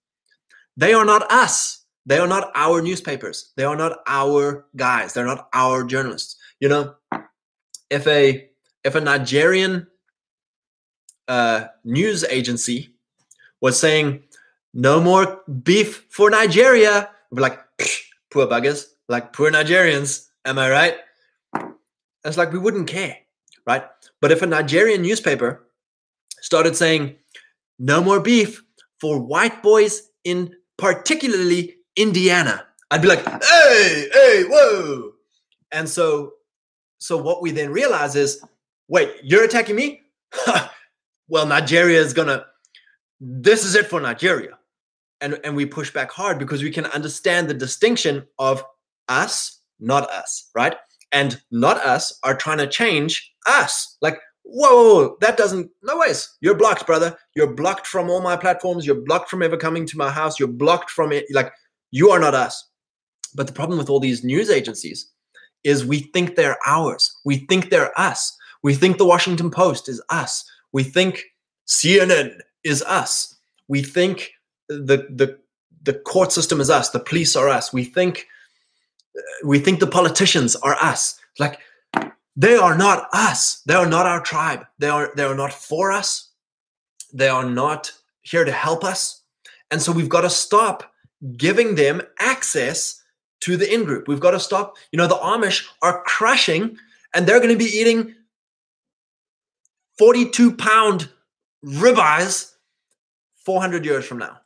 They 0.75 0.91
are 0.91 1.05
not 1.05 1.31
us. 1.31 1.85
They 2.07 2.17
are 2.17 2.25
not 2.25 2.51
our 2.55 2.81
newspapers. 2.81 3.51
They 3.57 3.63
are 3.63 3.75
not 3.75 3.99
our 4.07 4.65
guys. 4.75 5.13
They're 5.13 5.27
not 5.27 5.49
our 5.53 5.83
journalists. 5.83 6.35
You 6.59 6.69
know, 6.69 6.95
if 7.91 8.07
a 8.07 8.49
if 8.83 8.95
a 8.95 9.01
Nigerian 9.01 9.85
uh, 11.27 11.65
news 11.83 12.23
agency 12.23 12.95
was 13.61 13.79
saying 13.79 14.23
no 14.73 14.99
more 14.99 15.43
beef 15.61 16.07
for 16.09 16.31
Nigeria, 16.31 17.11
we're 17.29 17.43
like 17.43 17.59
poor 18.31 18.47
buggers, 18.47 18.92
like 19.13 19.31
poor 19.31 19.51
Nigerians. 19.51 20.27
Am 20.43 20.57
I 20.59 20.69
right? 20.69 20.97
It's 22.25 22.35
like 22.35 22.51
we 22.51 22.59
wouldn't 22.59 22.87
care, 22.87 23.15
right? 23.65 23.85
But 24.19 24.31
if 24.31 24.41
a 24.41 24.47
Nigerian 24.47 25.01
newspaper 25.03 25.67
started 26.41 26.75
saying 26.75 27.15
no 27.77 28.01
more 28.03 28.19
beef 28.19 28.61
for 28.99 29.19
white 29.19 29.61
boys 29.61 30.09
in 30.23 30.53
particularly 30.77 31.75
Indiana, 31.95 32.65
I'd 32.89 33.01
be 33.03 33.07
like, 33.07 33.23
hey, 33.25 34.09
hey, 34.11 34.43
whoa. 34.49 35.11
And 35.71 35.87
so 35.87 36.33
so 36.97 37.17
what 37.17 37.41
we 37.41 37.51
then 37.51 37.71
realize 37.71 38.15
is, 38.15 38.43
wait, 38.87 39.11
you're 39.21 39.43
attacking 39.43 39.75
me? 39.75 40.01
well, 41.27 41.45
Nigeria 41.45 41.99
is 41.99 42.13
gonna. 42.13 42.45
This 43.19 43.63
is 43.63 43.75
it 43.75 43.87
for 43.87 44.01
Nigeria, 44.01 44.57
and 45.21 45.39
and 45.43 45.55
we 45.55 45.65
push 45.65 45.91
back 45.91 46.09
hard 46.11 46.39
because 46.39 46.63
we 46.63 46.71
can 46.71 46.85
understand 46.87 47.47
the 47.47 47.53
distinction 47.53 48.25
of 48.39 48.63
us, 49.07 49.61
not 49.79 50.09
us, 50.09 50.49
right? 50.55 50.75
And 51.11 51.39
not 51.51 51.77
us 51.77 52.17
are 52.23 52.35
trying 52.35 52.57
to 52.57 52.67
change 52.67 53.33
us. 53.45 53.97
Like, 54.01 54.19
whoa, 54.43 55.17
that 55.21 55.37
doesn't. 55.37 55.69
No 55.83 55.97
ways. 55.97 56.35
You're 56.41 56.55
blocked, 56.55 56.85
brother. 56.85 57.15
You're 57.35 57.53
blocked 57.53 57.87
from 57.87 58.09
all 58.09 58.21
my 58.21 58.35
platforms. 58.35 58.85
You're 58.85 59.01
blocked 59.01 59.29
from 59.29 59.43
ever 59.43 59.57
coming 59.57 59.85
to 59.85 59.97
my 59.97 60.09
house. 60.09 60.39
You're 60.39 60.47
blocked 60.47 60.89
from 60.89 61.11
it. 61.11 61.25
Like, 61.31 61.51
you 61.91 62.09
are 62.09 62.19
not 62.19 62.33
us. 62.33 62.69
But 63.35 63.47
the 63.47 63.53
problem 63.53 63.77
with 63.77 63.89
all 63.89 63.99
these 63.99 64.23
news 64.23 64.49
agencies 64.49 65.09
is 65.63 65.85
we 65.85 65.99
think 66.13 66.35
they're 66.35 66.57
ours. 66.65 67.15
We 67.25 67.37
think 67.37 67.69
they're 67.69 67.97
us. 67.99 68.35
We 68.63 68.73
think 68.73 68.97
the 68.97 69.05
Washington 69.05 69.49
Post 69.49 69.89
is 69.89 70.01
us. 70.09 70.43
We 70.71 70.83
think 70.83 71.23
CNN 71.67 72.39
is 72.63 72.81
us. 72.83 73.35
We 73.67 73.81
think 73.81 74.31
the 74.69 75.07
the 75.09 75.37
the 75.83 75.93
court 75.93 76.31
system 76.31 76.61
is 76.61 76.69
us. 76.69 76.89
The 76.89 76.99
police 76.99 77.35
are 77.35 77.49
us. 77.49 77.73
We 77.73 77.83
think 77.83 78.27
we 79.43 79.59
think 79.59 79.79
the 79.79 79.87
politicians 79.87 80.55
are 80.55 80.75
us. 80.81 81.19
Like 81.39 81.59
they 82.35 82.55
are 82.55 82.77
not 82.77 83.07
us. 83.13 83.61
They 83.65 83.73
are 83.73 83.85
not 83.85 84.05
our 84.05 84.21
tribe. 84.21 84.65
They 84.79 84.89
are 84.89 85.11
they 85.15 85.23
are 85.23 85.35
not 85.35 85.53
for 85.53 85.91
us. 85.91 86.29
They 87.13 87.29
are 87.29 87.45
not 87.45 87.91
here 88.21 88.45
to 88.45 88.51
help 88.51 88.83
us. 88.83 89.21
And 89.69 89.81
so 89.81 89.91
we've 89.91 90.09
got 90.09 90.21
to 90.21 90.29
stop 90.29 90.91
giving 91.37 91.75
them 91.75 92.01
access 92.19 93.01
to 93.41 93.57
the 93.57 93.71
in 93.71 93.83
group. 93.83 94.07
We've 94.07 94.19
got 94.19 94.31
to 94.31 94.39
stop. 94.39 94.77
You 94.91 94.97
know, 94.97 95.07
the 95.07 95.15
Amish 95.15 95.67
are 95.81 96.01
crushing 96.03 96.77
and 97.13 97.27
they're 97.27 97.39
going 97.39 97.49
to 97.49 97.57
be 97.57 97.65
eating 97.65 98.15
42 99.97 100.55
pound 100.55 101.09
ribeyes 101.65 102.53
400 103.45 103.85
years 103.85 104.05
from 104.05 104.19
now 104.19 104.39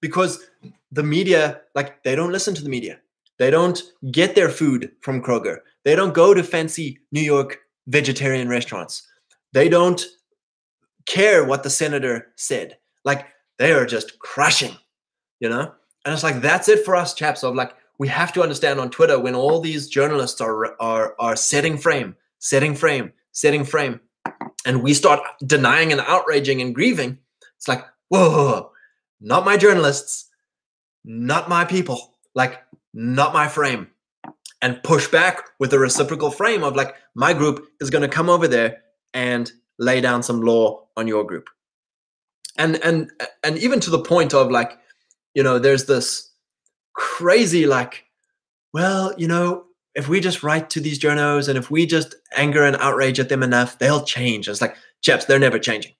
because 0.00 0.44
the 0.92 1.02
media, 1.02 1.60
like, 1.74 2.02
they 2.04 2.14
don't 2.14 2.32
listen 2.32 2.54
to 2.54 2.62
the 2.62 2.68
media. 2.68 3.00
They 3.38 3.50
don't 3.50 3.82
get 4.10 4.34
their 4.34 4.48
food 4.48 4.92
from 5.00 5.22
Kroger. 5.22 5.58
They 5.84 5.96
don't 5.96 6.14
go 6.14 6.34
to 6.34 6.42
fancy 6.42 6.98
New 7.12 7.20
York 7.20 7.58
vegetarian 7.86 8.48
restaurants. 8.48 9.06
They 9.52 9.68
don't 9.68 10.04
care 11.06 11.44
what 11.44 11.62
the 11.62 11.70
senator 11.70 12.28
said. 12.36 12.78
Like, 13.04 13.26
they 13.58 13.72
are 13.72 13.86
just 13.86 14.18
crushing, 14.18 14.76
you 15.40 15.48
know? 15.48 15.72
And 16.04 16.12
it's 16.12 16.22
like, 16.22 16.40
that's 16.40 16.68
it 16.68 16.84
for 16.84 16.96
us, 16.96 17.14
chaps. 17.14 17.42
Of 17.42 17.54
like, 17.54 17.74
we 17.98 18.08
have 18.08 18.32
to 18.34 18.42
understand 18.42 18.80
on 18.80 18.90
Twitter 18.90 19.18
when 19.18 19.34
all 19.34 19.60
these 19.60 19.88
journalists 19.88 20.40
are 20.40 20.80
are 20.80 21.14
are 21.18 21.36
setting 21.36 21.78
frame, 21.78 22.16
setting 22.38 22.74
frame, 22.74 23.12
setting 23.32 23.64
frame, 23.64 24.00
and 24.66 24.82
we 24.82 24.94
start 24.94 25.20
denying 25.46 25.92
and 25.92 26.00
outraging 26.02 26.60
and 26.60 26.74
grieving. 26.74 27.18
It's 27.56 27.68
like, 27.68 27.84
whoa, 28.08 28.30
whoa, 28.30 28.46
whoa 28.46 28.70
not 29.24 29.44
my 29.44 29.56
journalists, 29.56 30.28
not 31.04 31.48
my 31.48 31.64
people, 31.64 32.14
like 32.34 32.62
not 32.94 33.34
my 33.34 33.48
frame, 33.48 33.88
and 34.62 34.82
push 34.82 35.08
back 35.08 35.42
with 35.58 35.72
a 35.74 35.78
reciprocal 35.78 36.30
frame 36.30 36.64
of 36.64 36.76
like 36.76 36.94
my 37.14 37.34
group 37.34 37.68
is 37.80 37.90
going 37.90 38.02
to 38.02 38.08
come 38.08 38.30
over 38.30 38.48
there 38.48 38.78
and 39.12 39.52
lay 39.78 40.00
down 40.00 40.22
some 40.22 40.40
law 40.40 40.86
on 40.96 41.06
your 41.06 41.24
group, 41.24 41.50
and 42.56 42.76
and 42.82 43.10
and 43.42 43.58
even 43.58 43.80
to 43.80 43.90
the 43.90 43.98
point 43.98 44.32
of 44.32 44.50
like, 44.50 44.78
you 45.34 45.42
know, 45.42 45.58
there's 45.58 45.84
this 45.84 46.30
crazy 46.94 47.66
like 47.66 48.04
well 48.72 49.12
you 49.18 49.26
know 49.26 49.64
if 49.96 50.08
we 50.08 50.20
just 50.20 50.42
write 50.42 50.70
to 50.70 50.80
these 50.80 50.98
journos 50.98 51.48
and 51.48 51.58
if 51.58 51.70
we 51.70 51.86
just 51.86 52.14
anger 52.36 52.64
and 52.64 52.76
outrage 52.76 53.18
at 53.18 53.28
them 53.28 53.42
enough 53.42 53.78
they'll 53.78 54.04
change. 54.04 54.48
It's 54.48 54.60
like 54.60 54.76
chaps 55.02 55.24
they're 55.24 55.38
never 55.38 55.58
changing. 55.58 55.92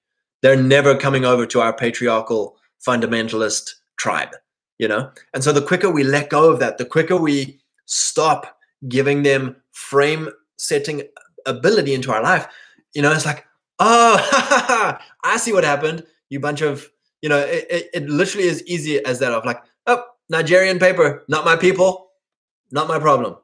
They're 0.43 0.61
never 0.61 0.97
coming 0.97 1.25
over 1.25 1.47
to 1.47 1.61
our 1.61 1.73
patriarchal 1.73 2.57
fundamentalist 2.87 3.73
tribe 3.99 4.31
you 4.79 4.89
know? 4.89 5.11
And 5.33 5.43
so 5.43 5.53
the 5.53 5.63
quicker 5.63 5.91
we 5.91 6.05
let 6.05 6.31
go 6.31 6.51
of 6.51 6.61
that, 6.61 6.79
the 6.79 6.85
quicker 6.85 7.17
we 7.17 7.61
stop 7.87 8.59
giving 8.89 9.23
them 9.23 9.57
frame 9.73 10.29
setting 10.57 11.03
ability 11.47 11.95
into 11.95 12.13
our 12.13 12.23
life, 12.23 12.47
you 12.95 13.03
know, 13.03 13.13
it's 13.13 13.27
like, 13.27 13.45
oh, 13.79 14.99
I 15.25 15.37
see 15.37 15.53
what 15.53 15.65
happened. 15.65 16.05
You 16.31 16.41
bunch 16.41 16.63
of, 16.63 16.89
you 17.23 17.29
know, 17.29 17.39
it, 17.39 17.67
it, 17.71 17.91
it 17.95 18.09
literally 18.09 18.47
is 18.47 18.63
easy 18.67 19.05
as 19.05 19.19
that 19.19 19.33
of 19.33 19.45
like, 19.45 19.63
oh, 19.87 20.05
Nigerian 20.29 20.79
paper, 20.79 21.25
not 21.29 21.45
my 21.45 21.57
people, 21.57 22.09
not 22.71 22.89
my 22.89 22.99
problem. 22.99 23.37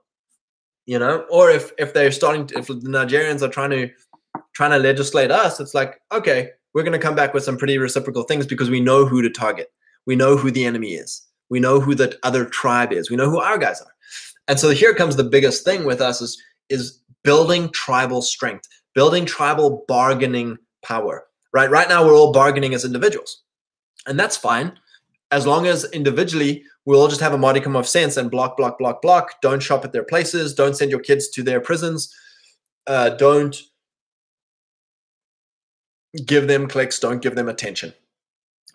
You 0.86 0.98
know, 0.98 1.24
or 1.30 1.50
if 1.50 1.72
if 1.78 1.92
they're 1.92 2.10
starting 2.10 2.46
to, 2.48 2.58
if 2.58 2.66
the 2.66 2.74
Nigerians 2.74 3.42
are 3.42 3.48
trying 3.48 3.70
to 3.70 3.90
trying 4.54 4.72
to 4.72 4.78
legislate 4.78 5.30
us, 5.30 5.60
it's 5.60 5.74
like, 5.74 6.00
okay, 6.10 6.50
we're 6.74 6.82
going 6.82 6.98
to 6.98 6.98
come 6.98 7.14
back 7.14 7.32
with 7.32 7.44
some 7.44 7.56
pretty 7.56 7.78
reciprocal 7.78 8.24
things 8.24 8.46
because 8.46 8.70
we 8.70 8.80
know 8.80 9.04
who 9.04 9.22
to 9.22 9.30
target. 9.30 9.70
We 10.06 10.16
know 10.16 10.36
who 10.36 10.50
the 10.50 10.64
enemy 10.64 10.94
is. 10.94 11.22
We 11.48 11.60
know 11.60 11.80
who 11.80 11.94
the 11.94 12.18
other 12.22 12.44
tribe 12.44 12.92
is. 12.92 13.10
We 13.10 13.16
know 13.16 13.28
who 13.28 13.40
our 13.40 13.58
guys 13.58 13.80
are. 13.80 13.92
And 14.48 14.58
so 14.58 14.70
here 14.70 14.94
comes 14.94 15.16
the 15.16 15.24
biggest 15.24 15.64
thing 15.64 15.84
with 15.84 16.00
us 16.00 16.20
is 16.20 16.40
is 16.68 17.00
building 17.24 17.70
tribal 17.70 18.22
strength, 18.22 18.68
building 18.94 19.26
tribal 19.26 19.84
bargaining 19.88 20.58
power. 20.82 21.26
Right? 21.52 21.70
Right 21.70 21.88
now 21.88 22.04
we're 22.04 22.14
all 22.14 22.32
bargaining 22.32 22.74
as 22.74 22.84
individuals. 22.84 23.42
And 24.06 24.18
that's 24.18 24.36
fine 24.36 24.72
as 25.30 25.46
long 25.46 25.66
as 25.66 25.84
individually 25.92 26.64
we'll 26.84 27.00
all 27.00 27.08
just 27.08 27.20
have 27.20 27.34
a 27.34 27.38
modicum 27.38 27.76
of 27.76 27.86
sense 27.86 28.16
and 28.16 28.30
block, 28.30 28.56
block, 28.56 28.78
block, 28.78 29.02
block. 29.02 29.40
Don't 29.42 29.62
shop 29.62 29.84
at 29.84 29.92
their 29.92 30.04
places. 30.04 30.54
Don't 30.54 30.76
send 30.76 30.90
your 30.90 31.00
kids 31.00 31.28
to 31.30 31.42
their 31.42 31.60
prisons. 31.60 32.12
Uh, 32.86 33.10
don't 33.10 33.56
give 36.26 36.48
them 36.48 36.66
clicks. 36.66 36.98
Don't 36.98 37.22
give 37.22 37.34
them 37.34 37.48
attention. 37.48 37.92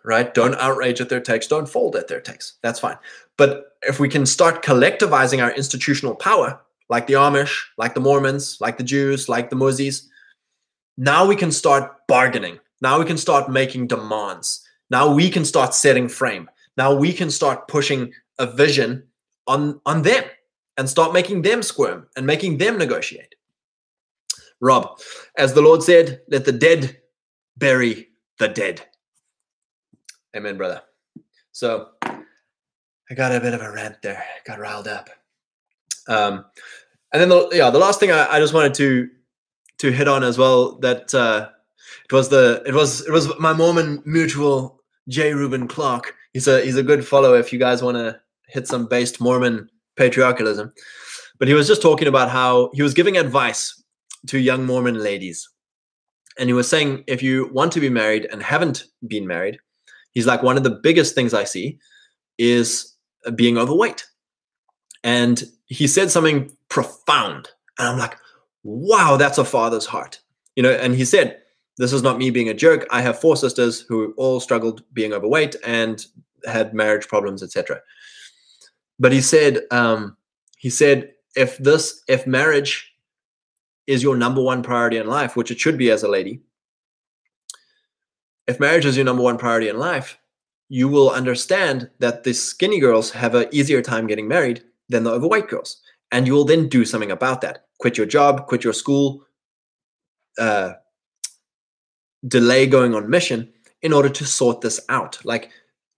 Right? 0.05 0.33
Don't 0.33 0.55
outrage 0.55 1.01
at 1.01 1.09
their 1.09 1.19
takes. 1.19 1.47
Don't 1.47 1.67
fold 1.67 1.95
at 1.95 2.07
their 2.07 2.21
takes. 2.21 2.53
That's 2.61 2.79
fine. 2.79 2.97
But 3.37 3.71
if 3.81 3.99
we 3.99 4.07
can 4.07 4.25
start 4.25 4.63
collectivizing 4.63 5.43
our 5.43 5.51
institutional 5.51 6.15
power, 6.15 6.61
like 6.89 7.07
the 7.07 7.13
Amish, 7.13 7.63
like 7.77 7.95
the 7.95 8.01
Mormons, 8.01 8.57
like 8.61 8.77
the 8.77 8.83
Jews, 8.83 9.27
like 9.27 9.49
the 9.49 9.55
Muzzies, 9.55 10.07
now 10.97 11.25
we 11.25 11.35
can 11.35 11.51
start 11.51 12.07
bargaining. 12.07 12.59
Now 12.81 12.99
we 12.99 13.05
can 13.05 13.17
start 13.17 13.49
making 13.49 13.87
demands. 13.87 14.65
Now 14.89 15.11
we 15.11 15.29
can 15.29 15.43
start 15.43 15.73
setting 15.73 16.07
frame. 16.07 16.49
Now 16.77 16.93
we 16.93 17.11
can 17.11 17.31
start 17.31 17.67
pushing 17.67 18.13
a 18.37 18.45
vision 18.45 19.03
on 19.47 19.81
on 19.85 20.03
them 20.03 20.23
and 20.77 20.89
start 20.89 21.13
making 21.13 21.41
them 21.41 21.63
squirm 21.63 22.07
and 22.15 22.25
making 22.25 22.57
them 22.57 22.77
negotiate. 22.77 23.35
Rob, 24.61 24.99
as 25.37 25.53
the 25.53 25.61
Lord 25.61 25.83
said, 25.83 26.21
let 26.29 26.45
the 26.45 26.51
dead 26.51 26.97
bury 27.57 28.09
the 28.39 28.47
dead. 28.47 28.85
Amen, 30.35 30.57
brother. 30.57 30.81
So 31.53 31.89
I 32.03 33.13
got 33.15 33.33
a 33.33 33.39
bit 33.39 33.53
of 33.53 33.61
a 33.61 33.71
rant 33.71 34.01
there, 34.01 34.23
got 34.45 34.59
riled 34.59 34.87
up. 34.87 35.09
Um, 36.07 36.45
and 37.13 37.21
then 37.21 37.29
the 37.29 37.49
yeah, 37.53 37.69
the 37.69 37.79
last 37.79 37.99
thing 37.99 38.11
I, 38.11 38.27
I 38.29 38.39
just 38.39 38.53
wanted 38.53 38.73
to 38.75 39.09
to 39.77 39.91
hit 39.91 40.07
on 40.07 40.23
as 40.23 40.37
well 40.37 40.77
that 40.79 41.13
uh, 41.15 41.49
it 42.03 42.11
was 42.11 42.27
the 42.29 42.61
it 42.65 42.73
was 42.73 43.07
it 43.07 43.11
was 43.11 43.37
my 43.39 43.53
Mormon 43.53 44.03
mutual 44.05 44.83
J. 45.07 45.33
Reuben 45.33 45.67
Clark. 45.67 46.13
He's 46.33 46.47
a 46.49 46.61
he's 46.61 46.77
a 46.77 46.83
good 46.83 47.07
follow 47.07 47.33
if 47.35 47.53
you 47.53 47.59
guys 47.59 47.81
want 47.81 47.95
to 47.95 48.19
hit 48.47 48.67
some 48.67 48.87
based 48.87 49.21
Mormon 49.21 49.69
patriarchalism. 49.95 50.73
But 51.39 51.47
he 51.47 51.53
was 51.53 51.67
just 51.67 51.81
talking 51.81 52.09
about 52.09 52.29
how 52.29 52.71
he 52.73 52.81
was 52.81 52.93
giving 52.93 53.17
advice 53.17 53.81
to 54.27 54.37
young 54.37 54.65
Mormon 54.65 55.01
ladies. 55.01 55.47
And 56.37 56.49
he 56.49 56.53
was 56.53 56.67
saying 56.67 57.05
if 57.07 57.23
you 57.23 57.49
want 57.53 57.71
to 57.73 57.79
be 57.79 57.89
married 57.89 58.27
and 58.31 58.43
haven't 58.43 58.85
been 59.07 59.25
married, 59.25 59.59
he's 60.15 60.25
like 60.25 60.41
one 60.41 60.57
of 60.57 60.63
the 60.63 60.71
biggest 60.71 61.13
things 61.13 61.33
I 61.33 61.43
see 61.43 61.77
is 62.39 62.95
being 63.35 63.57
overweight. 63.59 64.07
And 65.03 65.43
he 65.67 65.85
said 65.85 66.09
something 66.09 66.51
profound. 66.69 67.49
And 67.77 67.87
I'm 67.87 67.99
like, 67.99 68.17
wow, 68.63 69.17
that's 69.17 69.37
a 69.37 69.45
father's 69.45 69.85
heart. 69.85 70.19
You 70.55 70.63
know, 70.63 70.71
and 70.71 70.95
he 70.95 71.05
said, 71.05 71.39
this 71.77 71.93
is 71.93 72.01
not 72.01 72.17
me 72.17 72.31
being 72.31 72.49
a 72.49 72.53
jerk. 72.53 72.87
I 72.89 73.01
have 73.01 73.19
four 73.19 73.35
sisters 73.35 73.81
who 73.81 74.13
all 74.17 74.39
struggled 74.39 74.81
being 74.93 75.13
overweight 75.13 75.55
and 75.63 76.03
had 76.45 76.73
marriage 76.73 77.07
problems, 77.07 77.43
etc. 77.43 77.81
But 78.97 79.11
he 79.11 79.21
said, 79.21 79.61
um, 79.71 80.15
he 80.57 80.69
said, 80.69 81.11
if 81.35 81.57
this, 81.57 82.01
if 82.07 82.25
marriage 82.25 82.91
is 83.87 84.01
your 84.01 84.15
number 84.15 84.41
one 84.41 84.63
priority 84.63 84.97
in 84.97 85.07
life, 85.07 85.35
which 85.35 85.51
it 85.51 85.59
should 85.59 85.77
be 85.77 85.91
as 85.91 86.01
a 86.01 86.07
lady, 86.07 86.41
if 88.47 88.59
marriage 88.59 88.85
is 88.85 88.95
your 88.95 89.05
number 89.05 89.23
one 89.23 89.37
priority 89.37 89.69
in 89.69 89.77
life, 89.77 90.17
you 90.69 90.87
will 90.87 91.11
understand 91.11 91.89
that 91.99 92.23
the 92.23 92.33
skinny 92.33 92.79
girls 92.79 93.11
have 93.11 93.35
an 93.35 93.47
easier 93.51 93.81
time 93.81 94.07
getting 94.07 94.27
married 94.27 94.63
than 94.89 95.03
the 95.03 95.11
overweight 95.11 95.47
girls. 95.47 95.81
And 96.11 96.27
you 96.27 96.33
will 96.33 96.45
then 96.45 96.69
do 96.69 96.85
something 96.85 97.11
about 97.11 97.41
that. 97.41 97.65
Quit 97.79 97.97
your 97.97 98.07
job, 98.07 98.47
quit 98.47 98.63
your 98.63 98.73
school, 98.73 99.25
uh, 100.39 100.73
delay 102.27 102.67
going 102.67 102.95
on 102.95 103.09
mission 103.09 103.51
in 103.81 103.93
order 103.93 104.09
to 104.09 104.25
sort 104.25 104.61
this 104.61 104.79
out. 104.89 105.23
Like, 105.23 105.51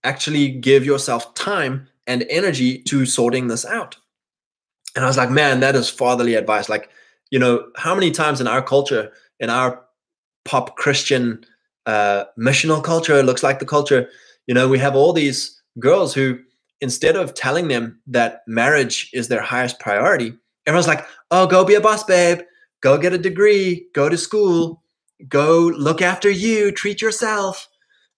actually 0.04 0.48
give 0.48 0.84
yourself 0.84 1.34
time 1.34 1.88
and 2.06 2.24
energy 2.30 2.78
to 2.82 3.06
sorting 3.06 3.48
this 3.48 3.64
out. 3.64 3.96
And 4.96 5.04
I 5.04 5.08
was 5.08 5.16
like, 5.16 5.30
man, 5.30 5.60
that 5.60 5.76
is 5.76 5.88
fatherly 5.88 6.34
advice. 6.34 6.68
Like, 6.68 6.90
you 7.30 7.38
know, 7.38 7.70
how 7.76 7.94
many 7.94 8.10
times 8.10 8.40
in 8.40 8.48
our 8.48 8.62
culture, 8.62 9.12
in 9.38 9.50
our 9.50 9.84
pop 10.44 10.76
Christian 10.76 11.44
uh, 11.88 12.26
missional 12.38 12.84
culture, 12.84 13.22
looks 13.22 13.42
like 13.42 13.58
the 13.58 13.64
culture, 13.66 14.10
you 14.46 14.54
know, 14.54 14.68
we 14.68 14.78
have 14.78 14.94
all 14.94 15.14
these 15.14 15.60
girls 15.78 16.12
who, 16.12 16.38
instead 16.82 17.16
of 17.16 17.32
telling 17.32 17.68
them 17.68 17.98
that 18.06 18.42
marriage 18.46 19.10
is 19.14 19.28
their 19.28 19.40
highest 19.40 19.80
priority, 19.80 20.34
everyone's 20.66 20.86
like, 20.86 21.04
oh, 21.30 21.46
go 21.46 21.64
be 21.64 21.74
a 21.74 21.80
boss 21.80 22.04
babe, 22.04 22.40
go 22.82 22.98
get 22.98 23.14
a 23.14 23.18
degree, 23.18 23.86
go 23.94 24.10
to 24.10 24.18
school, 24.18 24.82
go 25.28 25.72
look 25.78 26.02
after 26.02 26.28
you, 26.28 26.70
treat 26.70 27.00
yourself. 27.00 27.66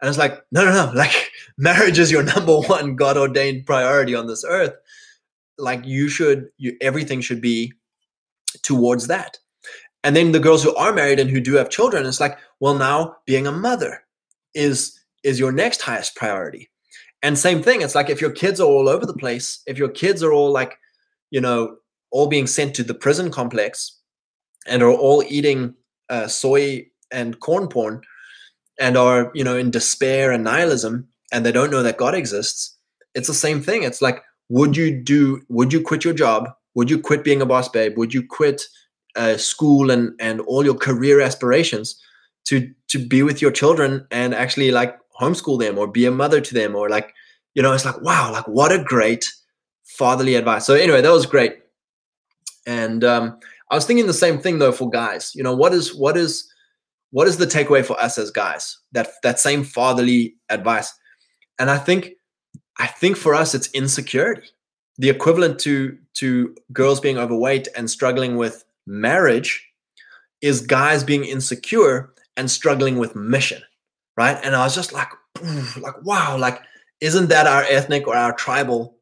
And 0.02 0.08
it's 0.08 0.18
like, 0.18 0.42
no, 0.50 0.64
no, 0.64 0.72
no. 0.72 0.92
Like, 0.96 1.30
marriage 1.56 2.00
is 2.00 2.10
your 2.10 2.24
number 2.24 2.58
one 2.58 2.96
God 2.96 3.16
ordained 3.16 3.66
priority 3.66 4.16
on 4.16 4.26
this 4.26 4.44
earth. 4.44 4.74
Like, 5.58 5.86
you 5.86 6.08
should, 6.08 6.48
you, 6.58 6.76
everything 6.80 7.20
should 7.20 7.40
be 7.40 7.72
towards 8.62 9.06
that. 9.06 9.38
And 10.02 10.16
then 10.16 10.32
the 10.32 10.40
girls 10.40 10.62
who 10.62 10.74
are 10.76 10.92
married 10.92 11.20
and 11.20 11.30
who 11.30 11.40
do 11.40 11.54
have 11.54 11.68
children, 11.68 12.06
it's 12.06 12.20
like, 12.20 12.38
well, 12.58 12.74
now 12.74 13.16
being 13.26 13.46
a 13.46 13.52
mother 13.52 14.04
is 14.54 14.98
is 15.22 15.38
your 15.38 15.52
next 15.52 15.82
highest 15.82 16.16
priority. 16.16 16.70
And 17.22 17.38
same 17.38 17.62
thing, 17.62 17.82
it's 17.82 17.94
like 17.94 18.08
if 18.08 18.20
your 18.20 18.30
kids 18.30 18.60
are 18.60 18.66
all 18.66 18.88
over 18.88 19.04
the 19.04 19.12
place, 19.12 19.62
if 19.66 19.76
your 19.76 19.90
kids 19.90 20.22
are 20.22 20.32
all 20.32 20.50
like, 20.50 20.78
you 21.30 21.40
know, 21.40 21.76
all 22.10 22.26
being 22.26 22.46
sent 22.46 22.74
to 22.76 22.82
the 22.82 22.94
prison 22.94 23.30
complex 23.30 23.98
and 24.66 24.82
are 24.82 24.90
all 24.90 25.22
eating 25.28 25.74
uh, 26.08 26.26
soy 26.26 26.86
and 27.12 27.38
corn 27.40 27.68
porn 27.68 28.00
and 28.78 28.96
are 28.96 29.30
you 29.34 29.44
know 29.44 29.56
in 29.56 29.70
despair 29.70 30.32
and 30.32 30.44
nihilism 30.44 31.06
and 31.32 31.44
they 31.44 31.52
don't 31.52 31.70
know 31.70 31.82
that 31.82 31.98
god 31.98 32.14
exists 32.14 32.76
it's 33.14 33.28
the 33.28 33.34
same 33.34 33.60
thing. 33.60 33.82
It's 33.82 34.02
like 34.02 34.22
would 34.48 34.76
you 34.76 35.00
do 35.00 35.42
would 35.48 35.72
you 35.72 35.80
quit 35.80 36.04
your 36.04 36.14
job? 36.14 36.50
Would 36.74 36.90
you 36.90 37.00
quit 37.00 37.24
being 37.24 37.42
a 37.42 37.46
boss 37.46 37.68
babe? 37.68 37.96
Would 37.96 38.14
you 38.14 38.26
quit 38.26 38.62
uh, 39.20 39.36
school 39.36 39.90
and 39.90 40.12
and 40.18 40.40
all 40.42 40.64
your 40.64 40.78
career 40.88 41.20
aspirations 41.20 42.00
to 42.44 42.72
to 42.88 42.98
be 42.98 43.22
with 43.22 43.42
your 43.42 43.52
children 43.52 44.06
and 44.10 44.34
actually 44.34 44.70
like 44.70 44.96
homeschool 45.20 45.58
them 45.58 45.78
or 45.78 45.86
be 45.86 46.06
a 46.06 46.10
mother 46.10 46.40
to 46.40 46.54
them 46.54 46.74
or 46.74 46.88
like 46.88 47.12
you 47.54 47.62
know 47.62 47.72
it's 47.72 47.84
like 47.84 48.00
wow 48.00 48.32
like 48.32 48.48
what 48.48 48.72
a 48.72 48.82
great 48.82 49.24
fatherly 49.84 50.34
advice 50.34 50.64
so 50.64 50.74
anyway 50.74 51.02
that 51.02 51.12
was 51.12 51.26
great 51.26 51.58
and 52.66 53.04
um 53.04 53.38
I 53.70 53.76
was 53.76 53.86
thinking 53.86 54.06
the 54.06 54.12
same 54.12 54.38
thing 54.38 54.58
though 54.58 54.72
for 54.72 54.90
guys. 54.90 55.32
You 55.34 55.42
know, 55.42 55.54
what 55.54 55.72
is 55.72 55.94
what 55.94 56.16
is 56.16 56.52
what 57.10 57.28
is 57.28 57.36
the 57.36 57.46
takeaway 57.46 57.84
for 57.84 57.98
us 58.00 58.18
as 58.18 58.30
guys? 58.30 58.76
That 58.92 59.10
that 59.22 59.38
same 59.38 59.64
fatherly 59.64 60.34
advice. 60.48 60.92
And 61.58 61.70
I 61.70 61.78
think 61.78 62.10
I 62.78 62.88
think 62.88 63.16
for 63.16 63.34
us 63.34 63.54
it's 63.54 63.70
insecurity. 63.70 64.48
The 64.98 65.08
equivalent 65.08 65.58
to 65.60 65.96
to 66.14 66.54
girls 66.72 67.00
being 67.00 67.16
overweight 67.16 67.68
and 67.76 67.88
struggling 67.88 68.36
with 68.36 68.64
marriage 68.86 69.66
is 70.40 70.60
guys 70.60 71.04
being 71.04 71.24
insecure 71.24 72.12
and 72.36 72.50
struggling 72.50 72.98
with 72.98 73.16
mission, 73.16 73.62
right? 74.16 74.38
And 74.42 74.54
I 74.54 74.64
was 74.64 74.74
just 74.74 74.92
like 74.92 75.08
like 75.80 76.02
wow, 76.02 76.36
like 76.36 76.60
isn't 77.00 77.28
that 77.28 77.46
our 77.46 77.62
ethnic 77.62 78.06
or 78.06 78.16
our 78.16 78.32
tribal 78.32 78.96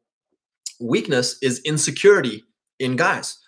weakness 0.79 1.37
is 1.41 1.59
insecurity 1.65 2.43
in 2.79 2.95
guys 2.95 3.39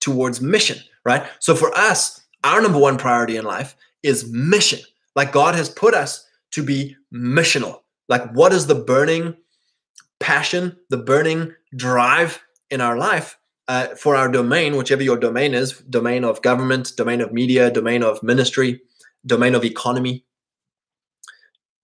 towards 0.00 0.40
mission, 0.40 0.78
right? 1.04 1.24
So 1.38 1.54
for 1.54 1.76
us, 1.76 2.20
our 2.44 2.60
number 2.60 2.78
one 2.78 2.98
priority 2.98 3.36
in 3.36 3.44
life 3.44 3.76
is 4.02 4.30
mission. 4.30 4.80
Like 5.14 5.32
God 5.32 5.54
has 5.54 5.68
put 5.68 5.94
us 5.94 6.26
to 6.52 6.62
be 6.62 6.96
missional. 7.12 7.80
Like 8.08 8.32
what 8.32 8.52
is 8.52 8.66
the 8.66 8.74
burning 8.74 9.36
passion, 10.20 10.76
the 10.90 10.96
burning 10.96 11.54
drive 11.74 12.40
in 12.70 12.80
our 12.80 12.96
life 12.96 13.38
uh, 13.72 13.94
for 13.94 14.14
our 14.14 14.28
domain, 14.28 14.76
whichever 14.76 15.02
your 15.02 15.16
domain 15.16 15.54
is 15.54 15.78
domain 15.88 16.24
of 16.24 16.42
government, 16.42 16.92
domain 16.94 17.22
of 17.22 17.32
media, 17.32 17.70
domain 17.70 18.02
of 18.02 18.22
ministry, 18.22 18.82
domain 19.24 19.54
of 19.54 19.64
economy 19.64 20.26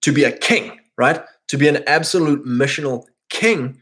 to 0.03 0.13
be 0.13 0.25
a 0.25 0.37
king, 0.37 0.79
right? 0.99 1.23
To 1.47 1.57
be 1.57 1.67
an 1.67 1.83
absolute 1.87 2.45
missional 2.45 3.07
king, 3.31 3.81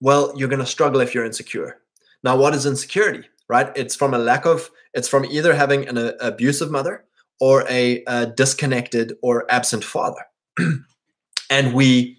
well, 0.00 0.32
you're 0.34 0.48
going 0.48 0.64
to 0.64 0.66
struggle 0.66 1.02
if 1.02 1.14
you're 1.14 1.26
insecure. 1.26 1.82
Now, 2.24 2.38
what 2.38 2.54
is 2.54 2.64
insecurity? 2.64 3.28
Right? 3.50 3.70
It's 3.76 3.94
from 3.94 4.14
a 4.14 4.18
lack 4.18 4.46
of, 4.46 4.70
it's 4.94 5.08
from 5.08 5.26
either 5.26 5.52
having 5.52 5.86
an 5.88 5.98
a, 5.98 6.14
abusive 6.20 6.70
mother 6.70 7.04
or 7.38 7.68
a, 7.68 8.02
a 8.06 8.26
disconnected 8.28 9.12
or 9.20 9.44
absent 9.52 9.84
father. 9.84 10.24
and 11.50 11.74
we 11.74 12.16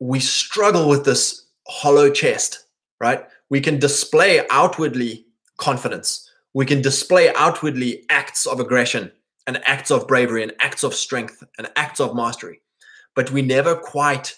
we 0.00 0.18
struggle 0.18 0.88
with 0.88 1.04
this 1.04 1.44
hollow 1.68 2.10
chest, 2.10 2.64
right? 2.98 3.26
We 3.50 3.60
can 3.60 3.78
display 3.78 4.46
outwardly 4.48 5.26
confidence. 5.58 6.30
We 6.54 6.64
can 6.64 6.80
display 6.80 7.32
outwardly 7.34 8.04
acts 8.08 8.46
of 8.46 8.60
aggression 8.60 9.12
and 9.46 9.60
acts 9.66 9.90
of 9.90 10.08
bravery 10.08 10.42
and 10.42 10.52
acts 10.60 10.82
of 10.82 10.94
strength 10.94 11.42
and 11.58 11.70
acts 11.76 12.00
of 12.00 12.14
mastery. 12.14 12.62
But 13.14 13.30
we 13.30 13.42
never 13.42 13.74
quite 13.76 14.36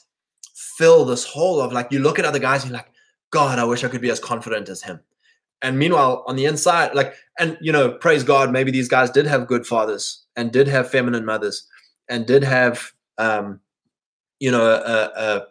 fill 0.55 1.05
this 1.05 1.25
hole 1.25 1.61
of 1.61 1.73
like, 1.73 1.93
you 1.93 2.01
look 2.01 2.19
at 2.19 2.25
other 2.25 2.39
guys 2.39 2.63
and 2.63 2.71
you're 2.71 2.79
like, 2.79 2.91
God, 3.31 3.59
I 3.59 3.65
wish 3.65 3.85
I 3.85 3.89
could 3.89 4.01
be 4.01 4.11
as 4.11 4.21
confident 4.21 4.69
as 4.69 4.83
him. 4.83 5.01
And 5.63 5.79
meanwhile, 5.79 6.25
on 6.27 6.37
the 6.37 6.47
inside, 6.47 6.95
like, 6.95 7.15
and 7.39 7.57
you 7.61 7.73
know, 7.73 7.93
praise 7.93 8.25
God, 8.25 8.51
maybe 8.51 8.71
these 8.71 8.89
guys 8.89 9.11
did 9.11 9.27
have 9.27 9.47
good 9.47 9.67
fathers 9.67 10.25
and 10.37 10.51
did 10.51 10.67
have 10.69 10.91
feminine 10.91 11.25
mothers 11.25 11.67
and 12.09 12.27
did 12.27 12.43
have, 12.43 12.93
um, 13.19 13.61
you 14.41 14.51
know, 14.51 14.65
a, 14.65 15.21
a, 15.21 15.47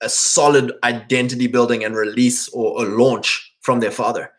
a 0.00 0.08
solid 0.08 0.72
identity 0.82 1.46
building 1.46 1.84
and 1.84 1.94
release 1.94 2.48
or 2.50 2.84
a 2.84 2.88
launch 2.88 3.54
from 3.60 3.80
their 3.80 3.90
father. 3.90 4.32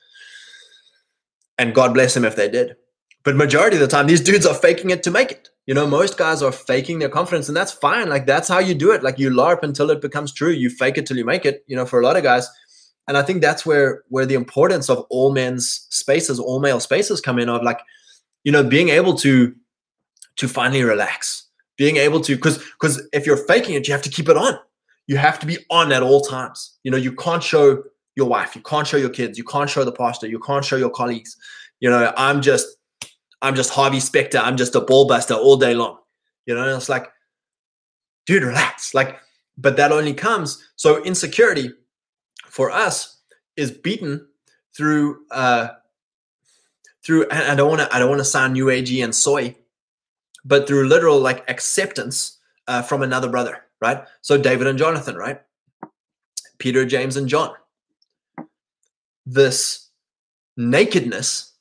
And 1.58 1.76
God 1.76 1.94
bless 1.94 2.14
them 2.14 2.26
if 2.26 2.36
they 2.36 2.50
did. 2.50 2.76
But 3.24 3.36
majority 3.36 3.76
of 3.76 3.82
the 3.82 3.88
time, 3.88 4.08
these 4.08 4.22
dudes 4.22 4.46
are 4.46 4.56
faking 4.56 4.90
it 4.90 5.04
to 5.04 5.12
make 5.12 5.32
it. 5.32 5.50
You 5.68 5.76
know, 5.76 5.86
most 5.86 6.18
guys 6.18 6.42
are 6.42 6.52
faking 6.52 7.00
their 7.00 7.10
confidence, 7.10 7.48
and 7.48 7.56
that's 7.56 7.72
fine. 7.72 8.10
Like 8.10 8.26
that's 8.26 8.48
how 8.48 8.58
you 8.58 8.74
do 8.74 8.92
it. 8.92 9.04
Like 9.04 9.20
you 9.20 9.30
LARP 9.30 9.62
until 9.62 9.92
it 9.92 10.02
becomes 10.02 10.34
true. 10.34 10.50
You 10.50 10.70
fake 10.72 10.98
it 10.98 11.06
till 11.06 11.18
you 11.18 11.26
make 11.26 11.46
it. 11.46 11.64
You 11.68 11.76
know, 11.76 11.86
for 11.86 12.00
a 12.00 12.04
lot 12.04 12.18
of 12.18 12.24
guys, 12.24 12.50
and 13.08 13.16
I 13.16 13.22
think 13.22 13.42
that's 13.42 13.64
where 13.64 14.04
where 14.10 14.26
the 14.26 14.34
importance 14.34 14.90
of 14.90 15.06
all 15.10 15.32
men's 15.32 15.86
spaces, 15.90 16.40
all 16.40 16.60
male 16.60 16.80
spaces, 16.80 17.22
come 17.22 17.38
in. 17.38 17.48
Of 17.48 17.62
like, 17.62 17.80
you 18.44 18.52
know, 18.52 18.64
being 18.64 18.90
able 18.90 19.14
to 19.18 19.56
to 20.38 20.48
finally 20.48 20.84
relax, 20.84 21.48
being 21.78 21.98
able 21.98 22.22
to 22.22 22.36
because 22.36 22.58
because 22.58 23.08
if 23.14 23.28
you're 23.28 23.46
faking 23.46 23.76
it, 23.76 23.88
you 23.88 23.94
have 23.94 24.04
to 24.04 24.10
keep 24.10 24.30
it 24.30 24.38
on. 24.38 24.58
You 25.08 25.18
have 25.18 25.40
to 25.40 25.46
be 25.46 25.58
on 25.70 25.92
at 25.92 26.04
all 26.04 26.22
times. 26.22 26.78
You 26.84 26.92
know, 26.92 26.98
you 26.98 27.14
can't 27.14 27.44
show 27.44 27.84
your 28.16 28.28
wife, 28.28 28.56
you 28.56 28.62
can't 28.62 28.88
show 28.88 28.98
your 28.98 29.10
kids, 29.10 29.38
you 29.38 29.44
can't 29.44 29.70
show 29.70 29.84
the 29.84 29.92
pastor, 29.92 30.28
you 30.28 30.40
can't 30.40 30.66
show 30.66 30.76
your 30.76 30.90
colleagues. 30.90 31.38
You 31.80 31.90
know, 31.90 32.14
I'm 32.18 32.42
just 32.42 32.78
I'm 33.42 33.56
just 33.56 33.72
Harvey 33.72 34.00
Specter. 34.00 34.38
I'm 34.38 34.58
just 34.58 34.76
a 34.76 34.82
ball 34.82 35.08
buster 35.08 35.34
all 35.34 35.58
day 35.58 35.74
long. 35.74 35.98
You 36.46 36.56
know, 36.56 36.64
and 36.64 36.78
it's 36.78 36.90
like, 36.90 37.08
dude, 38.26 38.44
relax. 38.44 38.94
Like, 38.94 39.20
but 39.58 39.78
that 39.78 39.92
only 39.92 40.14
comes. 40.14 40.64
So 40.76 41.04
insecurity 41.04 41.72
for 42.46 42.72
us 42.72 43.20
is 43.56 43.72
beaten 43.72 44.28
through 44.76 45.26
uh 45.32 45.70
through 47.04 47.26
I 47.32 47.56
don't 47.56 47.70
want 47.70 47.82
to 47.82 47.96
I 47.96 48.00
don't 48.00 48.10
want 48.10 48.20
to 48.20 48.26
sound 48.26 48.54
new 48.54 48.66
agey 48.66 49.04
and 49.04 49.14
soy, 49.14 49.56
but 50.46 50.68
through 50.68 50.88
literal 50.88 51.20
like 51.20 51.50
acceptance 51.50 52.38
uh, 52.68 52.82
from 52.82 53.02
another 53.02 53.30
brother, 53.30 53.66
right? 53.82 54.04
So 54.22 54.38
David 54.38 54.68
and 54.68 54.78
Jonathan, 54.78 55.16
right? 55.16 55.42
Peter, 56.60 56.86
James, 56.86 57.18
and 57.18 57.28
John. 57.28 57.54
This 59.26 59.90
nakedness 60.58 61.52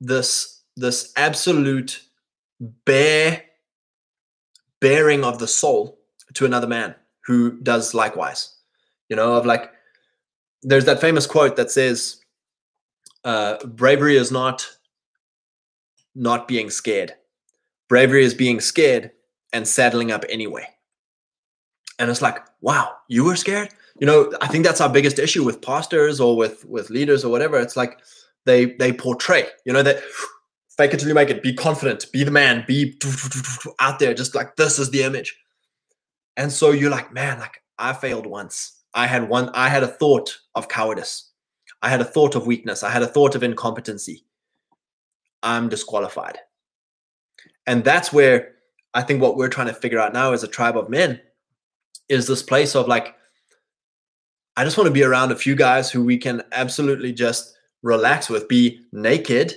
this 0.00 0.62
this 0.76 1.12
absolute 1.16 2.02
bare 2.84 3.42
bearing 4.80 5.24
of 5.24 5.38
the 5.38 5.48
soul 5.48 5.98
to 6.34 6.44
another 6.44 6.66
man 6.66 6.94
who 7.24 7.58
does 7.60 7.94
likewise 7.94 8.54
you 9.08 9.16
know 9.16 9.34
of 9.34 9.46
like 9.46 9.72
there's 10.62 10.84
that 10.84 11.00
famous 11.00 11.26
quote 11.26 11.56
that 11.56 11.70
says 11.70 12.20
uh, 13.24 13.56
bravery 13.64 14.16
is 14.16 14.30
not 14.30 14.66
not 16.14 16.48
being 16.48 16.70
scared 16.70 17.14
bravery 17.88 18.24
is 18.24 18.34
being 18.34 18.60
scared 18.60 19.10
and 19.52 19.66
saddling 19.66 20.10
up 20.10 20.24
anyway 20.28 20.66
and 21.98 22.10
it's 22.10 22.22
like 22.22 22.38
wow 22.60 22.92
you 23.08 23.24
were 23.24 23.36
scared 23.36 23.68
you 23.98 24.06
know 24.06 24.32
i 24.40 24.46
think 24.46 24.64
that's 24.64 24.80
our 24.80 24.92
biggest 24.92 25.18
issue 25.18 25.44
with 25.44 25.62
pastors 25.62 26.20
or 26.20 26.36
with 26.36 26.64
with 26.66 26.90
leaders 26.90 27.24
or 27.24 27.30
whatever 27.30 27.58
it's 27.58 27.76
like 27.76 27.98
they 28.46 28.66
they 28.76 28.92
portray. 28.92 29.46
You 29.66 29.74
know 29.74 29.82
that 29.82 30.02
fake 30.78 30.94
it 30.94 31.00
till 31.00 31.08
you 31.08 31.14
make 31.14 31.28
it. 31.28 31.42
Be 31.42 31.52
confident. 31.52 32.10
Be 32.12 32.24
the 32.24 32.30
man. 32.30 32.64
Be 32.66 32.98
out 33.80 33.98
there. 33.98 34.14
Just 34.14 34.34
like 34.34 34.56
this 34.56 34.78
is 34.78 34.90
the 34.90 35.02
image. 35.02 35.38
And 36.38 36.50
so 36.50 36.70
you're 36.70 36.90
like, 36.90 37.12
man, 37.12 37.38
like 37.38 37.62
I 37.78 37.92
failed 37.92 38.26
once. 38.26 38.80
I 38.94 39.06
had 39.06 39.28
one. 39.28 39.50
I 39.50 39.68
had 39.68 39.82
a 39.82 39.88
thought 39.88 40.38
of 40.54 40.68
cowardice. 40.68 41.30
I 41.82 41.90
had 41.90 42.00
a 42.00 42.04
thought 42.04 42.34
of 42.34 42.46
weakness. 42.46 42.82
I 42.82 42.90
had 42.90 43.02
a 43.02 43.06
thought 43.06 43.34
of 43.34 43.42
incompetency. 43.42 44.24
I'm 45.42 45.68
disqualified. 45.68 46.38
And 47.66 47.84
that's 47.84 48.12
where 48.12 48.54
I 48.94 49.02
think 49.02 49.20
what 49.20 49.36
we're 49.36 49.48
trying 49.48 49.66
to 49.68 49.74
figure 49.74 49.98
out 49.98 50.12
now 50.12 50.32
as 50.32 50.42
a 50.42 50.48
tribe 50.48 50.76
of 50.76 50.88
men 50.88 51.20
is 52.08 52.26
this 52.26 52.42
place 52.42 52.74
of 52.74 52.88
like, 52.88 53.14
I 54.56 54.64
just 54.64 54.78
want 54.78 54.86
to 54.86 54.94
be 54.94 55.02
around 55.02 55.32
a 55.32 55.36
few 55.36 55.54
guys 55.54 55.90
who 55.90 56.04
we 56.04 56.16
can 56.16 56.42
absolutely 56.52 57.12
just 57.12 57.56
relax 57.82 58.30
with, 58.30 58.48
be 58.48 58.80
naked 58.92 59.54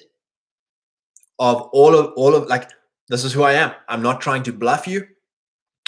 of 1.39 1.61
all 1.71 1.95
of 1.95 2.11
all 2.17 2.35
of 2.35 2.47
like 2.47 2.69
this 3.07 3.23
is 3.23 3.33
who 3.33 3.43
I 3.43 3.53
am. 3.53 3.71
I'm 3.87 4.03
not 4.03 4.21
trying 4.21 4.43
to 4.43 4.53
bluff 4.53 4.87
you. 4.87 5.07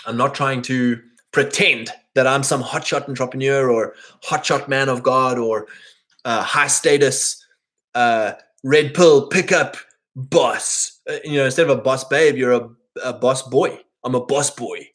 I'm 0.05 0.17
not 0.17 0.33
trying 0.33 0.61
to 0.63 0.99
pretend 1.31 1.91
that 2.15 2.25
I'm 2.25 2.43
some 2.43 2.63
hotshot 2.63 3.07
entrepreneur 3.07 3.69
or 3.69 3.95
hotshot 4.23 4.67
man 4.67 4.89
of 4.89 5.03
God 5.03 5.37
or 5.37 5.67
uh, 6.25 6.41
high 6.41 6.67
status 6.67 7.45
uh, 7.95 8.33
red 8.63 8.93
pill 8.93 9.27
pickup 9.27 9.77
boss. 10.15 10.99
Uh, 11.09 11.17
you 11.23 11.37
know, 11.37 11.45
instead 11.45 11.69
of 11.69 11.77
a 11.77 11.81
boss 11.81 12.03
babe, 12.03 12.37
you're 12.37 12.53
a, 12.53 12.69
a 13.03 13.13
boss 13.13 13.43
boy. 13.43 13.79
I'm 14.03 14.15
a 14.15 14.25
boss 14.25 14.49
boy. 14.49 14.87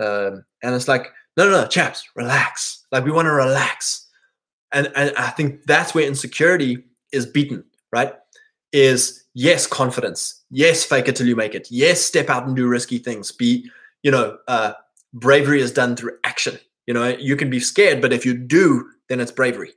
Um, 0.00 0.44
and 0.62 0.74
it's 0.74 0.88
like, 0.88 1.12
no, 1.36 1.44
no, 1.48 1.62
no, 1.62 1.66
chaps, 1.66 2.08
relax. 2.16 2.84
Like 2.90 3.04
we 3.04 3.12
want 3.12 3.26
to 3.26 3.32
relax 3.32 4.08
and 4.72 4.90
and 4.94 5.12
I 5.16 5.30
think 5.30 5.64
that's 5.64 5.94
where 5.94 6.06
insecurity 6.06 6.84
is 7.12 7.26
beaten, 7.26 7.64
right? 7.92 8.14
Is 8.72 9.24
yes, 9.34 9.66
confidence, 9.66 10.42
yes, 10.50 10.84
fake 10.84 11.08
it 11.08 11.16
till 11.16 11.26
you 11.26 11.36
make 11.36 11.54
it, 11.54 11.68
yes, 11.70 12.00
step 12.00 12.30
out 12.30 12.46
and 12.46 12.54
do 12.54 12.68
risky 12.68 12.98
things. 12.98 13.32
Be, 13.32 13.68
you 14.02 14.10
know, 14.10 14.38
uh, 14.48 14.74
bravery 15.12 15.60
is 15.60 15.72
done 15.72 15.96
through 15.96 16.18
action. 16.24 16.58
You 16.86 16.94
know, 16.94 17.08
you 17.08 17.36
can 17.36 17.50
be 17.50 17.60
scared, 17.60 18.00
but 18.00 18.12
if 18.12 18.24
you 18.24 18.34
do, 18.34 18.88
then 19.08 19.20
it's 19.20 19.32
bravery. 19.32 19.72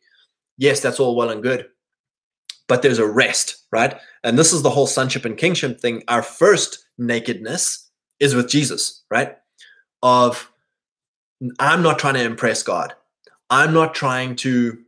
Yes, 0.58 0.80
that's 0.80 1.00
all 1.00 1.16
well 1.16 1.30
and 1.30 1.42
good, 1.42 1.68
but 2.68 2.82
there's 2.82 3.00
a 3.00 3.08
rest, 3.08 3.58
right? 3.72 4.00
And 4.24 4.38
this 4.38 4.54
is 4.54 4.62
the 4.62 4.70
whole 4.70 4.88
sonship 4.88 5.26
and 5.26 5.38
kingship 5.38 5.80
thing. 5.80 6.04
Our 6.08 6.24
first 6.24 6.86
nakedness 6.98 7.90
is 8.20 8.36
with 8.36 8.50
Jesus, 8.50 9.04
right? 9.10 9.38
Of 10.02 10.52
I'm 11.60 11.82
not 11.82 12.00
trying 12.00 12.14
to 12.16 12.24
impress 12.24 12.64
God. 12.64 12.94
I'm 13.50 13.74
not 13.74 13.94
trying 13.94 14.36
to 14.38 14.80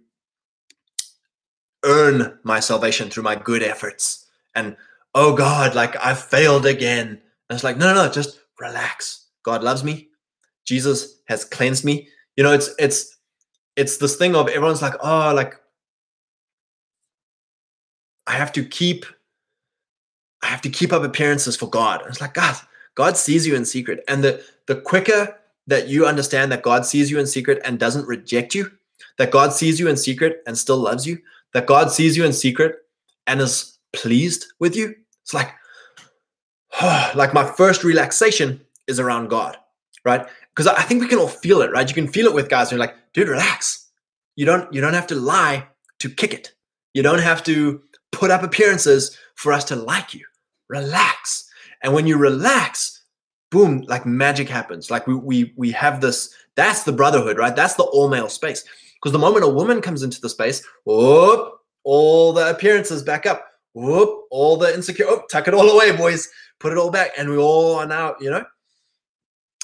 earn 1.83 2.39
my 2.43 2.59
salvation 2.59 3.09
through 3.09 3.23
my 3.23 3.35
good 3.35 3.61
efforts. 3.61 4.25
And 4.55 4.75
oh 5.13 5.35
God, 5.35 5.75
like 5.75 5.95
I've 6.03 6.19
failed 6.19 6.65
again. 6.65 7.07
And 7.49 7.55
it's 7.55 7.63
like, 7.63 7.77
no, 7.77 7.93
no, 7.93 8.05
no, 8.05 8.11
just 8.11 8.39
relax. 8.59 9.27
God 9.43 9.63
loves 9.63 9.83
me. 9.83 10.09
Jesus 10.65 11.21
has 11.27 11.45
cleansed 11.45 11.85
me. 11.85 12.07
You 12.35 12.43
know, 12.43 12.53
it's 12.53 12.69
it's 12.79 13.17
it's 13.75 13.97
this 13.97 14.15
thing 14.15 14.35
of 14.35 14.47
everyone's 14.47 14.81
like, 14.81 14.95
oh, 15.01 15.33
like 15.33 15.55
I 18.27 18.33
have 18.33 18.51
to 18.53 18.63
keep 18.63 19.05
I 20.41 20.47
have 20.47 20.61
to 20.61 20.69
keep 20.69 20.93
up 20.93 21.03
appearances 21.03 21.55
for 21.55 21.67
God. 21.69 22.01
And 22.01 22.09
it's 22.09 22.21
like, 22.21 22.35
God, 22.35 22.55
God 22.93 23.17
sees 23.17 23.47
you 23.47 23.55
in 23.55 23.65
secret. 23.65 24.03
And 24.07 24.23
the 24.23 24.43
the 24.67 24.75
quicker 24.75 25.37
that 25.67 25.87
you 25.87 26.05
understand 26.05 26.51
that 26.51 26.61
God 26.61 26.85
sees 26.85 27.09
you 27.09 27.19
in 27.19 27.27
secret 27.27 27.61
and 27.65 27.79
doesn't 27.79 28.07
reject 28.07 28.53
you, 28.53 28.71
that 29.17 29.31
God 29.31 29.53
sees 29.53 29.79
you 29.79 29.87
in 29.87 29.97
secret 29.97 30.43
and 30.45 30.57
still 30.57 30.77
loves 30.77 31.07
you, 31.07 31.19
that 31.53 31.65
God 31.65 31.91
sees 31.91 32.15
you 32.15 32.25
in 32.25 32.33
secret 32.33 32.77
and 33.25 33.41
is 33.41 33.77
pleased 33.93 34.45
with 34.59 34.75
you. 34.75 34.93
It's 35.23 35.33
like, 35.33 35.51
oh, 36.81 37.11
like 37.15 37.33
my 37.33 37.45
first 37.45 37.83
relaxation 37.83 38.61
is 38.87 38.99
around 38.99 39.29
God, 39.29 39.57
right? 40.03 40.27
Because 40.55 40.67
I 40.67 40.83
think 40.83 41.01
we 41.01 41.07
can 41.07 41.19
all 41.19 41.27
feel 41.27 41.61
it, 41.61 41.71
right? 41.71 41.87
You 41.87 41.95
can 41.95 42.07
feel 42.07 42.27
it 42.27 42.35
with 42.35 42.49
guys. 42.49 42.69
Who 42.69 42.75
are 42.75 42.79
like, 42.79 42.95
dude, 43.13 43.29
relax. 43.29 43.89
You 44.35 44.45
don't 44.45 44.71
you 44.73 44.81
don't 44.81 44.93
have 44.93 45.07
to 45.07 45.15
lie 45.15 45.67
to 45.99 46.09
kick 46.09 46.33
it. 46.33 46.53
You 46.93 47.03
don't 47.03 47.19
have 47.19 47.43
to 47.45 47.81
put 48.15 48.31
up 48.31 48.43
appearances 48.43 49.17
for 49.35 49.53
us 49.53 49.63
to 49.65 49.75
like 49.75 50.13
you. 50.13 50.25
Relax. 50.69 51.49
And 51.83 51.93
when 51.93 52.07
you 52.07 52.17
relax, 52.17 53.03
boom, 53.51 53.81
like 53.87 54.05
magic 54.05 54.49
happens. 54.49 54.89
Like 54.89 55.05
we 55.07 55.15
we 55.15 55.53
we 55.55 55.71
have 55.71 56.01
this. 56.01 56.33
That's 56.55 56.83
the 56.83 56.93
brotherhood, 56.93 57.37
right? 57.37 57.55
That's 57.55 57.75
the 57.75 57.83
all 57.83 58.09
male 58.09 58.29
space. 58.29 58.63
Because 58.95 59.11
the 59.11 59.19
moment 59.19 59.45
a 59.45 59.49
woman 59.49 59.81
comes 59.81 60.03
into 60.03 60.19
the 60.19 60.29
space, 60.29 60.65
whoop, 60.85 61.53
all 61.83 62.33
the 62.33 62.49
appearances 62.49 63.03
back 63.03 63.25
up. 63.25 63.45
Whoop, 63.73 64.21
all 64.31 64.57
the 64.57 64.73
insecure. 64.73 65.05
Oh, 65.07 65.23
tuck 65.29 65.47
it 65.47 65.53
all 65.53 65.69
away, 65.69 65.95
boys. 65.95 66.29
Put 66.59 66.71
it 66.71 66.77
all 66.77 66.89
back, 66.89 67.11
and 67.17 67.29
we 67.29 67.37
all 67.37 67.75
are 67.75 67.85
now, 67.85 68.15
you 68.21 68.31
know. 68.31 68.45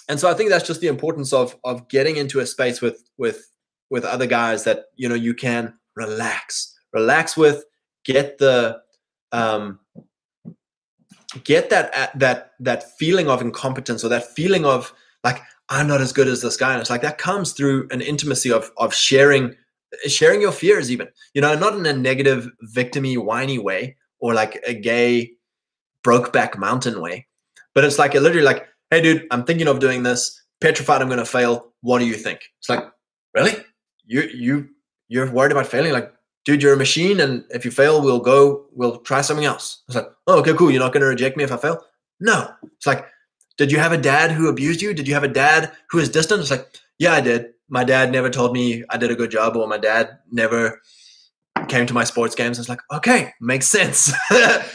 and 0.09 0.19
so 0.19 0.29
I 0.29 0.33
think 0.33 0.49
that's 0.49 0.67
just 0.67 0.81
the 0.81 0.87
importance 0.87 1.31
of 1.31 1.55
of 1.63 1.87
getting 1.87 2.17
into 2.17 2.39
a 2.41 2.45
space 2.45 2.81
with 2.81 3.01
with 3.17 3.47
with 3.89 4.03
other 4.03 4.25
guys 4.27 4.65
that 4.65 4.85
you 4.97 5.07
know 5.07 5.15
you 5.15 5.33
can 5.33 5.73
relax, 5.95 6.77
relax 6.93 7.37
with, 7.37 7.63
get 8.05 8.37
the 8.37 8.81
um, 9.31 9.79
get 11.43 11.69
that 11.69 12.17
that 12.19 12.51
that 12.59 12.97
feeling 12.97 13.29
of 13.29 13.41
incompetence 13.41 14.03
or 14.03 14.09
that 14.09 14.25
feeling 14.35 14.65
of 14.65 14.93
like 15.23 15.41
I'm 15.69 15.87
not 15.87 16.01
as 16.01 16.11
good 16.11 16.27
as 16.27 16.41
this 16.41 16.57
guy, 16.57 16.73
and 16.73 16.81
it's 16.81 16.89
like 16.89 17.01
that 17.01 17.17
comes 17.17 17.53
through 17.53 17.87
an 17.91 18.01
intimacy 18.01 18.51
of 18.51 18.71
of 18.77 18.93
sharing 18.93 19.55
sharing 20.07 20.41
your 20.41 20.51
fears, 20.51 20.91
even 20.91 21.07
you 21.33 21.41
know, 21.41 21.55
not 21.55 21.75
in 21.75 21.85
a 21.85 21.93
negative, 21.93 22.49
victimy, 22.73 23.17
whiny 23.17 23.59
way 23.59 23.97
or 24.19 24.33
like 24.33 24.61
a 24.67 24.73
gay 24.73 25.31
brokeback 26.03 26.57
mountain 26.57 27.01
way, 27.01 27.27
but 27.73 27.83
it's 27.83 27.99
like 27.99 28.15
a 28.15 28.19
literally 28.19 28.45
like 28.45 28.67
hey, 28.91 29.01
dude, 29.01 29.25
I'm 29.31 29.45
thinking 29.45 29.67
of 29.67 29.79
doing 29.79 30.03
this. 30.03 30.37
Petrified 30.59 31.01
I'm 31.01 31.07
going 31.07 31.17
to 31.17 31.25
fail. 31.25 31.73
What 31.81 31.99
do 31.99 32.05
you 32.05 32.13
think? 32.13 32.41
It's 32.59 32.69
like, 32.69 32.83
really? 33.33 33.55
You 34.05 34.21
you 34.33 34.69
you're 35.07 35.31
worried 35.31 35.51
about 35.51 35.65
failing? 35.65 35.93
Like, 35.93 36.13
dude, 36.45 36.61
you're 36.61 36.73
a 36.73 36.77
machine, 36.77 37.19
and 37.19 37.43
if 37.49 37.65
you 37.65 37.71
fail, 37.71 38.01
we'll 38.01 38.19
go, 38.19 38.65
we'll 38.73 38.97
try 38.99 39.21
something 39.21 39.45
else. 39.45 39.83
It's 39.87 39.95
like, 39.95 40.11
oh, 40.27 40.39
okay, 40.39 40.53
cool. 40.53 40.71
You're 40.71 40.81
not 40.81 40.93
going 40.93 41.01
to 41.01 41.07
reject 41.07 41.37
me 41.37 41.43
if 41.43 41.51
I 41.51 41.57
fail? 41.57 41.83
No. 42.19 42.49
It's 42.63 42.87
like, 42.87 43.05
did 43.57 43.71
you 43.71 43.79
have 43.79 43.91
a 43.91 43.97
dad 43.97 44.31
who 44.31 44.49
abused 44.49 44.81
you? 44.81 44.93
Did 44.93 45.07
you 45.07 45.13
have 45.13 45.23
a 45.23 45.27
dad 45.27 45.71
who 45.89 45.99
is 45.99 46.09
distant? 46.09 46.41
It's 46.41 46.51
like, 46.51 46.67
yeah, 46.97 47.13
I 47.13 47.21
did. 47.21 47.53
My 47.69 47.83
dad 47.83 48.11
never 48.11 48.29
told 48.29 48.53
me 48.53 48.83
I 48.89 48.97
did 48.97 49.11
a 49.11 49.15
good 49.15 49.31
job, 49.31 49.55
or 49.55 49.67
my 49.67 49.77
dad 49.77 50.19
never 50.31 50.81
came 51.67 51.85
to 51.85 51.93
my 51.93 52.03
sports 52.03 52.35
games. 52.35 52.59
It's 52.59 52.69
like, 52.69 52.81
okay, 52.91 53.33
makes 53.39 53.67
sense. 53.67 54.11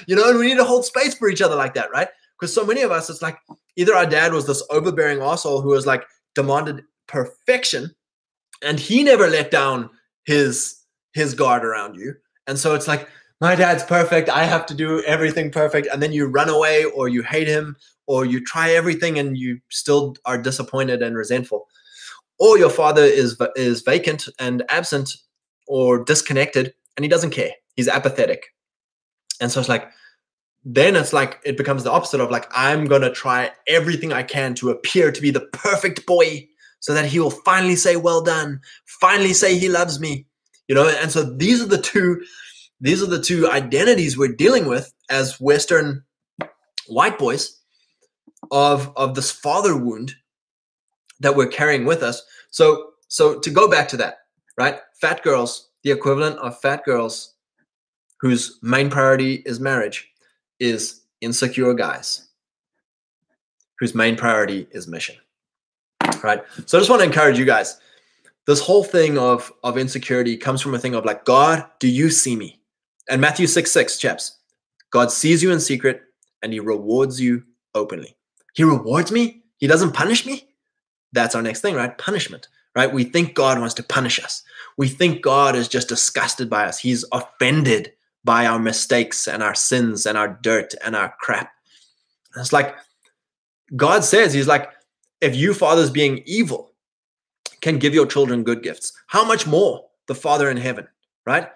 you 0.06 0.16
know, 0.16 0.28
and 0.28 0.38
we 0.38 0.46
need 0.46 0.56
to 0.56 0.64
hold 0.64 0.84
space 0.84 1.14
for 1.14 1.28
each 1.28 1.42
other 1.42 1.56
like 1.56 1.74
that, 1.74 1.90
right? 1.90 2.08
Because 2.38 2.54
so 2.54 2.64
many 2.64 2.82
of 2.82 2.90
us, 2.90 3.10
it's 3.10 3.22
like 3.22 3.38
either 3.76 3.94
our 3.94 4.06
dad 4.06 4.32
was 4.32 4.46
this 4.46 4.62
overbearing 4.70 5.20
asshole 5.20 5.62
who 5.62 5.70
was 5.70 5.86
like 5.86 6.04
demanded 6.34 6.84
perfection, 7.06 7.94
and 8.62 8.78
he 8.78 9.02
never 9.02 9.26
let 9.26 9.50
down 9.50 9.90
his 10.24 10.76
his 11.16 11.32
guard 11.34 11.64
around 11.64 11.96
you. 11.96 12.14
And 12.46 12.58
so 12.58 12.74
it's 12.74 12.86
like, 12.86 13.08
my 13.40 13.54
dad's 13.54 13.82
perfect. 13.82 14.28
I 14.28 14.44
have 14.44 14.66
to 14.66 14.74
do 14.74 15.02
everything 15.04 15.50
perfect. 15.50 15.88
And 15.90 16.02
then 16.02 16.12
you 16.12 16.26
run 16.26 16.50
away 16.50 16.84
or 16.84 17.08
you 17.08 17.22
hate 17.22 17.48
him 17.48 17.76
or 18.06 18.26
you 18.26 18.44
try 18.44 18.70
everything 18.70 19.18
and 19.18 19.36
you 19.36 19.58
still 19.70 20.14
are 20.26 20.36
disappointed 20.36 21.02
and 21.02 21.16
resentful. 21.16 21.68
Or 22.38 22.58
your 22.58 22.70
father 22.70 23.02
is 23.02 23.40
is 23.56 23.80
vacant 23.80 24.28
and 24.38 24.62
absent 24.68 25.16
or 25.66 26.04
disconnected 26.04 26.74
and 26.96 27.04
he 27.04 27.08
doesn't 27.08 27.30
care. 27.30 27.52
He's 27.76 27.88
apathetic. 27.88 28.44
And 29.40 29.50
so 29.50 29.60
it's 29.60 29.68
like, 29.70 29.90
then 30.68 30.96
it's 30.96 31.14
like 31.14 31.40
it 31.44 31.56
becomes 31.56 31.84
the 31.84 31.92
opposite 31.92 32.20
of 32.20 32.28
like 32.28 32.48
i'm 32.50 32.86
going 32.86 33.02
to 33.02 33.12
try 33.12 33.52
everything 33.68 34.12
i 34.12 34.20
can 34.20 34.52
to 34.52 34.68
appear 34.68 35.12
to 35.12 35.22
be 35.22 35.30
the 35.30 35.46
perfect 35.52 36.04
boy 36.06 36.44
so 36.80 36.92
that 36.92 37.06
he 37.06 37.20
will 37.20 37.30
finally 37.30 37.76
say 37.76 37.94
well 37.94 38.20
done 38.20 38.60
finally 39.00 39.32
say 39.32 39.56
he 39.56 39.68
loves 39.68 40.00
me 40.00 40.26
you 40.68 40.74
know 40.74 40.88
and 40.88 41.10
so 41.10 41.22
these 41.22 41.62
are 41.62 41.66
the 41.66 41.80
two 41.80 42.22
these 42.80 43.02
are 43.02 43.06
the 43.06 43.20
two 43.20 43.48
identities 43.50 44.16
we're 44.16 44.28
dealing 44.28 44.66
with 44.66 44.92
as 45.10 45.40
western 45.40 46.02
white 46.88 47.18
boys 47.18 47.60
of 48.50 48.92
of 48.96 49.14
this 49.14 49.30
father 49.30 49.76
wound 49.76 50.14
that 51.20 51.34
we're 51.34 51.46
carrying 51.46 51.84
with 51.84 52.02
us 52.02 52.22
so 52.50 52.90
so 53.08 53.38
to 53.38 53.50
go 53.50 53.68
back 53.68 53.88
to 53.88 53.96
that 53.96 54.18
right 54.58 54.80
fat 55.00 55.22
girls 55.22 55.70
the 55.82 55.90
equivalent 55.90 56.38
of 56.38 56.60
fat 56.60 56.84
girls 56.84 57.34
whose 58.20 58.58
main 58.62 58.90
priority 58.90 59.42
is 59.46 59.60
marriage 59.60 60.08
is 60.58 61.02
insecure 61.20 61.74
guys 61.74 62.26
whose 63.78 63.94
main 63.94 64.16
priority 64.16 64.66
is 64.70 64.88
mission. 64.88 65.16
Right. 66.22 66.42
So 66.66 66.78
I 66.78 66.80
just 66.80 66.90
want 66.90 67.00
to 67.00 67.06
encourage 67.06 67.38
you 67.38 67.44
guys. 67.44 67.78
This 68.46 68.60
whole 68.60 68.84
thing 68.84 69.18
of, 69.18 69.52
of 69.64 69.76
insecurity 69.76 70.36
comes 70.36 70.60
from 70.60 70.74
a 70.74 70.78
thing 70.78 70.94
of 70.94 71.04
like, 71.04 71.24
God, 71.24 71.64
do 71.80 71.88
you 71.88 72.10
see 72.10 72.36
me? 72.36 72.60
And 73.08 73.20
Matthew 73.20 73.46
6 73.46 73.70
6, 73.70 73.98
chaps. 73.98 74.38
God 74.90 75.10
sees 75.10 75.42
you 75.42 75.50
in 75.50 75.60
secret 75.60 76.02
and 76.42 76.52
he 76.52 76.60
rewards 76.60 77.20
you 77.20 77.42
openly. 77.74 78.16
He 78.54 78.62
rewards 78.62 79.10
me? 79.10 79.42
He 79.58 79.66
doesn't 79.66 79.92
punish 79.92 80.24
me? 80.24 80.48
That's 81.12 81.34
our 81.34 81.42
next 81.42 81.60
thing, 81.60 81.74
right? 81.74 81.96
Punishment, 81.98 82.48
right? 82.74 82.92
We 82.92 83.04
think 83.04 83.34
God 83.34 83.58
wants 83.58 83.74
to 83.74 83.82
punish 83.82 84.22
us. 84.22 84.42
We 84.76 84.88
think 84.88 85.22
God 85.22 85.56
is 85.56 85.68
just 85.68 85.88
disgusted 85.88 86.48
by 86.48 86.64
us. 86.64 86.78
He's 86.78 87.04
offended 87.12 87.92
by 88.24 88.46
our 88.46 88.58
mistakes 88.58 89.26
and 89.26 89.42
our 89.42 89.54
sins 89.54 90.06
and 90.06 90.16
our 90.16 90.38
dirt 90.42 90.74
and 90.84 90.94
our 90.94 91.14
crap. 91.20 91.50
It's 92.36 92.52
like 92.52 92.76
God 93.74 94.04
says, 94.04 94.32
He's 94.32 94.46
like, 94.46 94.70
if 95.20 95.34
you 95.34 95.54
fathers 95.54 95.90
being 95.90 96.22
evil 96.26 96.72
can 97.66 97.80
give 97.80 97.92
your 97.92 98.06
children 98.06 98.44
good 98.44 98.62
gifts, 98.62 98.92
how 99.08 99.24
much 99.24 99.44
more 99.44 99.84
the 100.06 100.14
Father 100.14 100.50
in 100.50 100.56
heaven, 100.56 100.86
right? 101.26 101.48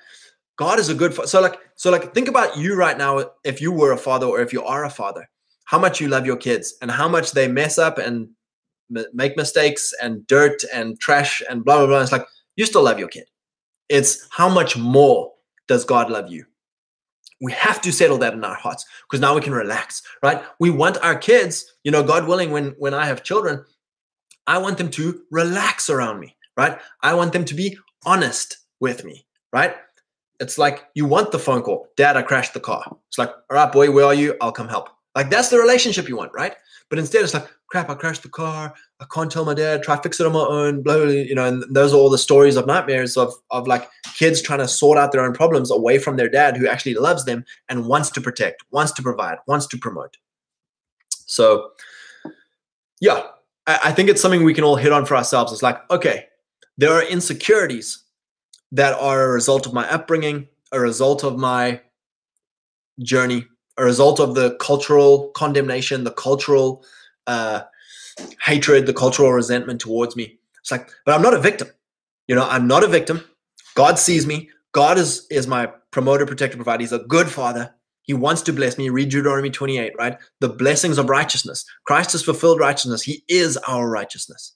God 0.56 0.80
is 0.80 0.88
a 0.88 0.94
good. 0.94 1.14
So 1.28 1.40
like, 1.40 1.58
so 1.76 1.90
like, 1.90 2.12
think 2.12 2.26
about 2.26 2.58
you 2.58 2.74
right 2.74 2.98
now. 2.98 3.30
If 3.44 3.60
you 3.60 3.70
were 3.70 3.92
a 3.92 3.96
father 3.96 4.26
or 4.26 4.40
if 4.40 4.52
you 4.52 4.62
are 4.62 4.84
a 4.84 4.90
father, 4.90 5.30
how 5.66 5.78
much 5.78 6.00
you 6.00 6.08
love 6.08 6.26
your 6.26 6.36
kids 6.36 6.74
and 6.82 6.90
how 6.90 7.08
much 7.08 7.30
they 7.32 7.46
mess 7.46 7.78
up 7.78 7.96
and 7.96 8.28
make 9.14 9.36
mistakes 9.36 9.94
and 10.02 10.26
dirt 10.26 10.62
and 10.74 10.98
trash 11.00 11.40
and 11.48 11.64
blah 11.64 11.78
blah 11.78 11.86
blah. 11.86 12.02
It's 12.02 12.12
like 12.12 12.26
you 12.56 12.66
still 12.66 12.82
love 12.82 12.98
your 12.98 13.08
kid. 13.08 13.24
It's 13.88 14.28
how 14.30 14.48
much 14.48 14.76
more 14.76 15.32
does 15.68 15.84
God 15.84 16.10
love 16.10 16.30
you? 16.30 16.44
we 17.40 17.52
have 17.52 17.80
to 17.80 17.90
settle 17.90 18.18
that 18.18 18.34
in 18.34 18.44
our 18.44 18.54
hearts 18.54 18.84
because 19.04 19.20
now 19.20 19.34
we 19.34 19.40
can 19.40 19.54
relax 19.54 20.02
right 20.22 20.42
we 20.58 20.70
want 20.70 21.02
our 21.02 21.16
kids 21.16 21.72
you 21.84 21.90
know 21.90 22.02
god 22.02 22.28
willing 22.28 22.50
when 22.50 22.74
when 22.78 22.94
i 22.94 23.06
have 23.06 23.22
children 23.22 23.64
i 24.50 24.58
want 24.58 24.78
them 24.78 24.90
to 24.90 25.22
relax 25.30 25.88
around 25.88 26.20
me 26.20 26.36
right 26.56 26.78
i 27.02 27.14
want 27.14 27.32
them 27.32 27.44
to 27.44 27.54
be 27.54 27.76
honest 28.04 28.58
with 28.80 29.04
me 29.04 29.24
right 29.52 29.74
it's 30.40 30.58
like 30.58 30.86
you 30.94 31.06
want 31.06 31.32
the 31.32 31.38
phone 31.38 31.62
call 31.62 31.88
dad 31.96 32.16
i 32.16 32.22
crashed 32.22 32.54
the 32.54 32.60
car 32.60 32.96
it's 33.08 33.18
like 33.18 33.30
all 33.30 33.56
right 33.56 33.72
boy 33.72 33.90
where 33.90 34.06
are 34.06 34.14
you 34.14 34.36
i'll 34.40 34.52
come 34.52 34.68
help 34.68 34.88
like 35.14 35.30
that's 35.30 35.48
the 35.48 35.58
relationship 35.58 36.08
you 36.08 36.16
want 36.16 36.32
right 36.34 36.54
but 36.88 36.98
instead 36.98 37.22
it's 37.22 37.34
like 37.34 37.48
crap, 37.70 37.88
I 37.88 37.94
crashed 37.94 38.24
the 38.24 38.28
car. 38.28 38.74
I 39.00 39.06
can't 39.12 39.30
tell 39.30 39.44
my 39.44 39.54
dad. 39.54 39.82
Try 39.82 40.00
fix 40.00 40.20
it 40.20 40.26
on 40.26 40.32
my 40.32 40.40
own. 40.40 40.82
Blah, 40.82 40.96
blah, 40.96 41.06
you 41.06 41.34
know. 41.34 41.46
And 41.46 41.64
those 41.70 41.94
are 41.94 41.96
all 41.96 42.10
the 42.10 42.18
stories 42.18 42.56
of 42.56 42.66
nightmares 42.66 43.16
of 43.16 43.32
of 43.50 43.66
like 43.66 43.88
kids 44.14 44.42
trying 44.42 44.58
to 44.58 44.68
sort 44.68 44.98
out 44.98 45.12
their 45.12 45.24
own 45.24 45.32
problems 45.32 45.70
away 45.70 45.98
from 45.98 46.16
their 46.16 46.28
dad, 46.28 46.56
who 46.56 46.68
actually 46.68 46.94
loves 46.94 47.24
them 47.24 47.44
and 47.68 47.86
wants 47.86 48.10
to 48.10 48.20
protect, 48.20 48.64
wants 48.72 48.92
to 48.92 49.02
provide, 49.02 49.38
wants 49.46 49.66
to 49.68 49.78
promote. 49.78 50.16
So, 51.26 51.70
yeah, 53.00 53.22
I, 53.82 53.92
think 53.92 54.08
it's 54.08 54.20
something 54.20 54.44
we 54.44 54.54
can 54.54 54.64
all 54.64 54.76
hit 54.76 54.92
on 54.92 55.06
for 55.06 55.16
ourselves. 55.16 55.52
It's 55.52 55.62
like, 55.62 55.78
okay, 55.90 56.26
there 56.78 56.92
are 56.92 57.02
insecurities 57.02 58.02
that 58.72 58.94
are 58.94 59.24
a 59.24 59.32
result 59.32 59.66
of 59.66 59.72
my 59.72 59.90
upbringing, 59.90 60.48
a 60.72 60.80
result 60.80 61.24
of 61.24 61.38
my 61.38 61.80
journey, 63.02 63.46
a 63.76 63.84
result 63.84 64.20
of 64.20 64.34
the 64.34 64.56
cultural 64.56 65.28
condemnation, 65.30 66.04
the 66.04 66.12
cultural 66.12 66.84
uh, 67.26 67.62
hatred, 68.42 68.86
the 68.86 68.94
cultural 68.94 69.32
resentment 69.32 69.80
towards 69.80 70.16
me. 70.16 70.38
It's 70.60 70.70
like, 70.70 70.90
but 71.04 71.14
I'm 71.14 71.22
not 71.22 71.34
a 71.34 71.40
victim. 71.40 71.68
You 72.28 72.34
know, 72.34 72.46
I'm 72.48 72.66
not 72.66 72.84
a 72.84 72.88
victim. 72.88 73.24
God 73.74 73.98
sees 73.98 74.26
me. 74.26 74.50
God 74.72 74.98
is 74.98 75.26
is 75.30 75.46
my 75.46 75.66
promoter, 75.90 76.26
protector, 76.26 76.56
provider. 76.56 76.82
He's 76.82 76.92
a 76.92 77.00
good 77.00 77.28
father. 77.28 77.74
He 78.10 78.14
wants 78.14 78.42
to 78.42 78.52
bless 78.52 78.76
me. 78.76 78.88
Read 78.88 79.10
Deuteronomy 79.10 79.50
28, 79.50 79.92
right? 79.96 80.18
The 80.40 80.48
blessings 80.48 80.98
of 80.98 81.08
righteousness. 81.08 81.64
Christ 81.84 82.10
has 82.10 82.24
fulfilled 82.24 82.58
righteousness. 82.58 83.02
He 83.02 83.22
is 83.28 83.56
our 83.68 83.88
righteousness. 83.88 84.52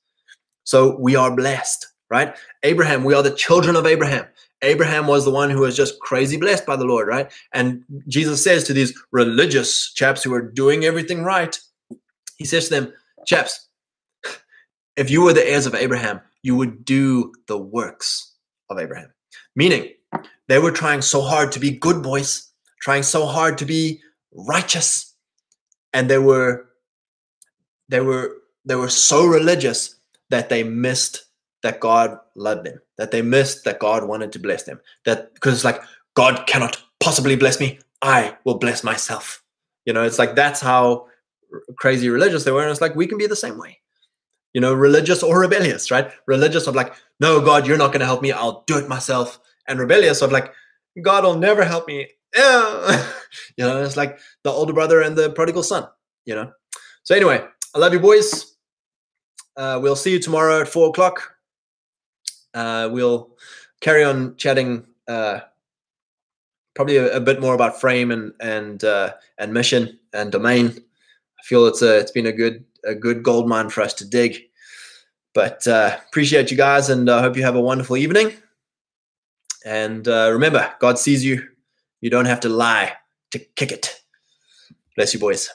So 0.65 0.97
we 0.99 1.15
are 1.15 1.37
blessed, 1.37 1.87
right? 2.11 2.35
Abraham, 2.65 3.05
we 3.05 3.15
are 3.15 3.23
the 3.23 3.31
children 3.31 3.77
of 3.77 3.87
Abraham. 3.87 4.27
Abraham 4.63 5.07
was 5.07 5.25
the 5.25 5.31
one 5.31 5.51
who 5.51 5.61
was 5.61 5.77
just 5.77 6.01
crazy 6.01 6.37
blessed 6.37 6.67
by 6.67 6.75
the 6.75 6.85
Lord, 6.85 7.07
right? 7.07 7.31
And 7.53 7.85
Jesus 8.09 8.43
says 8.43 8.65
to 8.65 8.73
these 8.73 8.93
religious 9.13 9.93
chaps 9.93 10.25
who 10.25 10.35
are 10.35 10.43
doing 10.43 10.85
everything 10.85 11.23
right, 11.23 11.57
he 12.37 12.45
says 12.45 12.65
to 12.65 12.75
them, 12.75 12.93
Chaps, 13.25 13.69
if 14.97 15.13
you 15.13 15.23
were 15.23 15.33
the 15.33 15.49
heirs 15.49 15.67
of 15.67 15.77
Abraham, 15.77 16.21
you 16.43 16.57
would 16.57 16.85
do 16.85 17.33
the 17.47 17.57
works 17.57 18.35
of 18.69 18.81
Abraham. 18.81 19.13
Meaning, 19.55 19.93
they 20.49 20.59
were 20.59 20.73
trying 20.73 21.03
so 21.03 21.21
hard 21.21 21.53
to 21.53 21.61
be 21.61 21.71
good 21.71 22.03
boys, 22.03 22.51
trying 22.85 23.03
so 23.03 23.25
hard 23.25 23.57
to 23.59 23.65
be 23.65 24.01
righteous, 24.33 25.15
and 25.93 26.11
they 26.11 26.19
were 26.19 26.67
they 27.89 28.01
were 28.01 28.37
they 28.65 28.77
were 28.77 28.91
so 28.91 29.27
religious 29.27 29.97
that 30.29 30.51
they 30.51 30.63
missed 30.63 31.25
that 31.63 31.81
God 31.81 32.19
loved 32.37 32.67
them, 32.67 32.81
that 32.99 33.11
they 33.11 33.23
missed 33.23 33.65
that 33.65 33.79
God 33.79 34.07
wanted 34.07 34.33
to 34.33 34.39
bless 34.39 34.65
them. 34.65 34.81
That 35.07 35.33
because 35.33 35.55
it's 35.55 35.65
like 35.65 35.81
God 36.15 36.47
cannot 36.47 36.77
possibly 37.01 37.37
bless 37.37 37.59
me, 37.59 37.79
I 38.03 38.37
will 38.45 38.59
bless 38.59 38.85
myself. 38.85 39.43
You 39.87 39.93
know, 39.93 40.03
it's 40.03 40.19
like 40.19 40.35
that's 40.35 40.61
how 40.61 41.09
crazy 41.77 42.09
religious 42.09 42.45
they 42.45 42.51
were. 42.51 42.63
And 42.63 42.71
it's 42.71 42.81
like, 42.81 42.95
we 42.95 43.07
can 43.07 43.19
be 43.19 43.27
the 43.27 43.37
same 43.37 43.59
way, 43.59 43.81
you 44.53 44.61
know, 44.61 44.75
religious 44.75 45.23
or 45.23 45.41
rebellious, 45.41 45.91
right? 45.91 46.11
Religious 46.27 46.67
of 46.67 46.75
like, 46.75 46.95
no, 47.21 47.41
God, 47.41 47.67
you're 47.67 47.79
not 47.79 47.89
going 47.89 48.01
to 48.01 48.07
help 48.07 48.23
me. 48.23 48.33
I'll 48.33 48.65
do 48.67 48.79
it 48.79 48.89
myself. 48.89 49.39
And 49.67 49.79
rebellious 49.79 50.23
of 50.23 50.33
like, 50.33 50.53
God 51.03 51.25
will 51.25 51.37
never 51.37 51.65
help 51.65 51.87
me. 51.87 52.09
Yeah. 52.35 53.07
you 53.57 53.65
know, 53.65 53.83
it's 53.83 53.97
like 53.97 54.19
the 54.43 54.51
older 54.51 54.73
brother 54.73 55.01
and 55.01 55.17
the 55.17 55.31
prodigal 55.31 55.63
son, 55.63 55.87
you 56.25 56.35
know? 56.35 56.53
So 57.03 57.15
anyway, 57.15 57.45
I 57.75 57.79
love 57.79 57.93
you 57.93 58.01
boys. 58.01 58.55
Uh, 59.57 59.79
we'll 59.83 59.97
see 59.97 60.13
you 60.13 60.19
tomorrow 60.19 60.63
at 60.63 60.69
four 60.69 60.89
o'clock. 60.89 61.37
Uh, 62.55 62.89
we'll 62.91 63.37
carry 63.81 64.05
on 64.05 64.37
chatting 64.37 64.87
uh, 65.09 65.41
probably 66.75 66.97
a, 66.97 67.17
a, 67.17 67.21
bit 67.21 67.41
more 67.41 67.55
about 67.55 67.81
frame 67.81 68.11
and 68.11 68.33
and 68.41 68.85
uh, 68.85 69.13
and 69.39 69.53
mission 69.53 69.99
and 70.13 70.33
domain. 70.33 70.69
I 70.69 71.43
feel 71.45 71.67
it's 71.67 71.83
a 71.83 71.99
it's 71.99 72.11
been 72.11 72.27
a 72.27 72.33
good 72.33 72.65
a 72.85 72.95
good 72.95 73.23
gold 73.23 73.49
mine 73.49 73.71
for 73.71 73.83
us 73.83 73.95
to 73.95 74.09
dig. 74.09 74.39
But 75.35 75.67
uh, 75.67 75.97
appreciate 76.09 76.51
you 76.51 76.57
guys, 76.57 76.89
and 76.89 77.11
I 77.11 77.21
hope 77.21 77.37
you 77.37 77.43
have 77.43 77.57
a 77.57 77.61
wonderful 77.61 77.97
evening. 77.97 78.33
And 79.65 80.07
uh, 80.07 80.31
remember, 80.33 80.73
God 80.79 80.99
sees 80.99 81.25
you. 81.25 81.49
You 82.05 82.11
don't 82.11 82.27
have 82.27 82.41
to 82.41 82.51
lie 82.51 82.93
to 83.31 83.39
kick 83.39 83.73
it. 83.73 84.03
Bless 84.95 85.15
you, 85.15 85.21
boys. 85.21 85.49